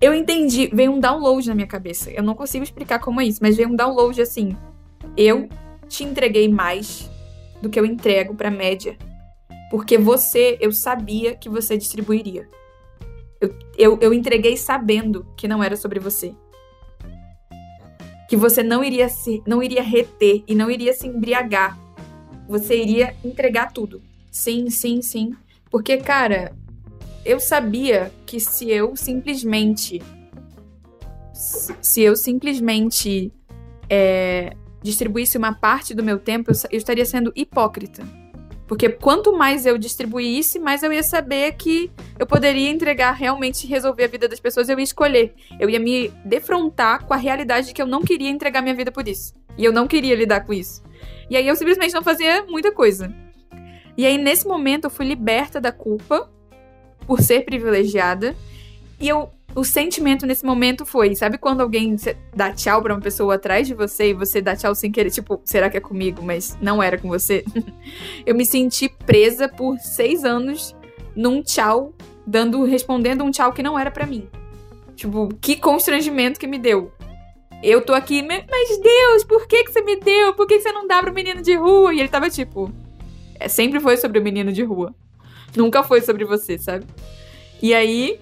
eu 0.00 0.14
entendi, 0.14 0.70
veio 0.72 0.92
um 0.92 1.00
download 1.00 1.48
na 1.48 1.56
minha 1.56 1.66
cabeça. 1.66 2.12
Eu 2.12 2.22
não 2.22 2.36
consigo 2.36 2.62
explicar 2.62 3.00
como 3.00 3.20
é 3.20 3.24
isso, 3.24 3.40
mas 3.42 3.56
veio 3.56 3.68
um 3.68 3.74
download 3.74 4.22
assim. 4.22 4.56
Eu 5.16 5.48
te 5.88 6.04
entreguei 6.04 6.48
mais 6.48 7.10
do 7.60 7.68
que 7.68 7.80
eu 7.80 7.84
entrego 7.84 8.32
pra 8.36 8.48
média. 8.48 8.96
Porque 9.68 9.98
você, 9.98 10.56
eu 10.60 10.70
sabia 10.70 11.34
que 11.34 11.48
você 11.48 11.76
distribuiria. 11.76 12.48
Eu, 13.40 13.58
eu, 13.76 13.98
eu 14.00 14.14
entreguei 14.14 14.56
sabendo 14.56 15.26
que 15.36 15.48
não 15.48 15.64
era 15.64 15.76
sobre 15.76 15.98
você. 15.98 16.32
Que 18.28 18.36
você 18.36 18.62
não 18.62 18.84
iria 18.84 19.08
se, 19.08 19.42
não 19.44 19.60
iria 19.60 19.82
reter 19.82 20.44
e 20.46 20.54
não 20.54 20.70
iria 20.70 20.92
se 20.92 21.08
embriagar. 21.08 21.82
Você 22.48 22.80
iria 22.80 23.14
entregar 23.24 23.72
tudo. 23.72 24.02
Sim, 24.30 24.68
sim, 24.70 25.00
sim. 25.00 25.34
Porque, 25.70 25.96
cara, 25.98 26.52
eu 27.24 27.40
sabia 27.40 28.12
que 28.26 28.38
se 28.38 28.70
eu 28.70 28.94
simplesmente. 28.96 30.02
Se 31.32 32.02
eu 32.02 32.14
simplesmente 32.14 33.32
é, 33.88 34.54
distribuísse 34.82 35.36
uma 35.36 35.52
parte 35.52 35.94
do 35.94 36.02
meu 36.02 36.18
tempo, 36.18 36.50
eu 36.70 36.78
estaria 36.78 37.04
sendo 37.04 37.32
hipócrita. 37.34 38.06
Porque 38.66 38.88
quanto 38.88 39.36
mais 39.36 39.66
eu 39.66 39.76
distribuísse, 39.76 40.58
mais 40.58 40.82
eu 40.82 40.92
ia 40.92 41.02
saber 41.02 41.52
que 41.52 41.90
eu 42.18 42.26
poderia 42.26 42.70
entregar 42.70 43.12
realmente 43.12 43.66
resolver 43.66 44.04
a 44.04 44.08
vida 44.08 44.26
das 44.26 44.40
pessoas, 44.40 44.68
eu 44.68 44.78
ia 44.78 44.84
escolher. 44.84 45.34
Eu 45.60 45.68
ia 45.68 45.78
me 45.78 46.08
defrontar 46.24 47.04
com 47.04 47.12
a 47.12 47.16
realidade 47.16 47.68
de 47.68 47.74
que 47.74 47.82
eu 47.82 47.86
não 47.86 48.02
queria 48.02 48.30
entregar 48.30 48.62
minha 48.62 48.74
vida 48.74 48.90
por 48.90 49.06
isso. 49.06 49.34
E 49.56 49.64
eu 49.64 49.72
não 49.72 49.86
queria 49.86 50.14
lidar 50.14 50.40
com 50.44 50.52
isso. 50.52 50.82
E 51.28 51.36
aí 51.36 51.46
eu 51.46 51.56
simplesmente 51.56 51.94
não 51.94 52.02
fazia 52.02 52.44
muita 52.48 52.72
coisa. 52.72 53.12
E 53.96 54.04
aí 54.04 54.18
nesse 54.18 54.46
momento 54.46 54.84
eu 54.84 54.90
fui 54.90 55.06
liberta 55.06 55.60
da 55.60 55.72
culpa 55.72 56.30
por 57.06 57.20
ser 57.20 57.44
privilegiada. 57.44 58.34
E 59.00 59.08
eu, 59.08 59.30
o 59.54 59.64
sentimento 59.64 60.26
nesse 60.26 60.44
momento 60.44 60.84
foi, 60.84 61.14
sabe 61.14 61.38
quando 61.38 61.60
alguém 61.60 61.96
dá 62.34 62.52
tchau 62.52 62.82
para 62.82 62.94
uma 62.94 63.00
pessoa 63.00 63.34
atrás 63.34 63.66
de 63.66 63.74
você 63.74 64.10
e 64.10 64.14
você 64.14 64.40
dá 64.40 64.56
tchau 64.56 64.74
sem 64.74 64.90
querer, 64.90 65.10
tipo, 65.10 65.40
será 65.44 65.68
que 65.68 65.76
é 65.76 65.80
comigo? 65.80 66.22
Mas 66.22 66.56
não 66.60 66.82
era 66.82 66.98
com 66.98 67.08
você. 67.08 67.44
eu 68.26 68.34
me 68.34 68.44
senti 68.44 68.88
presa 68.88 69.48
por 69.48 69.78
seis 69.78 70.24
anos 70.24 70.74
num 71.14 71.42
tchau, 71.42 71.94
dando, 72.26 72.64
respondendo 72.64 73.22
um 73.22 73.30
tchau 73.30 73.52
que 73.52 73.62
não 73.62 73.78
era 73.78 73.90
para 73.90 74.06
mim. 74.06 74.28
Tipo, 74.96 75.28
que 75.40 75.56
constrangimento 75.56 76.38
que 76.38 76.46
me 76.46 76.58
deu. 76.58 76.92
Eu 77.64 77.80
tô 77.80 77.94
aqui, 77.94 78.20
mas 78.20 78.78
Deus, 78.78 79.24
por 79.24 79.46
que, 79.46 79.64
que 79.64 79.72
você 79.72 79.80
me 79.80 79.96
deu? 79.96 80.34
Por 80.34 80.46
que, 80.46 80.58
que 80.58 80.62
você 80.62 80.70
não 80.70 80.86
dá 80.86 81.02
pro 81.02 81.14
menino 81.14 81.40
de 81.40 81.54
rua? 81.54 81.94
E 81.94 81.98
ele 81.98 82.10
tava 82.10 82.28
tipo. 82.28 82.70
É, 83.40 83.48
sempre 83.48 83.80
foi 83.80 83.96
sobre 83.96 84.18
o 84.18 84.22
menino 84.22 84.52
de 84.52 84.62
rua. 84.62 84.94
Nunca 85.56 85.82
foi 85.82 86.02
sobre 86.02 86.26
você, 86.26 86.58
sabe? 86.58 86.84
E 87.62 87.72
aí, 87.72 88.20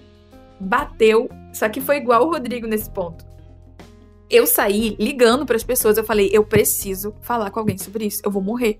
bateu. 0.57 1.29
Só 1.51 1.67
que 1.67 1.81
foi 1.81 1.97
igual 1.97 2.25
o 2.25 2.31
Rodrigo 2.31 2.67
nesse 2.67 2.89
ponto. 2.89 3.25
Eu 4.29 4.47
saí 4.47 4.95
ligando 4.97 5.45
para 5.45 5.57
as 5.57 5.63
pessoas, 5.63 5.97
eu 5.97 6.05
falei, 6.05 6.29
eu 6.31 6.45
preciso 6.45 7.13
falar 7.21 7.51
com 7.51 7.59
alguém 7.59 7.77
sobre 7.77 8.05
isso, 8.05 8.21
eu 8.23 8.31
vou 8.31 8.41
morrer. 8.41 8.77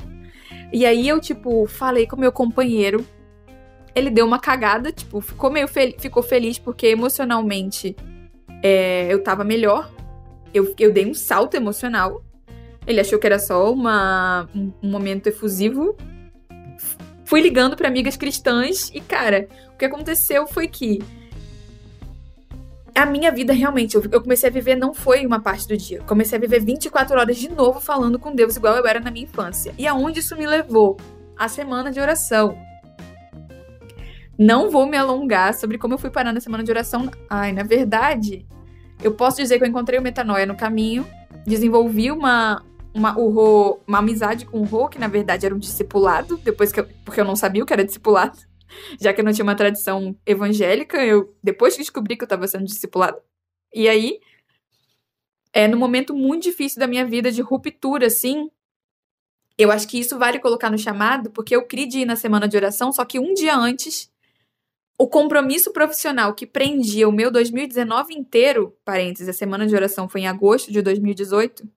E 0.71 0.85
aí 0.85 1.09
eu, 1.09 1.19
tipo, 1.19 1.67
falei 1.67 2.07
com 2.07 2.15
meu 2.15 2.31
companheiro. 2.31 3.05
Ele 3.93 4.09
deu 4.09 4.25
uma 4.25 4.39
cagada, 4.39 4.93
tipo, 4.93 5.19
ficou 5.19 5.51
meio 5.51 5.67
fel 5.67 5.91
ficou 5.99 6.23
feliz 6.23 6.57
porque 6.57 6.87
emocionalmente 6.87 7.97
é, 8.63 9.07
eu 9.11 9.21
tava 9.21 9.43
melhor. 9.43 9.91
Eu, 10.53 10.73
eu 10.77 10.91
dei 10.91 11.05
um 11.05 11.13
salto 11.13 11.55
emocional. 11.55 12.23
Ele 12.85 12.99
achou 12.99 13.17
que 13.17 13.25
era 13.25 13.39
só 13.39 13.71
uma, 13.71 14.47
um, 14.53 14.71
um 14.83 14.89
momento 14.89 15.27
efusivo 15.27 15.95
fui 17.33 17.41
ligando 17.41 17.75
para 17.75 17.87
amigas 17.87 18.15
cristãs 18.15 18.91
e, 18.93 19.01
cara, 19.01 19.47
o 19.73 19.77
que 19.77 19.85
aconteceu 19.85 20.45
foi 20.45 20.67
que 20.67 21.01
a 22.93 23.07
minha 23.07 23.31
vida 23.31 23.51
realmente, 23.53 23.95
eu 23.95 24.21
comecei 24.21 24.49
a 24.49 24.51
viver 24.51 24.75
não 24.75 24.93
foi 24.93 25.25
uma 25.25 25.39
parte 25.39 25.67
do 25.67 25.75
dia. 25.75 25.99
Comecei 26.03 26.37
a 26.37 26.41
viver 26.41 26.63
24 26.63 27.19
horas 27.19 27.37
de 27.37 27.49
novo 27.49 27.81
falando 27.81 28.19
com 28.19 28.35
Deus, 28.35 28.55
igual 28.55 28.75
eu 28.75 28.85
era 28.85 28.99
na 28.99 29.09
minha 29.09 29.25
infância. 29.25 29.73
E 29.79 29.87
aonde 29.87 30.19
isso 30.19 30.37
me 30.37 30.45
levou? 30.45 30.95
A 31.35 31.47
semana 31.47 31.91
de 31.91 31.99
oração. 31.99 32.55
Não 34.37 34.69
vou 34.69 34.85
me 34.85 34.95
alongar 34.95 35.55
sobre 35.55 35.79
como 35.79 35.95
eu 35.95 35.97
fui 35.97 36.11
parar 36.11 36.31
na 36.31 36.39
semana 36.39 36.63
de 36.63 36.69
oração. 36.69 37.09
Ai, 37.27 37.51
na 37.51 37.63
verdade, 37.63 38.45
eu 39.03 39.13
posso 39.13 39.37
dizer 39.37 39.57
que 39.57 39.63
eu 39.65 39.67
encontrei 39.67 39.99
o 39.99 40.01
metanoia 40.01 40.45
no 40.45 40.55
caminho, 40.55 41.05
desenvolvi 41.45 42.09
uma, 42.09 42.63
uma, 42.93 43.17
o 43.19 43.79
uma 43.85 43.99
amizade 43.99 44.45
com 44.45 44.61
o 44.61 44.63
Rô, 44.63 44.87
que 44.87 44.97
na 44.97 45.07
verdade 45.07 45.45
era 45.45 45.53
um 45.53 45.59
discipulado, 45.59 46.37
depois 46.37 46.71
que 46.71 46.79
eu, 46.79 46.87
porque 47.03 47.19
eu 47.19 47.25
não 47.25 47.35
sabia 47.35 47.61
o 47.61 47.65
que 47.65 47.73
era 47.73 47.83
discipulado, 47.83 48.37
já 48.99 49.13
que 49.13 49.19
eu 49.19 49.25
não 49.25 49.33
tinha 49.33 49.43
uma 49.43 49.55
tradição 49.55 50.15
evangélica, 50.25 51.03
eu 51.05 51.35
depois 51.43 51.75
descobri 51.75 52.15
que 52.15 52.23
eu 52.23 52.25
estava 52.25 52.47
sendo 52.47 52.65
discipulado. 52.65 53.17
E 53.73 53.89
aí, 53.89 54.19
é 55.51 55.67
no 55.67 55.77
momento 55.77 56.13
muito 56.13 56.43
difícil 56.43 56.79
da 56.79 56.87
minha 56.87 57.05
vida 57.05 57.31
de 57.31 57.41
ruptura, 57.41 58.07
assim, 58.07 58.49
eu 59.57 59.71
acho 59.71 59.87
que 59.87 59.99
isso 59.99 60.17
vale 60.17 60.39
colocar 60.39 60.69
no 60.69 60.77
chamado, 60.77 61.29
porque 61.29 61.55
eu 61.55 61.65
criei 61.65 62.05
na 62.05 62.15
semana 62.15 62.47
de 62.47 62.55
oração, 62.55 62.91
só 62.91 63.03
que 63.03 63.19
um 63.19 63.33
dia 63.33 63.55
antes, 63.55 64.11
o 64.97 65.07
compromisso 65.07 65.71
profissional 65.71 66.33
que 66.33 66.45
prendia 66.45 67.07
o 67.07 67.11
meu 67.11 67.31
2019 67.31 68.13
inteiro, 68.13 68.77
parênteses, 68.85 69.27
a 69.27 69.33
semana 69.33 69.65
de 69.65 69.75
oração 69.75 70.07
foi 70.07 70.21
em 70.21 70.27
agosto 70.27 70.71
de 70.71 70.81
2018, 70.81 71.67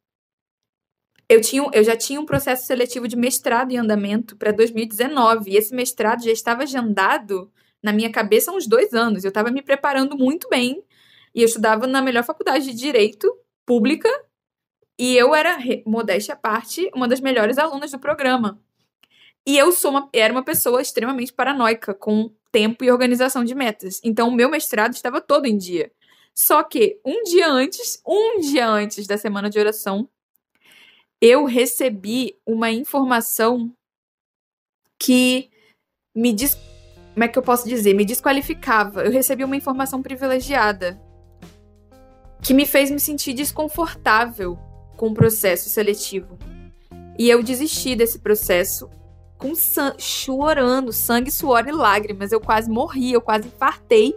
eu, 1.28 1.40
tinha, 1.40 1.68
eu 1.72 1.82
já 1.82 1.96
tinha 1.96 2.20
um 2.20 2.26
processo 2.26 2.66
seletivo 2.66 3.08
de 3.08 3.16
mestrado 3.16 3.72
em 3.72 3.78
andamento 3.78 4.36
para 4.36 4.52
2019, 4.52 5.50
e 5.50 5.56
esse 5.56 5.74
mestrado 5.74 6.22
já 6.22 6.30
estava 6.30 6.62
agendado 6.62 7.50
na 7.82 7.92
minha 7.92 8.10
cabeça 8.10 8.50
há 8.50 8.54
uns 8.54 8.66
dois 8.66 8.92
anos. 8.94 9.24
Eu 9.24 9.28
estava 9.28 9.50
me 9.50 9.62
preparando 9.62 10.16
muito 10.16 10.48
bem 10.48 10.82
e 11.34 11.42
eu 11.42 11.46
estudava 11.46 11.86
na 11.86 12.00
melhor 12.00 12.24
faculdade 12.24 12.66
de 12.66 12.74
Direito 12.74 13.28
Pública 13.64 14.08
e 14.98 15.16
eu 15.16 15.34
era, 15.34 15.58
modéstia 15.84 16.34
à 16.34 16.36
parte, 16.36 16.90
uma 16.94 17.06
das 17.06 17.20
melhores 17.20 17.58
alunas 17.58 17.90
do 17.90 17.98
programa. 17.98 18.60
E 19.46 19.56
eu 19.56 19.70
sou 19.70 19.90
uma, 19.90 20.08
era 20.12 20.32
uma 20.32 20.44
pessoa 20.44 20.80
extremamente 20.80 21.32
paranoica 21.32 21.94
com 21.94 22.32
tempo 22.57 22.82
e 22.82 22.90
organização 22.90 23.44
de 23.44 23.54
metas. 23.54 24.00
Então, 24.02 24.30
o 24.30 24.34
meu 24.34 24.48
mestrado 24.48 24.94
estava 24.94 25.20
todo 25.20 25.44
em 25.44 25.59
dia. 25.59 25.92
Só 26.34 26.62
que 26.62 26.98
um 27.04 27.22
dia 27.22 27.46
antes, 27.50 28.00
um 28.07 28.40
dia 28.40 28.66
antes 28.66 29.07
da 29.07 29.18
semana 29.18 29.50
de 29.50 29.59
oração, 29.59 30.09
eu 31.20 31.44
recebi 31.44 32.34
uma 32.46 32.70
informação 32.70 33.70
que 34.98 35.50
me 36.14 36.32
diz, 36.32 36.57
como 37.12 37.24
é 37.24 37.28
que 37.28 37.38
eu 37.38 37.42
posso 37.42 37.68
dizer, 37.68 37.92
me 37.92 38.07
desqualificava. 38.07 39.04
Eu 39.04 39.12
recebi 39.12 39.44
uma 39.44 39.57
informação 39.57 40.00
privilegiada 40.00 40.98
que 42.42 42.54
me 42.54 42.64
fez 42.64 42.90
me 42.90 42.98
sentir 42.98 43.34
desconfortável 43.34 44.59
com 44.96 45.09
o 45.09 45.14
processo 45.14 45.68
seletivo. 45.68 46.38
E 47.18 47.28
eu 47.28 47.42
desisti 47.42 47.94
desse 47.94 48.18
processo 48.18 48.88
com 49.39 49.53
chorando, 49.99 50.93
sangue, 50.93 51.30
suor 51.30 51.66
e 51.66 51.72
lágrimas. 51.72 52.32
Eu 52.32 52.41
quase 52.41 52.70
morri, 52.70 53.12
eu 53.12 53.20
quase 53.20 53.49
infartei, 53.49 54.14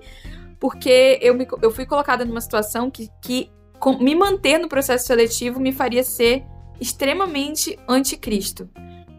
porque 0.59 1.19
eu, 1.21 1.33
me, 1.33 1.47
eu 1.61 1.71
fui 1.71 1.85
colocada 1.85 2.25
numa 2.25 2.41
situação 2.41 2.89
que, 2.89 3.09
que 3.21 3.51
com, 3.79 3.97
me 3.97 4.15
manter 4.15 4.57
no 4.57 4.69
processo 4.69 5.07
seletivo 5.07 5.59
me 5.59 5.71
faria 5.71 6.03
ser 6.03 6.43
extremamente 6.79 7.77
anticristo. 7.87 8.69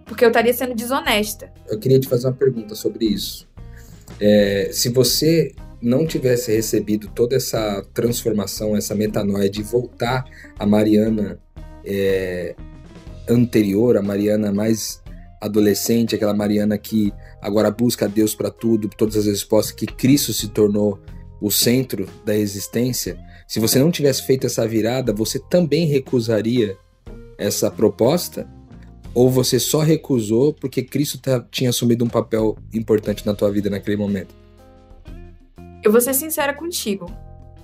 Porque 0.05 0.25
eu 0.25 0.29
estaria 0.29 0.53
sendo 0.53 0.75
desonesta. 0.75 1.53
Eu 1.69 1.79
queria 1.79 2.01
te 2.01 2.09
fazer 2.09 2.27
uma 2.27 2.33
pergunta 2.33 2.75
sobre 2.75 3.07
isso. 3.07 3.49
É, 4.19 4.71
se 4.73 4.89
você 4.89 5.55
não 5.81 6.07
tivesse 6.07 6.53
recebido 6.53 7.09
toda 7.15 7.37
essa 7.37 7.83
transformação, 7.95 8.77
essa 8.77 8.95
metanoia 8.95 9.49
de 9.49 9.63
voltar 9.63 10.25
a 10.59 10.67
Mariana 10.67 11.39
é, 11.85 12.55
anterior, 13.29 13.97
a 13.97 14.03
Mariana 14.03 14.53
mais 14.53 15.01
adolescente, 15.41 16.15
aquela 16.15 16.35
Mariana 16.35 16.77
que 16.77 17.13
agora 17.41 17.71
busca 17.71 18.09
Deus 18.09 18.35
para 18.35 18.51
tudo, 18.51 18.89
todas 18.89 19.17
as 19.17 19.27
respostas, 19.27 19.73
que 19.73 19.87
Cristo 19.87 20.33
se 20.33 20.49
tornou 20.49 20.99
o 21.41 21.51
centro 21.51 22.07
da 22.25 22.37
existência. 22.37 23.19
Se 23.49 23.59
você 23.59 23.79
não 23.79 23.91
tivesse 23.91 24.27
feito 24.27 24.47
essa 24.47 24.67
virada, 24.69 25.13
você 25.13 25.39
também 25.39 25.87
recusaria 25.87 26.77
essa 27.39 27.71
proposta? 27.71 28.47
Ou 29.13 29.29
você 29.29 29.59
só 29.59 29.81
recusou 29.81 30.53
porque 30.53 30.83
Cristo 30.83 31.19
tá, 31.19 31.45
tinha 31.51 31.71
assumido 31.71 32.05
um 32.05 32.09
papel 32.09 32.57
importante 32.73 33.27
na 33.27 33.35
tua 33.35 33.51
vida 33.51 33.69
naquele 33.69 33.97
momento? 33.97 34.35
Eu 35.83 35.91
vou 35.91 36.01
ser 36.01 36.15
sincera 36.15 36.55
contigo. 36.55 37.11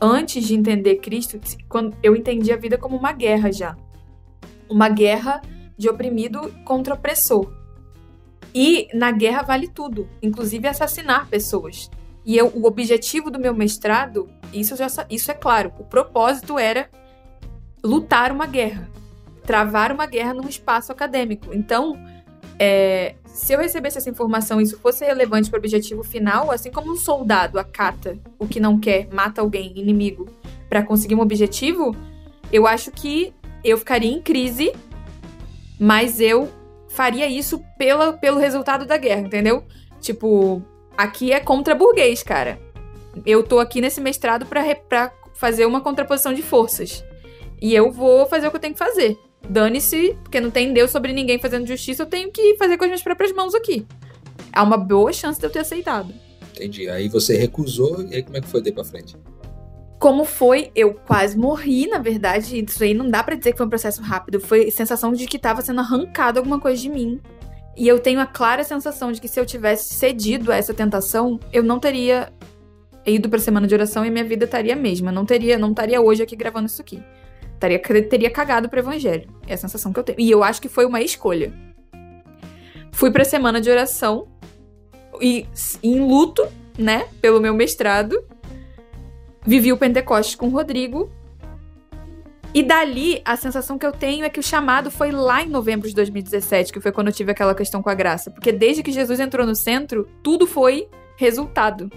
Antes 0.01 0.45
de 0.45 0.55
entender 0.55 0.97
Cristo, 0.97 1.39
quando 1.68 1.97
eu 2.03 2.16
entendi 2.16 2.51
a 2.51 2.57
vida 2.57 2.77
como 2.77 2.97
uma 2.97 3.12
guerra 3.12 3.53
já. 3.53 3.77
Uma 4.68 4.89
guerra 4.89 5.41
de 5.79 5.89
oprimido 5.89 6.53
contra 6.64 6.95
opressor. 6.95 7.65
E 8.59 8.88
na 8.94 9.11
guerra 9.11 9.42
vale 9.42 9.68
tudo, 9.68 10.09
inclusive 10.22 10.66
assassinar 10.66 11.28
pessoas. 11.28 11.90
E 12.24 12.38
eu, 12.38 12.50
o 12.54 12.66
objetivo 12.66 13.30
do 13.30 13.38
meu 13.38 13.54
mestrado, 13.54 14.30
isso, 14.50 14.74
já, 14.74 14.86
isso 15.11 15.30
é 15.30 15.34
claro, 15.34 15.74
o 15.78 15.84
propósito 15.84 16.59
era 16.59 16.88
lutar 17.84 18.32
uma 18.32 18.46
guerra, 18.46 18.88
travar 19.44 19.92
uma 19.92 20.07
guerra 20.07 20.32
num 20.32 20.48
espaço 20.48 20.90
acadêmico. 20.90 21.52
Então, 21.52 22.02
é, 22.59 23.16
se 23.26 23.52
eu 23.52 23.59
recebesse 23.59 23.98
essa 23.98 24.09
informação 24.09 24.59
e 24.59 24.64
isso 24.64 24.78
fosse 24.78 25.04
relevante 25.04 25.50
para 25.50 25.59
o 25.59 25.61
objetivo 25.61 26.02
final, 26.02 26.50
assim 26.50 26.70
como 26.70 26.90
um 26.90 26.96
soldado 26.96 27.59
acata 27.59 28.18
o 28.38 28.48
que 28.48 28.59
não 28.59 28.80
quer, 28.80 29.07
mata 29.12 29.42
alguém, 29.42 29.78
inimigo, 29.78 30.30
para 30.66 30.82
conseguir 30.82 31.14
um 31.14 31.20
objetivo, 31.20 31.94
eu 32.50 32.66
acho 32.66 32.90
que 32.90 33.34
eu 33.62 33.76
ficaria 33.76 34.11
em 34.11 34.22
crise, 34.22 34.72
mas 35.78 36.20
eu 36.20 36.48
faria 36.97 37.28
isso 37.28 37.62
pela, 37.76 38.14
pelo 38.14 38.38
resultado 38.38 38.86
da 38.86 38.97
guerra, 38.97 39.20
entendeu? 39.20 39.62
Tipo, 40.01 40.62
aqui 40.97 41.30
é 41.30 41.38
contra 41.38 41.74
burguês, 41.74 42.22
cara. 42.22 42.59
Eu 43.24 43.42
tô 43.42 43.59
aqui 43.59 43.82
nesse 43.82 44.01
mestrado 44.01 44.47
para 44.47 45.12
fazer 45.34 45.66
uma 45.66 45.82
contraposição 45.82 46.32
de 46.32 46.40
forças. 46.40 47.05
E 47.61 47.74
eu 47.74 47.92
vou 47.92 48.24
fazer 48.26 48.47
o 48.47 48.51
que 48.51 48.57
eu 48.57 48.61
tenho 48.61 48.72
que 48.72 48.78
fazer. 48.78 49.18
Dane-se, 49.47 50.16
porque 50.22 50.40
não 50.40 50.51
tem 50.51 50.72
Deus 50.72 50.90
sobre 50.90 51.12
ninguém 51.12 51.38
fazendo 51.38 51.66
justiça, 51.66 52.03
eu 52.03 52.07
tenho 52.07 52.32
que 52.32 52.57
fazer 52.57 52.78
com 52.78 52.84
as 52.84 52.88
minhas 52.88 53.03
próprias 53.03 53.32
mãos 53.32 53.55
aqui. 53.55 53.86
Há 54.51 54.62
uma 54.62 54.78
boa 54.78 55.12
chance 55.12 55.38
de 55.38 55.44
eu 55.44 55.51
ter 55.51 55.59
aceitado. 55.59 56.14
Entendi. 56.55 56.88
Aí 56.88 57.09
você 57.09 57.36
recusou, 57.36 58.03
e 58.11 58.14
aí 58.16 58.22
como 58.22 58.38
é 58.38 58.40
que 58.40 58.49
foi 58.49 58.62
daí 58.62 58.72
pra 58.72 58.84
frente? 58.84 59.14
Como 59.99 60.24
foi, 60.24 60.70
eu 60.74 60.94
quase 60.94 61.38
morri, 61.38 61.86
na 61.86 61.99
verdade. 61.99 62.64
Isso 62.64 62.82
aí 62.84 62.92
não 62.92 63.09
dá 63.09 63.22
para 63.22 63.34
dizer 63.34 63.53
que 63.53 63.57
foi 63.57 63.66
um 63.66 63.70
processo 63.70 64.03
rápido. 64.03 64.40
Foi 64.40 64.70
sensação 64.70 65.12
de 65.12 65.26
que 65.26 65.38
tava 65.38 65.62
sendo 65.62 65.80
arrancado 65.80 66.38
alguma 66.38 66.61
coisa 66.61 66.80
de 66.80 66.88
mim. 66.88 67.20
E 67.76 67.86
eu 67.88 67.99
tenho 67.99 68.20
a 68.20 68.26
clara 68.26 68.64
sensação 68.64 69.12
de 69.12 69.20
que 69.20 69.28
se 69.28 69.38
eu 69.38 69.44
tivesse 69.44 69.94
cedido 69.94 70.51
a 70.51 70.57
essa 70.57 70.72
tentação, 70.72 71.38
eu 71.53 71.62
não 71.62 71.78
teria 71.78 72.32
ido 73.05 73.28
pra 73.28 73.38
semana 73.38 73.66
de 73.66 73.74
oração 73.74 74.05
e 74.05 74.11
minha 74.11 74.24
vida 74.24 74.44
estaria 74.44 74.72
a 74.72 74.76
mesma. 74.76 75.12
Não 75.12 75.24
teria, 75.24 75.59
não 75.59 75.70
estaria 75.70 76.01
hoje 76.01 76.22
aqui 76.22 76.34
gravando 76.36 76.66
isso 76.66 76.80
aqui. 76.80 77.03
Teria, 77.59 77.78
teria 77.78 78.30
cagado 78.30 78.68
pro 78.68 78.78
evangelho. 78.78 79.28
É 79.47 79.55
a 79.55 79.59
sensação 79.59 79.92
que 79.92 79.99
eu 79.99 80.05
tenho. 80.05 80.20
E 80.20 80.30
eu 80.30 80.42
acho 80.42 80.61
que 80.61 80.68
foi 80.68 80.84
uma 80.84 81.01
escolha. 81.01 81.53
Fui 82.92 83.11
pra 83.11 83.24
semana 83.24 83.61
de 83.61 83.70
oração 83.70 84.26
e 85.20 85.47
em 85.82 86.01
luto, 86.01 86.47
né, 86.78 87.07
pelo 87.20 87.40
meu 87.40 87.55
mestrado. 87.55 88.24
Vivi 89.47 89.72
o 89.72 89.76
Pentecostes 89.76 90.34
com 90.34 90.49
o 90.49 90.51
Rodrigo. 90.51 91.11
E 92.53 92.62
dali, 92.62 93.20
a 93.24 93.36
sensação 93.36 93.78
que 93.78 93.86
eu 93.86 93.92
tenho 93.92 94.24
é 94.24 94.30
que 94.30 94.40
o 94.40 94.42
chamado 94.42 94.90
foi 94.90 95.11
lá 95.12 95.42
em 95.42 95.49
novembro 95.49 95.88
de 95.88 95.94
2017, 95.94 96.72
que 96.72 96.80
foi 96.80 96.90
quando 96.90 97.09
eu 97.09 97.12
tive 97.12 97.30
aquela 97.30 97.55
questão 97.55 97.82
com 97.82 97.90
a 97.90 97.94
graça. 97.94 98.30
Porque 98.30 98.51
desde 98.51 98.82
que 98.82 98.90
Jesus 98.90 99.20
entrou 99.20 99.47
no 99.47 99.55
centro, 99.55 100.09
tudo 100.22 100.47
foi 100.47 100.88
resultado. 101.16 101.90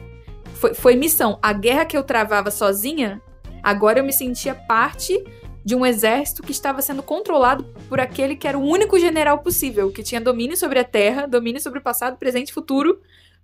Foi, 0.55 0.73
foi 0.73 0.95
missão. 0.95 1.39
A 1.41 1.53
guerra 1.53 1.85
que 1.85 1.97
eu 1.97 2.03
travava 2.03 2.51
sozinha, 2.51 3.21
agora 3.63 3.99
eu 3.99 4.03
me 4.03 4.13
sentia 4.13 4.53
parte 4.53 5.23
de 5.63 5.75
um 5.75 5.85
exército 5.85 6.43
que 6.43 6.51
estava 6.51 6.81
sendo 6.81 7.01
controlado 7.01 7.63
por 7.87 7.99
aquele 7.99 8.35
que 8.35 8.47
era 8.47 8.57
o 8.57 8.63
único 8.63 8.99
general 8.99 9.39
possível, 9.39 9.91
que 9.91 10.03
tinha 10.03 10.21
domínio 10.21 10.57
sobre 10.57 10.79
a 10.79 10.83
terra, 10.83 11.25
domínio 11.25 11.61
sobre 11.61 11.79
o 11.79 11.81
passado, 11.81 12.17
presente 12.17 12.49
e 12.49 12.53
futuro, 12.53 13.01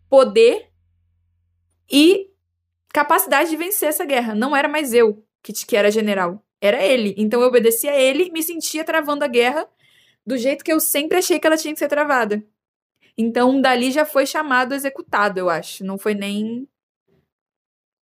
poder 0.09 0.69
e 1.89 2.29
capacidade 2.95 3.49
de 3.49 3.57
vencer 3.57 3.89
essa 3.89 4.05
guerra. 4.05 4.33
Não 4.33 4.55
era 4.55 4.69
mais 4.69 4.93
eu 4.93 5.21
que, 5.43 5.51
que 5.51 5.75
era 5.75 5.91
general, 5.91 6.41
era 6.61 6.81
ele. 6.81 7.13
Então 7.17 7.41
eu 7.41 7.47
obedecia 7.49 7.91
a 7.91 7.99
ele 7.99 8.31
me 8.31 8.41
sentia 8.41 8.85
travando 8.85 9.25
a 9.25 9.27
guerra 9.27 9.67
do 10.25 10.37
jeito 10.37 10.63
que 10.63 10.71
eu 10.71 10.79
sempre 10.79 11.17
achei 11.17 11.37
que 11.37 11.45
ela 11.45 11.57
tinha 11.57 11.73
que 11.73 11.79
ser 11.79 11.89
travada. 11.89 12.41
Então 13.17 13.59
dali 13.59 13.91
já 13.91 14.05
foi 14.05 14.25
chamado 14.25 14.73
executado, 14.73 15.37
eu 15.37 15.49
acho. 15.49 15.83
Não 15.83 15.97
foi 15.97 16.13
nem 16.13 16.69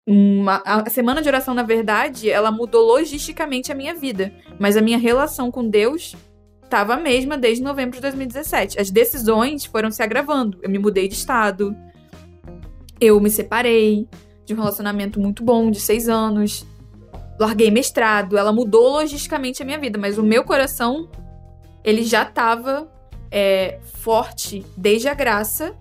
uma, 0.06 0.62
a 0.66 0.90
semana 0.90 1.22
de 1.22 1.30
oração, 1.30 1.54
na 1.54 1.64
verdade, 1.64 2.30
ela 2.30 2.52
mudou 2.52 2.86
logisticamente 2.86 3.72
a 3.72 3.76
minha 3.76 3.96
vida, 3.96 4.34
mas 4.60 4.76
a 4.76 4.82
minha 4.82 4.98
relação 4.98 5.50
com 5.50 5.70
Deus 5.70 6.18
estava 6.66 6.96
a 6.96 6.98
mesma 6.98 7.38
desde 7.38 7.64
novembro 7.64 7.96
de 7.96 8.02
2017. 8.02 8.78
As 8.78 8.92
decisões 8.92 9.64
foram 9.64 9.90
se 9.90 10.04
agravando. 10.04 10.60
Eu 10.62 10.70
me 10.70 10.80
mudei 10.80 11.08
de 11.08 11.14
estado, 11.14 11.74
eu 13.00 13.18
me 13.22 13.30
separei 13.30 14.10
de 14.54 14.60
um 14.60 14.64
relacionamento 14.64 15.20
muito 15.20 15.44
bom 15.44 15.70
de 15.72 15.80
seis 15.80 16.08
anos, 16.08 16.66
larguei 17.40 17.72
mestrado. 17.72 18.38
Ela 18.38 18.52
mudou 18.52 18.92
logisticamente 18.92 19.62
a 19.62 19.66
minha 19.66 19.80
vida, 19.80 19.98
mas 19.98 20.18
o 20.18 20.24
meu 20.24 20.44
coração 20.44 21.10
ele 21.84 22.04
já 22.04 22.24
estava 22.24 22.88
é, 23.32 23.80
forte 23.84 24.66
desde 24.78 25.08
a 25.08 25.14
graça 25.14 25.76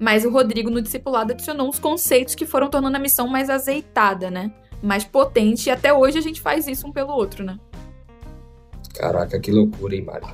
mas 0.00 0.24
o 0.24 0.30
Rodrigo, 0.30 0.70
no 0.70 0.80
discipulado, 0.80 1.32
adicionou 1.32 1.68
uns 1.68 1.78
conceitos 1.78 2.34
que 2.34 2.46
foram 2.46 2.70
tornando 2.70 2.96
a 2.96 2.98
missão 2.98 3.28
mais 3.28 3.50
azeitada, 3.50 4.30
né? 4.30 4.50
Mais 4.82 5.04
potente. 5.04 5.66
E 5.66 5.70
até 5.70 5.92
hoje 5.92 6.16
a 6.16 6.22
gente 6.22 6.40
faz 6.40 6.66
isso 6.66 6.86
um 6.86 6.92
pelo 6.92 7.12
outro, 7.12 7.44
né? 7.44 7.60
Caraca, 8.94 9.38
que 9.38 9.52
loucura, 9.52 9.94
hein, 9.94 10.02
Mari? 10.02 10.24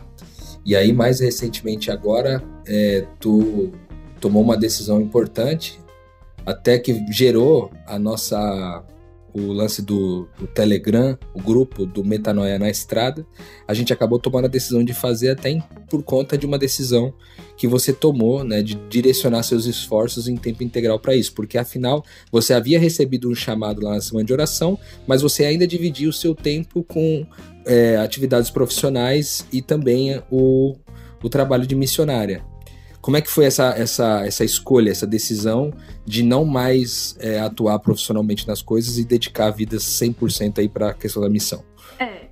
E 0.64 0.77
aí, 0.77 0.93
mais 0.93 1.18
recentemente 1.18 1.91
agora, 1.91 2.41
é, 2.64 3.05
tu 3.18 3.72
tomou 4.20 4.41
uma 4.41 4.57
decisão 4.57 5.01
importante, 5.01 5.81
até 6.47 6.78
que 6.78 7.05
gerou 7.12 7.70
a 7.86 7.99
nossa 7.99 8.84
o 9.36 9.53
lance 9.53 9.82
do, 9.82 10.26
do, 10.38 10.47
Telegram, 10.47 11.18
o 11.34 11.42
grupo 11.42 11.84
do 11.84 12.03
Metanoia 12.03 12.59
na 12.59 12.70
Estrada, 12.70 13.26
a 13.68 13.74
gente 13.74 13.92
acabou 13.92 14.18
tomando 14.18 14.47
a 14.47 14.49
decisão 14.49 14.82
de 14.82 14.94
fazer 14.94 15.28
até 15.28 15.51
em, 15.51 15.62
por 15.90 16.03
conta 16.03 16.38
de 16.38 16.47
uma 16.47 16.59
decisão 16.59 17.12
que 17.55 17.68
você 17.68 17.92
tomou, 17.92 18.42
né, 18.42 18.62
de 18.62 18.76
direcionar 18.88 19.42
seus 19.42 19.66
esforços 19.66 20.26
em 20.26 20.38
tempo 20.38 20.64
integral 20.64 20.99
para 20.99 21.14
isso, 21.14 21.34
porque 21.34 21.59
afinal 21.59 22.03
você 22.32 22.55
havia 22.55 22.80
recebido 22.80 23.28
um 23.28 23.34
chamado 23.34 23.82
lá 23.82 23.90
na 23.90 24.01
semana 24.01 24.24
de 24.24 24.32
oração, 24.32 24.78
mas 25.07 25.20
você 25.20 25.44
ainda 25.44 25.66
dividia 25.66 26.09
o 26.09 26.14
seu 26.14 26.34
tempo 26.34 26.82
com 26.82 27.26
é, 27.66 27.99
atividades 27.99 28.49
profissionais 28.49 29.47
e 29.53 29.61
também 29.61 30.18
o, 30.30 30.76
o 31.22 31.28
trabalho 31.28 31.66
de 31.66 31.74
missionária. 31.74 32.42
Como 33.07 33.17
é 33.17 33.21
que 33.21 33.31
foi 33.31 33.45
essa, 33.45 33.69
essa, 33.69 34.27
essa 34.27 34.45
escolha, 34.45 34.91
essa 34.91 35.07
decisão 35.07 35.73
de 36.05 36.25
não 36.25 36.45
mais 36.45 37.17
é, 37.21 37.39
atuar 37.39 37.79
profissionalmente 37.79 38.49
nas 38.49 38.61
coisas 38.61 38.99
e 38.99 39.05
dedicar 39.05 39.47
a 39.47 39.51
vida 39.53 39.77
100% 39.77 40.59
aí 40.59 40.69
para 40.69 40.89
a 40.89 40.93
questão 40.93 41.23
da 41.23 41.31
missão? 41.31 41.63
É. 42.01 42.23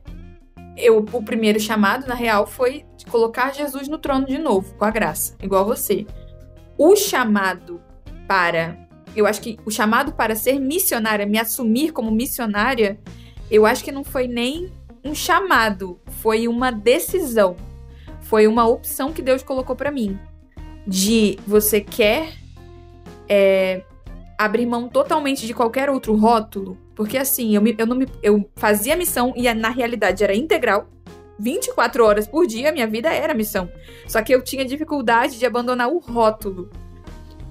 Eu, 0.76 1.06
o 1.12 1.22
primeiro 1.22 1.60
chamado, 1.60 2.08
na 2.08 2.14
real, 2.16 2.44
foi 2.44 2.84
colocar 3.08 3.54
Jesus 3.54 3.86
no 3.86 3.98
trono 3.98 4.26
de 4.26 4.36
novo, 4.36 4.74
com 4.74 4.84
a 4.84 4.90
graça, 4.90 5.36
igual 5.40 5.64
você. 5.64 6.04
O 6.76 6.96
chamado 6.96 7.80
para. 8.26 8.76
Eu 9.14 9.28
acho 9.28 9.40
que 9.42 9.56
o 9.64 9.70
chamado 9.70 10.12
para 10.14 10.34
ser 10.34 10.58
missionária, 10.58 11.24
me 11.24 11.38
assumir 11.38 11.92
como 11.92 12.10
missionária, 12.10 12.98
eu 13.48 13.64
acho 13.64 13.84
que 13.84 13.92
não 13.92 14.02
foi 14.02 14.26
nem 14.26 14.72
um 15.04 15.14
chamado, 15.14 16.00
foi 16.20 16.48
uma 16.48 16.72
decisão. 16.72 17.54
Foi 18.22 18.48
uma 18.48 18.66
opção 18.66 19.12
que 19.12 19.22
Deus 19.22 19.40
colocou 19.40 19.76
para 19.76 19.92
mim. 19.92 20.18
De 20.86 21.38
você 21.46 21.80
quer 21.80 22.34
é, 23.28 23.82
abrir 24.38 24.66
mão 24.66 24.88
totalmente 24.88 25.46
de 25.46 25.54
qualquer 25.54 25.88
outro 25.88 26.14
rótulo. 26.14 26.78
Porque 26.94 27.16
assim, 27.16 27.54
eu, 27.54 27.62
me, 27.62 27.74
eu, 27.78 27.86
não 27.86 27.96
me, 27.96 28.06
eu 28.22 28.48
fazia 28.56 28.96
missão 28.96 29.32
e 29.36 29.52
na 29.52 29.70
realidade 29.70 30.22
era 30.22 30.34
integral. 30.34 30.88
24 31.38 32.04
horas 32.04 32.28
por 32.28 32.46
dia, 32.46 32.70
minha 32.70 32.86
vida 32.86 33.12
era 33.12 33.34
missão. 33.34 33.68
Só 34.06 34.22
que 34.22 34.32
eu 34.32 34.42
tinha 34.42 34.64
dificuldade 34.64 35.38
de 35.38 35.46
abandonar 35.46 35.88
o 35.88 35.98
rótulo. 35.98 36.70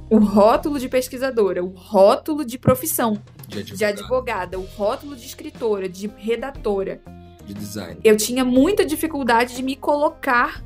O 0.09 0.19
rótulo 0.19 0.79
de 0.79 0.87
pesquisadora, 0.87 1.63
o 1.63 1.67
rótulo 1.67 2.45
de 2.45 2.57
profissão. 2.57 3.19
De 3.47 3.59
advogada. 3.59 3.77
De 3.77 3.85
advogada, 3.85 4.59
o 4.59 4.63
rótulo 4.63 5.15
de 5.15 5.25
escritora, 5.25 5.89
de 5.89 6.07
redatora 6.17 7.01
de 7.45 7.53
design. 7.53 7.99
eu 8.03 8.15
tinha 8.15 8.45
muita 8.45 8.85
dificuldade 8.85 9.55
de 9.55 9.63
me 9.63 9.75
colocar 9.75 10.63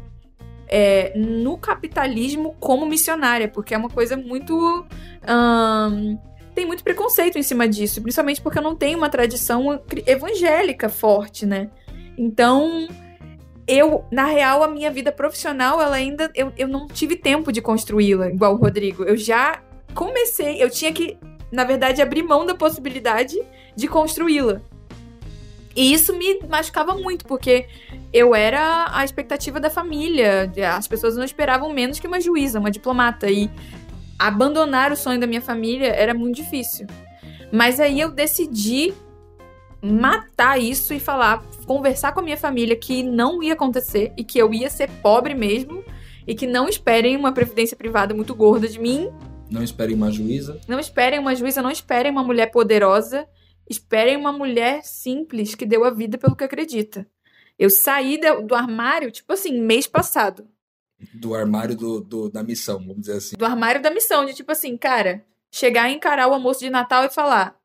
é, 0.68 1.14
no 1.16 1.58
capitalismo 1.58 2.56
como 2.60 2.86
missionária, 2.86 3.48
porque 3.48 3.74
é 3.74 3.78
uma 3.78 3.90
coisa 3.90 4.18
muito. 4.18 4.86
tem 6.54 6.66
muito 6.66 6.84
preconceito 6.84 7.38
em 7.38 7.44
cima 7.44 7.68
disso, 7.68 8.02
principalmente 8.02 8.42
porque 8.42 8.60
eu 8.60 8.64
não 8.64 8.76
tenho 8.76 8.98
uma 8.98 9.10
tradição 9.10 9.82
evangélica 10.06 10.90
forte, 10.90 11.46
né? 11.46 11.70
Então, 12.18 12.88
eu, 13.68 14.06
na 14.12 14.26
real, 14.26 14.64
a 14.64 14.68
minha 14.68 14.90
vida 14.90 15.12
profissional, 15.12 15.82
ela 15.82 15.96
ainda. 15.96 16.32
Eu, 16.34 16.52
eu 16.58 16.68
não 16.68 16.88
tive 16.88 17.16
tempo 17.16 17.52
de 17.52 17.62
construí-la, 17.62 18.30
igual 18.30 18.54
o 18.54 18.58
Rodrigo. 18.58 19.04
Eu 19.04 19.18
já 19.18 19.62
comecei, 19.94 20.62
eu 20.62 20.70
tinha 20.70 20.94
que, 20.94 21.18
na 21.52 21.64
verdade, 21.64 22.02
abrir 22.02 22.24
mão 22.24 22.46
da 22.46 22.56
possibilidade 22.56 23.38
de 23.76 23.88
construí-la. 23.88 24.62
E 25.78 25.94
isso 25.94 26.12
me 26.18 26.40
machucava 26.50 26.96
muito, 26.96 27.24
porque 27.26 27.68
eu 28.12 28.34
era 28.34 28.88
a 28.90 29.06
expectativa 29.06 29.60
da 29.60 29.70
família. 29.70 30.52
As 30.76 30.88
pessoas 30.88 31.16
não 31.16 31.24
esperavam 31.24 31.72
menos 31.72 32.00
que 32.00 32.08
uma 32.08 32.20
juíza, 32.20 32.60
uma 32.60 32.72
diplomata. 32.72 33.30
E 33.30 33.48
abandonar 34.18 34.92
o 34.92 34.96
sonho 34.96 35.20
da 35.20 35.28
minha 35.28 35.40
família 35.40 35.90
era 35.90 36.16
muito 36.16 36.38
difícil. 36.38 36.88
Mas 37.52 37.80
aí 37.80 38.00
eu 38.00 38.10
decidi 38.10 38.92
matar 39.80 40.60
isso 40.60 40.96
e 40.96 41.00
falar, 41.00 41.44
conversar 41.68 42.12
com 42.12 42.22
a 42.22 42.24
minha 42.24 42.38
família 42.38 42.76
que 42.76 43.04
não 43.04 43.44
ia 43.44 43.54
acontecer 43.54 44.12
e 44.18 44.24
que 44.24 44.40
eu 44.40 44.52
ia 44.52 44.72
ser 44.72 44.90
pobre 45.04 45.36
mesmo 45.36 45.86
e 46.26 46.34
que 46.34 46.48
não 46.48 46.68
esperem 46.68 47.16
uma 47.16 47.32
previdência 47.32 47.78
privada 47.78 48.16
muito 48.16 48.34
gorda 48.34 48.68
de 48.68 48.80
mim. 48.80 49.12
Não 49.48 49.62
esperem 49.62 49.96
uma 49.96 50.12
juíza. 50.12 50.60
Não 50.68 50.80
esperem 50.80 51.20
uma 51.20 51.36
juíza, 51.36 51.62
não 51.62 51.70
esperem 51.70 52.12
uma 52.12 52.24
mulher 52.24 52.48
poderosa. 52.48 53.28
Esperem 53.70 54.16
uma 54.18 54.32
mulher 54.32 54.84
simples 54.84 55.56
que 55.56 55.66
deu 55.66 55.84
a 55.84 55.90
vida 55.90 56.18
pelo 56.18 56.36
que 56.36 56.44
acredita. 56.44 57.08
Eu 57.60 57.70
saí 57.70 58.20
do, 58.20 58.56
armário, 58.56 59.12
tipo 59.12 59.34
assim, 59.34 59.60
mês 59.60 59.88
passado. 59.88 60.48
Do 61.14 61.36
armário 61.36 61.76
do, 61.76 62.00
do- 62.02 62.30
da 62.30 62.44
missão, 62.44 62.80
vamos 62.80 63.02
dizer 63.02 63.14
assim. 63.18 63.36
Do 63.38 63.46
armário 63.46 63.82
da 63.82 63.92
missão, 63.92 64.26
de 64.26 64.34
tipo 64.34 64.52
assim, 64.52 64.78
cara, 64.78 65.26
chegar 65.52 65.90
e 65.90 65.94
encarar 65.96 66.28
o 66.28 66.34
almoço 66.34 66.60
de 66.62 66.70
Natal 66.70 67.04
e 67.06 67.10
falar: 67.10 67.56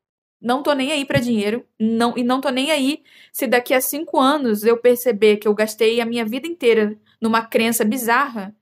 não 0.41 0.61
tô 0.61 0.73
nem 0.73 0.91
aí 0.91 1.05
pra 1.05 1.19
dinheiro, 1.19 1.65
não, 1.79 2.15
e 2.17 2.23
não 2.23 2.41
tô 2.41 2.49
nem 2.49 2.69
aí 2.71 3.01
se 3.31 3.47
daqui 3.47 3.73
a 3.73 3.81
cinco 3.81 4.19
anos 4.19 4.63
eu 4.63 4.77
perceber 4.77 5.37
que 5.37 5.47
eu 5.47 5.53
gastei 5.53 5.99
a 6.01 6.05
minha 6.05 6.25
vida 6.25 6.47
inteira 6.47 6.99
numa 7.21 7.43
crença 7.45 7.83
bizarra. 7.85 8.55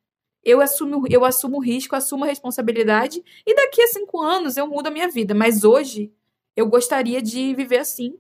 Eu 0.44 0.60
assumo, 0.62 1.04
eu 1.10 1.24
assumo 1.26 1.58
o 1.58 1.62
risco, 1.62 1.96
assumo 1.96 2.24
a 2.24 2.28
responsabilidade, 2.28 3.22
e 3.46 3.54
daqui 3.56 3.82
a 3.82 3.88
cinco 3.88 4.22
anos 4.22 4.58
eu 4.58 4.68
mudo 4.68 4.88
a 4.88 4.92
minha 4.92 5.08
vida. 5.08 5.34
Mas 5.36 5.64
hoje 5.64 6.12
eu 6.56 6.68
gostaria 6.68 7.22
de 7.22 7.54
viver 7.56 7.80
assim. 7.80 8.16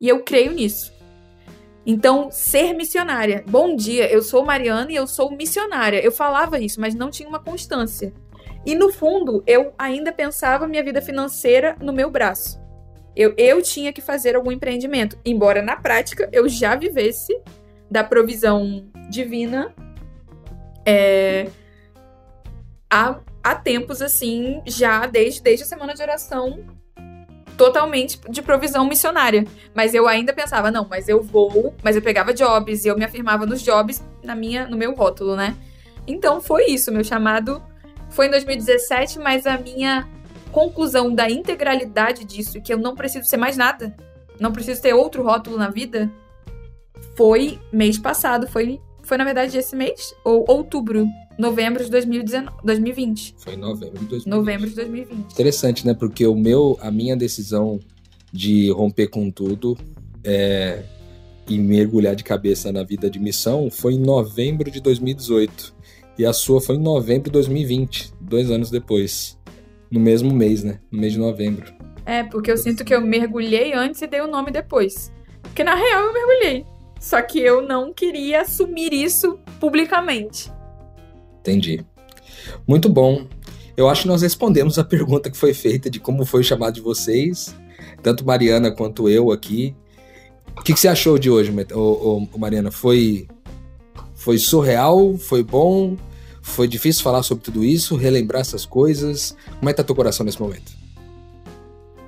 E 0.00 0.08
eu 0.08 0.22
creio 0.22 0.52
nisso. 0.52 0.92
Então, 1.86 2.30
ser 2.30 2.72
missionária. 2.72 3.44
Bom 3.46 3.76
dia, 3.76 4.10
eu 4.10 4.22
sou 4.22 4.44
Mariana 4.44 4.90
e 4.90 4.96
eu 4.96 5.06
sou 5.06 5.30
missionária. 5.30 6.02
Eu 6.02 6.10
falava 6.10 6.58
isso, 6.58 6.80
mas 6.80 6.94
não 6.94 7.10
tinha 7.10 7.28
uma 7.28 7.38
constância. 7.38 8.12
E 8.64 8.74
no 8.74 8.90
fundo, 8.90 9.42
eu 9.46 9.74
ainda 9.78 10.12
pensava 10.12 10.66
minha 10.66 10.82
vida 10.82 11.02
financeira 11.02 11.76
no 11.80 11.92
meu 11.92 12.10
braço. 12.10 12.58
Eu, 13.14 13.34
eu 13.36 13.62
tinha 13.62 13.92
que 13.92 14.00
fazer 14.00 14.34
algum 14.34 14.50
empreendimento. 14.50 15.18
Embora 15.24 15.62
na 15.62 15.76
prática 15.76 16.28
eu 16.32 16.48
já 16.48 16.74
vivesse 16.74 17.38
da 17.90 18.02
provisão 18.02 18.90
divina 19.10 19.74
é, 20.86 21.48
há, 22.90 23.20
há 23.42 23.54
tempos 23.54 24.02
assim, 24.02 24.62
já 24.66 25.06
desde, 25.06 25.42
desde 25.42 25.64
a 25.64 25.66
semana 25.66 25.94
de 25.94 26.02
oração, 26.02 26.64
totalmente 27.56 28.20
de 28.28 28.42
provisão 28.42 28.86
missionária. 28.86 29.44
Mas 29.74 29.94
eu 29.94 30.06
ainda 30.06 30.32
pensava, 30.32 30.70
não, 30.70 30.86
mas 30.88 31.08
eu 31.08 31.22
vou, 31.22 31.74
mas 31.82 31.96
eu 31.96 32.02
pegava 32.02 32.34
jobs 32.34 32.84
e 32.84 32.88
eu 32.88 32.96
me 32.96 33.04
afirmava 33.04 33.46
nos 33.46 33.62
jobs 33.62 34.02
na 34.22 34.34
minha, 34.34 34.66
no 34.66 34.76
meu 34.76 34.94
rótulo, 34.94 35.36
né? 35.36 35.56
Então 36.06 36.40
foi 36.40 36.66
isso, 36.66 36.92
meu 36.92 37.04
chamado 37.04 37.62
foi 38.14 38.26
em 38.26 38.30
2017, 38.30 39.18
mas 39.18 39.44
a 39.44 39.58
minha 39.58 40.08
conclusão 40.52 41.12
da 41.12 41.28
integralidade 41.28 42.24
disso, 42.24 42.60
que 42.60 42.72
eu 42.72 42.78
não 42.78 42.94
preciso 42.94 43.26
ser 43.26 43.36
mais 43.36 43.56
nada, 43.56 43.94
não 44.38 44.52
preciso 44.52 44.80
ter 44.80 44.94
outro 44.94 45.24
rótulo 45.24 45.58
na 45.58 45.68
vida, 45.68 46.10
foi 47.16 47.58
mês 47.72 47.98
passado, 47.98 48.46
foi, 48.46 48.80
foi 49.06 49.16
na 49.16 49.24
verdade 49.24 49.56
esse 49.56 49.74
mês, 49.76 50.14
ou 50.24 50.44
outubro, 50.48 51.06
novembro 51.38 51.84
de 51.84 51.90
2019, 51.90 52.56
2020. 52.64 53.34
Foi 53.38 53.54
em 53.54 53.56
novembro 53.56 53.98
de 53.98 54.06
2020. 54.06 54.26
Novembro 54.26 54.68
de 54.68 54.74
2020. 54.76 55.32
Interessante, 55.32 55.86
né? 55.86 55.94
Porque 55.94 56.26
o 56.26 56.34
meu, 56.34 56.78
a 56.80 56.90
minha 56.90 57.16
decisão 57.16 57.78
de 58.32 58.70
romper 58.70 59.08
com 59.08 59.30
tudo 59.30 59.76
é, 60.24 60.82
e 61.48 61.58
mergulhar 61.58 62.16
de 62.16 62.24
cabeça 62.24 62.72
na 62.72 62.82
vida 62.82 63.10
de 63.10 63.18
missão 63.18 63.70
foi 63.70 63.94
em 63.94 64.00
novembro 64.00 64.70
de 64.70 64.80
2018. 64.80 65.74
E 66.18 66.24
a 66.24 66.32
sua 66.32 66.60
foi 66.60 66.76
em 66.76 66.80
novembro 66.80 67.24
de 67.24 67.32
2020, 67.32 68.12
dois 68.20 68.50
anos 68.50 68.70
depois. 68.70 69.38
No 69.90 70.00
mesmo 70.00 70.32
mês, 70.32 70.64
né? 70.64 70.80
No 70.90 71.00
mês 71.00 71.12
de 71.12 71.18
novembro. 71.18 71.72
É, 72.06 72.22
porque 72.22 72.50
eu 72.50 72.56
sinto 72.56 72.84
que 72.84 72.94
eu 72.94 73.00
mergulhei 73.00 73.72
antes 73.72 74.02
e 74.02 74.06
dei 74.06 74.20
o 74.20 74.26
nome 74.26 74.50
depois. 74.50 75.12
Porque 75.42 75.62
na 75.62 75.74
real 75.74 76.06
eu 76.06 76.12
mergulhei. 76.12 76.66
Só 77.04 77.20
que 77.20 77.38
eu 77.38 77.60
não 77.60 77.92
queria 77.92 78.40
assumir 78.40 78.94
isso 78.94 79.38
publicamente. 79.60 80.50
Entendi. 81.40 81.84
Muito 82.66 82.88
bom. 82.88 83.26
Eu 83.76 83.90
acho 83.90 84.02
que 84.02 84.08
nós 84.08 84.22
respondemos 84.22 84.78
a 84.78 84.84
pergunta 84.88 85.30
que 85.30 85.36
foi 85.36 85.52
feita 85.52 85.90
de 85.90 86.00
como 86.00 86.24
foi 86.24 86.40
o 86.40 86.44
chamado 86.44 86.72
de 86.72 86.80
vocês, 86.80 87.54
tanto 88.02 88.24
Mariana 88.24 88.70
quanto 88.70 89.06
eu 89.06 89.30
aqui. 89.30 89.76
O 90.58 90.62
que, 90.62 90.72
que 90.72 90.80
você 90.80 90.88
achou 90.88 91.18
de 91.18 91.28
hoje, 91.28 91.54
ô, 91.74 92.26
ô, 92.32 92.38
Mariana? 92.38 92.70
Foi, 92.70 93.28
foi 94.14 94.38
surreal? 94.38 95.18
Foi 95.18 95.42
bom? 95.42 95.98
Foi 96.40 96.66
difícil 96.66 97.02
falar 97.02 97.22
sobre 97.22 97.44
tudo 97.44 97.62
isso? 97.62 97.96
Relembrar 97.96 98.40
essas 98.40 98.64
coisas? 98.64 99.36
Como 99.58 99.68
é 99.68 99.74
que 99.74 99.76
tá 99.76 99.84
teu 99.84 99.94
coração 99.94 100.24
nesse 100.24 100.40
momento? 100.40 100.72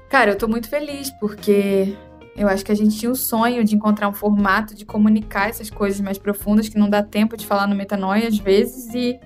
Cara, 0.09 0.31
eu 0.31 0.39
tô 0.39 0.49
muito 0.49 0.71
feliz 0.71 1.11
porque 1.21 1.95
eu 2.37 2.49
acho 2.49 2.65
que 2.65 2.73
a 2.73 2.75
gente 2.75 2.99
tinha 2.99 3.11
um 3.11 3.15
sonho 3.15 3.65
de 3.65 3.75
encontrar 3.75 4.09
um 4.09 4.13
formato 4.13 4.75
de 4.75 4.85
comunicar 4.85 5.49
essas 5.49 5.71
coisas 5.71 6.01
mais 6.01 6.19
profundas 6.19 6.69
que 6.69 6.79
não 6.79 6.89
dá 6.89 7.03
tempo 7.03 7.37
de 7.37 7.47
falar 7.47 7.67
no 7.67 7.75
metanoia 7.75 8.29
às 8.29 8.39
vezes 8.39 8.95
e 8.95 9.19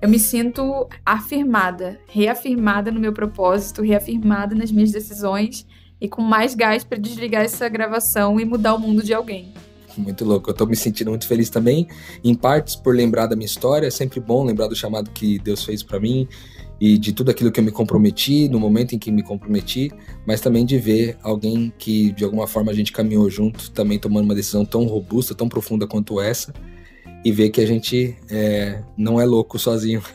eu 0.00 0.08
me 0.08 0.18
sinto 0.18 0.86
afirmada, 1.04 1.98
reafirmada 2.06 2.92
no 2.92 3.00
meu 3.00 3.12
propósito, 3.12 3.82
reafirmada 3.82 4.54
nas 4.54 4.70
minhas 4.70 4.92
decisões 4.92 5.66
e 6.00 6.08
com 6.08 6.22
mais 6.22 6.54
gás 6.54 6.84
pra 6.84 6.98
desligar 6.98 7.42
essa 7.42 7.68
gravação 7.68 8.38
e 8.38 8.44
mudar 8.44 8.74
o 8.74 8.78
mundo 8.78 9.02
de 9.02 9.14
alguém. 9.14 9.52
Muito 9.96 10.24
louco. 10.24 10.50
Eu 10.50 10.54
tô 10.54 10.66
me 10.66 10.76
sentindo 10.76 11.10
muito 11.10 11.26
feliz 11.26 11.48
também, 11.48 11.88
em 12.22 12.34
partes 12.34 12.76
por 12.76 12.94
lembrar 12.94 13.26
da 13.26 13.36
minha 13.36 13.46
história. 13.46 13.86
É 13.86 13.90
sempre 13.90 14.20
bom 14.20 14.44
lembrar 14.44 14.66
do 14.66 14.74
chamado 14.74 15.10
que 15.10 15.38
Deus 15.38 15.64
fez 15.64 15.82
pra 15.82 16.00
mim 16.00 16.28
e 16.84 16.98
de 16.98 17.14
tudo 17.14 17.30
aquilo 17.30 17.50
que 17.50 17.58
eu 17.58 17.64
me 17.64 17.70
comprometi, 17.70 18.46
no 18.46 18.60
momento 18.60 18.94
em 18.94 18.98
que 18.98 19.10
me 19.10 19.22
comprometi, 19.22 19.90
mas 20.26 20.42
também 20.42 20.66
de 20.66 20.76
ver 20.76 21.16
alguém 21.22 21.72
que 21.78 22.12
de 22.12 22.24
alguma 22.24 22.46
forma 22.46 22.70
a 22.70 22.74
gente 22.74 22.92
caminhou 22.92 23.30
junto, 23.30 23.70
também 23.70 23.98
tomando 23.98 24.26
uma 24.26 24.34
decisão 24.34 24.66
tão 24.66 24.84
robusta, 24.84 25.34
tão 25.34 25.48
profunda 25.48 25.86
quanto 25.86 26.20
essa, 26.20 26.52
e 27.24 27.32
ver 27.32 27.48
que 27.48 27.62
a 27.62 27.66
gente 27.66 28.14
é, 28.28 28.82
não 28.98 29.18
é 29.18 29.24
louco 29.24 29.58
sozinho. 29.58 30.02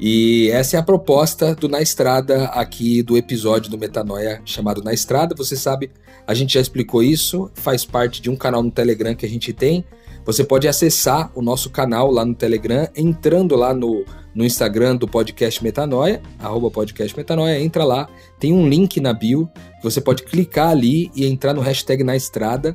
E 0.00 0.50
essa 0.50 0.76
é 0.76 0.80
a 0.80 0.82
proposta 0.82 1.54
do 1.54 1.68
Na 1.68 1.80
Estrada 1.80 2.46
aqui 2.46 3.00
do 3.00 3.16
episódio 3.16 3.70
do 3.70 3.78
Metanoia 3.78 4.42
chamado 4.44 4.82
Na 4.82 4.92
Estrada. 4.92 5.36
Você 5.36 5.56
sabe, 5.56 5.92
a 6.26 6.34
gente 6.34 6.54
já 6.54 6.60
explicou 6.60 7.00
isso, 7.00 7.48
faz 7.54 7.84
parte 7.84 8.20
de 8.20 8.28
um 8.28 8.34
canal 8.34 8.60
no 8.60 8.72
Telegram 8.72 9.14
que 9.14 9.24
a 9.24 9.28
gente 9.28 9.52
tem. 9.52 9.84
Você 10.24 10.42
pode 10.42 10.66
acessar 10.66 11.30
o 11.34 11.42
nosso 11.42 11.68
canal 11.68 12.10
lá 12.10 12.24
no 12.24 12.34
Telegram, 12.34 12.88
entrando 12.96 13.54
lá 13.54 13.74
no, 13.74 14.04
no 14.34 14.44
Instagram 14.44 14.96
do 14.96 15.06
podcast 15.06 15.62
Metanoia, 15.62 16.22
arroba 16.38 16.70
podcast 16.70 17.14
Metanoia, 17.16 17.60
entra 17.60 17.84
lá, 17.84 18.08
tem 18.38 18.52
um 18.52 18.66
link 18.66 19.00
na 19.00 19.12
bio, 19.12 19.48
você 19.82 20.00
pode 20.00 20.22
clicar 20.22 20.70
ali 20.70 21.10
e 21.14 21.26
entrar 21.26 21.52
no 21.52 21.60
hashtag 21.60 22.02
na 22.02 22.16
estrada, 22.16 22.74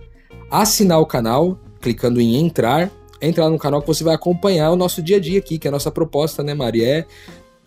assinar 0.50 1.00
o 1.00 1.06
canal, 1.08 1.60
clicando 1.82 2.22
em 2.22 2.36
entrar, 2.36 2.92
entra 3.22 3.46
lá 3.46 3.50
no 3.50 3.58
canal 3.58 3.82
que 3.82 3.88
você 3.88 4.04
vai 4.04 4.14
acompanhar 4.14 4.72
o 4.72 4.76
nosso 4.76 5.02
dia 5.02 5.18
a 5.18 5.20
dia 5.20 5.40
aqui, 5.40 5.58
que 5.58 5.68
é 5.68 5.70
a 5.70 5.72
nossa 5.72 5.92
proposta, 5.92 6.44
né, 6.44 6.54
Maria? 6.54 6.88
É 6.88 7.06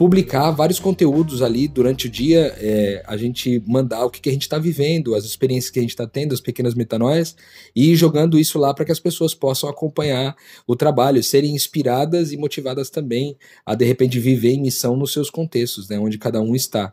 publicar 0.02 0.50
vários 0.50 0.80
conteúdos 0.80 1.42
ali 1.42 1.68
durante 1.68 2.08
o 2.08 2.10
dia, 2.10 2.52
é, 2.58 3.04
a 3.06 3.16
gente 3.16 3.62
mandar 3.64 4.04
o 4.04 4.10
que, 4.10 4.20
que 4.20 4.28
a 4.28 4.32
gente 4.32 4.42
está 4.42 4.58
vivendo, 4.58 5.14
as 5.14 5.24
experiências 5.24 5.70
que 5.70 5.78
a 5.78 5.82
gente 5.82 5.92
está 5.92 6.08
tendo, 6.08 6.34
as 6.34 6.40
pequenas 6.40 6.74
metanoias, 6.74 7.36
e 7.74 7.94
jogando 7.94 8.36
isso 8.36 8.58
lá 8.58 8.74
para 8.74 8.84
que 8.84 8.90
as 8.90 8.98
pessoas 8.98 9.32
possam 9.32 9.70
acompanhar 9.70 10.34
o 10.66 10.74
trabalho, 10.74 11.22
serem 11.22 11.54
inspiradas 11.54 12.32
e 12.32 12.36
motivadas 12.36 12.90
também 12.90 13.36
a 13.64 13.76
de 13.76 13.84
repente 13.84 14.18
viver 14.18 14.54
em 14.54 14.62
missão 14.62 14.96
nos 14.96 15.12
seus 15.12 15.30
contextos, 15.30 15.88
né, 15.88 16.00
onde 16.00 16.18
cada 16.18 16.40
um 16.40 16.56
está. 16.56 16.92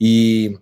E 0.00 0.56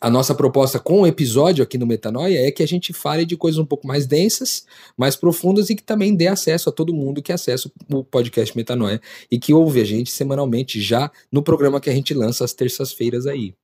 a 0.00 0.10
nossa 0.10 0.34
proposta 0.34 0.78
com 0.78 1.02
o 1.02 1.06
episódio 1.06 1.62
aqui 1.62 1.78
no 1.78 1.86
Metanoia 1.86 2.46
é 2.46 2.50
que 2.50 2.62
a 2.62 2.66
gente 2.66 2.92
fale 2.92 3.24
de 3.24 3.36
coisas 3.36 3.58
um 3.58 3.64
pouco 3.64 3.86
mais 3.86 4.06
densas, 4.06 4.66
mais 4.96 5.16
profundas 5.16 5.70
e 5.70 5.74
que 5.74 5.82
também 5.82 6.14
dê 6.14 6.26
acesso 6.26 6.68
a 6.68 6.72
todo 6.72 6.94
mundo 6.94 7.22
que 7.22 7.32
acessa 7.32 7.70
o 7.92 8.04
podcast 8.04 8.56
Metanoia 8.56 9.00
e 9.30 9.38
que 9.38 9.54
ouve 9.54 9.80
a 9.80 9.84
gente 9.84 10.10
semanalmente 10.10 10.80
já 10.80 11.10
no 11.30 11.42
programa 11.42 11.80
que 11.80 11.90
a 11.90 11.94
gente 11.94 12.12
lança 12.14 12.44
às 12.44 12.52
terças-feiras 12.52 13.26
aí. 13.26 13.54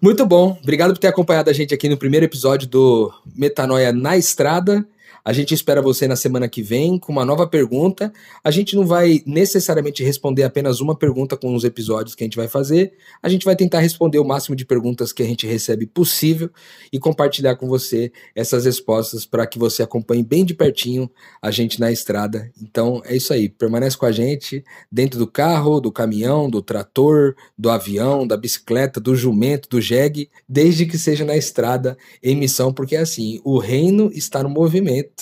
Muito 0.00 0.24
bom, 0.24 0.56
obrigado 0.62 0.92
por 0.92 0.98
ter 0.98 1.08
acompanhado 1.08 1.50
a 1.50 1.52
gente 1.52 1.74
aqui 1.74 1.88
no 1.88 1.96
primeiro 1.96 2.24
episódio 2.24 2.68
do 2.68 3.12
Metanoia 3.34 3.92
na 3.92 4.16
Estrada. 4.16 4.86
A 5.24 5.32
gente 5.32 5.54
espera 5.54 5.80
você 5.80 6.06
na 6.06 6.16
semana 6.16 6.46
que 6.46 6.62
vem 6.62 6.98
com 6.98 7.10
uma 7.10 7.24
nova 7.24 7.46
pergunta. 7.46 8.12
A 8.44 8.50
gente 8.50 8.76
não 8.76 8.84
vai 8.86 9.22
necessariamente 9.24 10.04
responder 10.04 10.42
apenas 10.42 10.82
uma 10.82 10.94
pergunta 10.94 11.34
com 11.34 11.54
os 11.54 11.64
episódios 11.64 12.14
que 12.14 12.22
a 12.22 12.26
gente 12.26 12.36
vai 12.36 12.46
fazer. 12.46 12.92
A 13.22 13.28
gente 13.30 13.46
vai 13.46 13.56
tentar 13.56 13.78
responder 13.78 14.18
o 14.18 14.24
máximo 14.24 14.54
de 14.54 14.66
perguntas 14.66 15.14
que 15.14 15.22
a 15.22 15.26
gente 15.26 15.46
recebe 15.46 15.86
possível 15.86 16.50
e 16.92 16.98
compartilhar 16.98 17.56
com 17.56 17.66
você 17.66 18.12
essas 18.34 18.66
respostas 18.66 19.24
para 19.24 19.46
que 19.46 19.58
você 19.58 19.82
acompanhe 19.82 20.22
bem 20.22 20.44
de 20.44 20.52
pertinho 20.52 21.10
a 21.40 21.50
gente 21.50 21.80
na 21.80 21.90
estrada. 21.90 22.52
Então 22.60 23.00
é 23.06 23.16
isso 23.16 23.32
aí. 23.32 23.48
Permanece 23.48 23.96
com 23.96 24.04
a 24.04 24.12
gente 24.12 24.62
dentro 24.92 25.18
do 25.18 25.26
carro, 25.26 25.80
do 25.80 25.90
caminhão, 25.90 26.50
do 26.50 26.60
trator, 26.60 27.34
do 27.56 27.70
avião, 27.70 28.26
da 28.26 28.36
bicicleta, 28.36 29.00
do 29.00 29.16
jumento, 29.16 29.70
do 29.70 29.80
jegue, 29.80 30.28
desde 30.46 30.84
que 30.84 30.98
seja 30.98 31.24
na 31.24 31.34
estrada 31.34 31.96
em 32.22 32.36
missão, 32.36 32.74
porque 32.74 32.94
assim, 32.94 33.40
o 33.42 33.56
reino 33.58 34.10
está 34.12 34.42
no 34.42 34.50
movimento 34.50 35.13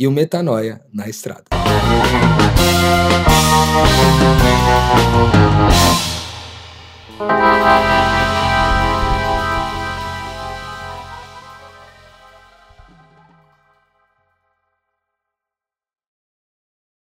e 0.00 0.06
o 0.06 0.10
Metanoia 0.10 0.80
na 0.94 1.06
estrada. 1.10 1.44
Música 7.18 8.09